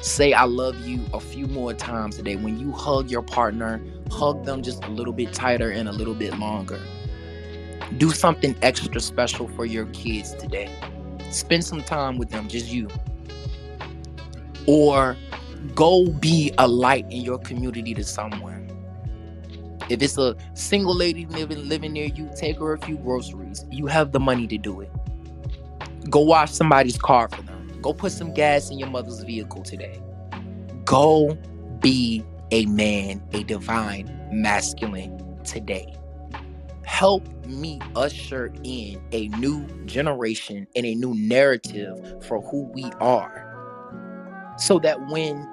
Say 0.00 0.32
I 0.32 0.44
love 0.44 0.80
you 0.86 1.04
a 1.12 1.20
few 1.20 1.46
more 1.46 1.72
times 1.74 2.16
today. 2.16 2.36
When 2.36 2.58
you 2.58 2.72
hug 2.72 3.10
your 3.10 3.22
partner, 3.22 3.80
hug 4.10 4.44
them 4.44 4.62
just 4.62 4.84
a 4.84 4.88
little 4.88 5.12
bit 5.12 5.32
tighter 5.32 5.70
and 5.70 5.88
a 5.88 5.92
little 5.92 6.14
bit 6.14 6.36
longer 6.38 6.80
do 7.98 8.10
something 8.10 8.56
extra 8.62 9.00
special 9.00 9.48
for 9.48 9.66
your 9.66 9.86
kids 9.86 10.34
today. 10.34 10.70
Spend 11.30 11.64
some 11.64 11.82
time 11.82 12.18
with 12.18 12.30
them, 12.30 12.48
just 12.48 12.66
you. 12.66 12.88
Or 14.66 15.16
go 15.74 16.08
be 16.08 16.52
a 16.58 16.66
light 16.66 17.06
in 17.10 17.22
your 17.22 17.38
community 17.38 17.94
to 17.94 18.04
someone. 18.04 18.68
If 19.88 20.02
it's 20.02 20.16
a 20.16 20.36
single 20.54 20.94
lady 20.94 21.26
living 21.26 21.68
living 21.68 21.92
near 21.92 22.06
you, 22.06 22.30
take 22.36 22.58
her 22.58 22.72
a 22.72 22.78
few 22.78 22.96
groceries. 22.96 23.66
You 23.70 23.86
have 23.86 24.12
the 24.12 24.20
money 24.20 24.46
to 24.46 24.58
do 24.58 24.80
it. 24.80 24.90
Go 26.10 26.20
wash 26.20 26.52
somebody's 26.52 26.98
car 26.98 27.28
for 27.28 27.42
them. 27.42 27.80
Go 27.80 27.92
put 27.92 28.12
some 28.12 28.32
gas 28.32 28.70
in 28.70 28.78
your 28.78 28.88
mother's 28.88 29.20
vehicle 29.20 29.62
today. 29.62 30.00
Go 30.84 31.36
be 31.80 32.24
a 32.50 32.66
man, 32.66 33.22
a 33.32 33.42
divine 33.44 34.10
masculine 34.32 35.18
today 35.44 35.96
help 36.92 37.26
me 37.46 37.80
usher 37.96 38.52
in 38.64 39.02
a 39.12 39.28
new 39.28 39.66
generation 39.86 40.66
and 40.76 40.84
a 40.86 40.94
new 40.94 41.14
narrative 41.14 42.22
for 42.24 42.42
who 42.42 42.64
we 42.74 42.84
are. 43.00 43.48
So 44.58 44.78
that 44.80 45.08
when 45.08 45.48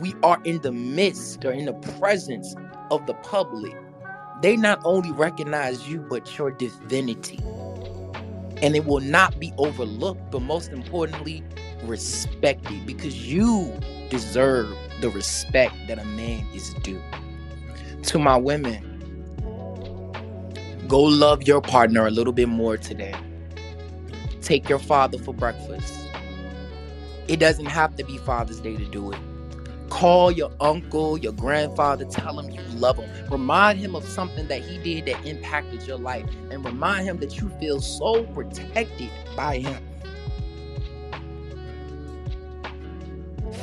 we 0.00 0.14
are 0.22 0.38
in 0.44 0.60
the 0.62 0.72
midst 0.72 1.44
or 1.44 1.52
in 1.52 1.66
the 1.66 1.72
presence 1.98 2.54
of 2.90 3.06
the 3.06 3.14
public, 3.14 3.74
they 4.42 4.56
not 4.56 4.80
only 4.84 5.12
recognize 5.12 5.88
you, 5.88 6.00
but 6.00 6.36
your 6.36 6.50
divinity. 6.50 7.38
And 8.62 8.76
it 8.76 8.86
will 8.86 9.00
not 9.00 9.38
be 9.38 9.52
overlooked, 9.58 10.30
but 10.30 10.40
most 10.42 10.70
importantly, 10.70 11.44
respected 11.84 12.86
because 12.86 13.30
you 13.30 13.72
deserve 14.10 14.74
the 15.00 15.10
respect 15.10 15.74
that 15.88 15.98
a 15.98 16.04
man 16.04 16.46
is 16.54 16.74
due. 16.82 17.02
To 18.04 18.18
my 18.18 18.36
women, 18.36 18.96
Go 20.88 21.00
love 21.02 21.42
your 21.48 21.60
partner 21.60 22.06
a 22.06 22.10
little 22.12 22.32
bit 22.32 22.48
more 22.48 22.76
today. 22.76 23.14
Take 24.40 24.68
your 24.68 24.78
father 24.78 25.18
for 25.18 25.34
breakfast. 25.34 26.08
It 27.26 27.40
doesn't 27.40 27.66
have 27.66 27.96
to 27.96 28.04
be 28.04 28.18
Father's 28.18 28.60
Day 28.60 28.76
to 28.76 28.84
do 28.84 29.10
it. 29.10 29.18
Call 29.90 30.32
your 30.32 30.50
uncle, 30.60 31.16
your 31.16 31.32
grandfather, 31.32 32.04
tell 32.04 32.38
him 32.38 32.50
you 32.50 32.60
love 32.78 32.98
him. 32.98 33.08
Remind 33.30 33.78
him 33.78 33.94
of 33.94 34.04
something 34.04 34.48
that 34.48 34.62
he 34.62 34.78
did 34.78 35.06
that 35.06 35.24
impacted 35.26 35.86
your 35.86 35.98
life, 35.98 36.26
and 36.50 36.64
remind 36.64 37.06
him 37.06 37.18
that 37.18 37.40
you 37.40 37.48
feel 37.60 37.80
so 37.80 38.24
protected 38.24 39.10
by 39.36 39.58
him. 39.58 39.82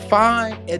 Find 0.09 0.57
a, 0.69 0.76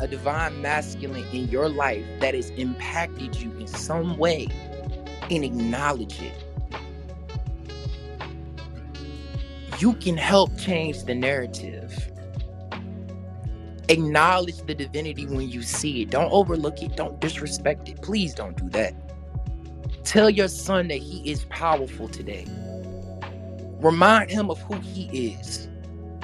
a 0.00 0.08
divine 0.08 0.62
masculine 0.62 1.26
in 1.32 1.48
your 1.48 1.68
life 1.68 2.04
that 2.20 2.34
has 2.34 2.50
impacted 2.50 3.36
you 3.36 3.50
in 3.58 3.66
some 3.66 4.16
way 4.16 4.48
and 5.30 5.44
acknowledge 5.44 6.20
it. 6.20 6.44
You 9.78 9.94
can 9.94 10.16
help 10.16 10.56
change 10.56 11.04
the 11.04 11.14
narrative 11.14 12.10
acknowledge 13.88 14.58
the 14.62 14.74
divinity 14.74 15.26
when 15.26 15.48
you 15.48 15.62
see 15.62 16.02
it. 16.02 16.10
Don't 16.10 16.32
overlook 16.32 16.82
it. 16.82 16.96
Don't 16.96 17.20
disrespect 17.20 17.88
it. 17.88 18.02
Please 18.02 18.34
don't 18.34 18.56
do 18.56 18.68
that. 18.70 18.94
Tell 20.04 20.30
your 20.30 20.48
son 20.48 20.88
that 20.88 20.98
he 20.98 21.28
is 21.30 21.44
powerful 21.46 22.08
today. 22.08 22.46
Remind 23.80 24.30
him 24.30 24.50
of 24.50 24.60
who 24.62 24.76
he 24.80 25.34
is 25.34 25.68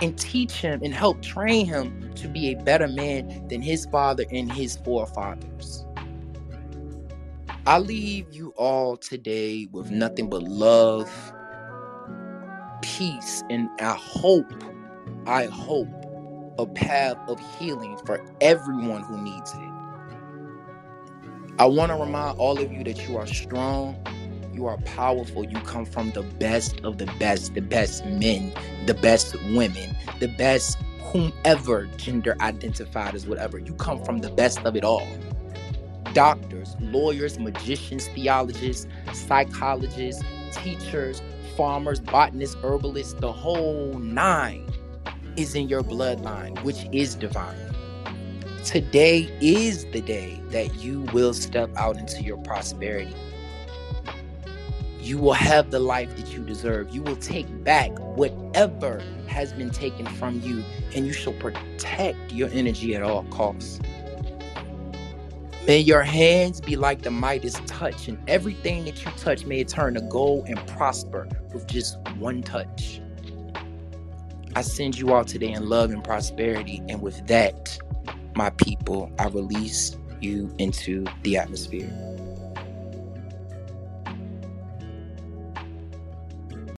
and 0.03 0.19
teach 0.19 0.53
him 0.53 0.81
and 0.83 0.95
help 0.95 1.23
train 1.23 1.67
him 1.67 2.13
to 2.15 2.29
be 2.29 2.53
a 2.53 2.63
better 2.63 2.89
man 2.89 3.47
than 3.49 3.61
his 3.61 3.87
father 3.87 4.25
and 4.31 4.51
his 4.51 4.77
forefathers. 4.77 5.85
I 7.67 7.79
leave 7.79 8.33
you 8.33 8.55
all 8.57 8.97
today 8.97 9.69
with 9.71 9.91
nothing 9.91 10.31
but 10.31 10.43
love, 10.43 11.11
peace, 12.83 13.43
and 13.51 13.69
I 13.81 13.95
hope, 13.95 14.53
I 15.27 15.45
hope 15.47 16.00
a 16.61 16.67
path 16.67 17.17
of 17.27 17.41
healing 17.59 17.97
for 18.05 18.25
everyone 18.41 19.03
who 19.03 19.21
needs 19.21 19.53
it. 19.55 19.71
I 21.59 21.65
want 21.65 21.91
to 21.91 21.97
remind 21.97 22.39
all 22.39 22.59
of 22.59 22.71
you 22.73 22.85
that 22.85 23.09
you 23.09 23.17
are 23.17 23.27
strong, 23.27 23.97
you 24.53 24.67
are 24.67 24.77
powerful, 24.79 25.45
you 25.45 25.59
come 25.61 25.85
from 25.85 26.11
the 26.13 26.23
best 26.23 26.81
of 26.85 26.99
the 26.99 27.07
best, 27.19 27.55
the 27.55 27.63
best 27.63 28.05
men, 28.05 28.53
the 28.87 28.95
best 28.95 29.35
women, 29.55 29.97
the 30.21 30.29
best 30.29 30.79
whomever 31.03 31.87
gender 31.97 32.37
identified 32.41 33.15
as 33.15 33.27
whatever. 33.27 33.59
You 33.59 33.75
come 33.75 34.05
from 34.05 34.19
the 34.19 34.31
best 34.31 34.61
of 34.61 34.77
it 34.77 34.85
all. 34.85 35.07
Doctors, 36.13 36.77
lawyers, 36.81 37.39
magicians, 37.39 38.09
theologists, 38.09 38.87
psychologists, 39.13 40.23
teachers, 40.53 41.23
farmers, 41.57 42.01
botanists, 42.01 42.57
herbalists, 42.63 43.15
the 43.15 43.33
whole 43.33 43.95
nine 43.95 44.70
is 45.37 45.55
in 45.55 45.68
your 45.68 45.83
bloodline, 45.83 46.62
which 46.62 46.87
is 46.93 47.14
divine. 47.14 47.57
Today 48.64 49.31
is 49.41 49.87
the 49.87 50.01
day 50.01 50.41
that 50.51 50.74
you 50.76 51.03
will 51.12 51.33
step 51.33 51.70
out 51.76 51.97
into 51.97 52.22
your 52.22 52.37
prosperity. 52.39 53.14
You 55.01 55.16
will 55.18 55.33
have 55.33 55.70
the 55.70 55.81
life 55.81 56.14
that 56.16 56.28
you 56.33 56.45
deserve. 56.45 56.95
You 56.95 57.03
will 57.03 57.16
take 57.16 57.64
back 57.64 57.91
whatever 58.16 59.03
has 59.28 59.53
been 59.53 59.70
taken 59.70 60.07
from 60.07 60.41
you, 60.43 60.62
and 60.95 61.07
you 61.07 61.12
shall 61.12 61.33
protect 61.35 62.33
your 62.33 62.51
energy 62.51 62.95
at 62.95 63.03
all 63.03 63.24
costs. 63.24 63.81
May 65.66 65.78
your 65.78 66.03
hands 66.03 66.61
be 66.61 66.76
like 66.76 67.03
the 67.03 67.11
Midas 67.11 67.61
touch, 67.66 68.09
and 68.09 68.18
everything 68.28 68.85
that 68.85 69.05
you 69.05 69.11
touch 69.12 69.47
may 69.47 69.64
turn 69.64 69.95
to 69.95 70.01
gold 70.01 70.47
and 70.49 70.59
prosper 70.66 71.28
with 71.55 71.66
just 71.66 71.97
one 72.18 72.43
touch. 72.43 73.01
I 74.57 74.63
send 74.63 74.99
you 74.99 75.13
all 75.13 75.25
today 75.25 75.53
in 75.53 75.69
love 75.69 75.91
and 75.91 76.03
prosperity. 76.03 76.83
And 76.89 77.01
with 77.01 77.27
that, 77.29 77.79
my 78.35 78.51
people, 78.51 79.11
I 79.19 79.29
release 79.29 79.97
you 80.21 80.55
into 80.59 81.05
the 81.23 81.37
atmosphere. 81.37 81.91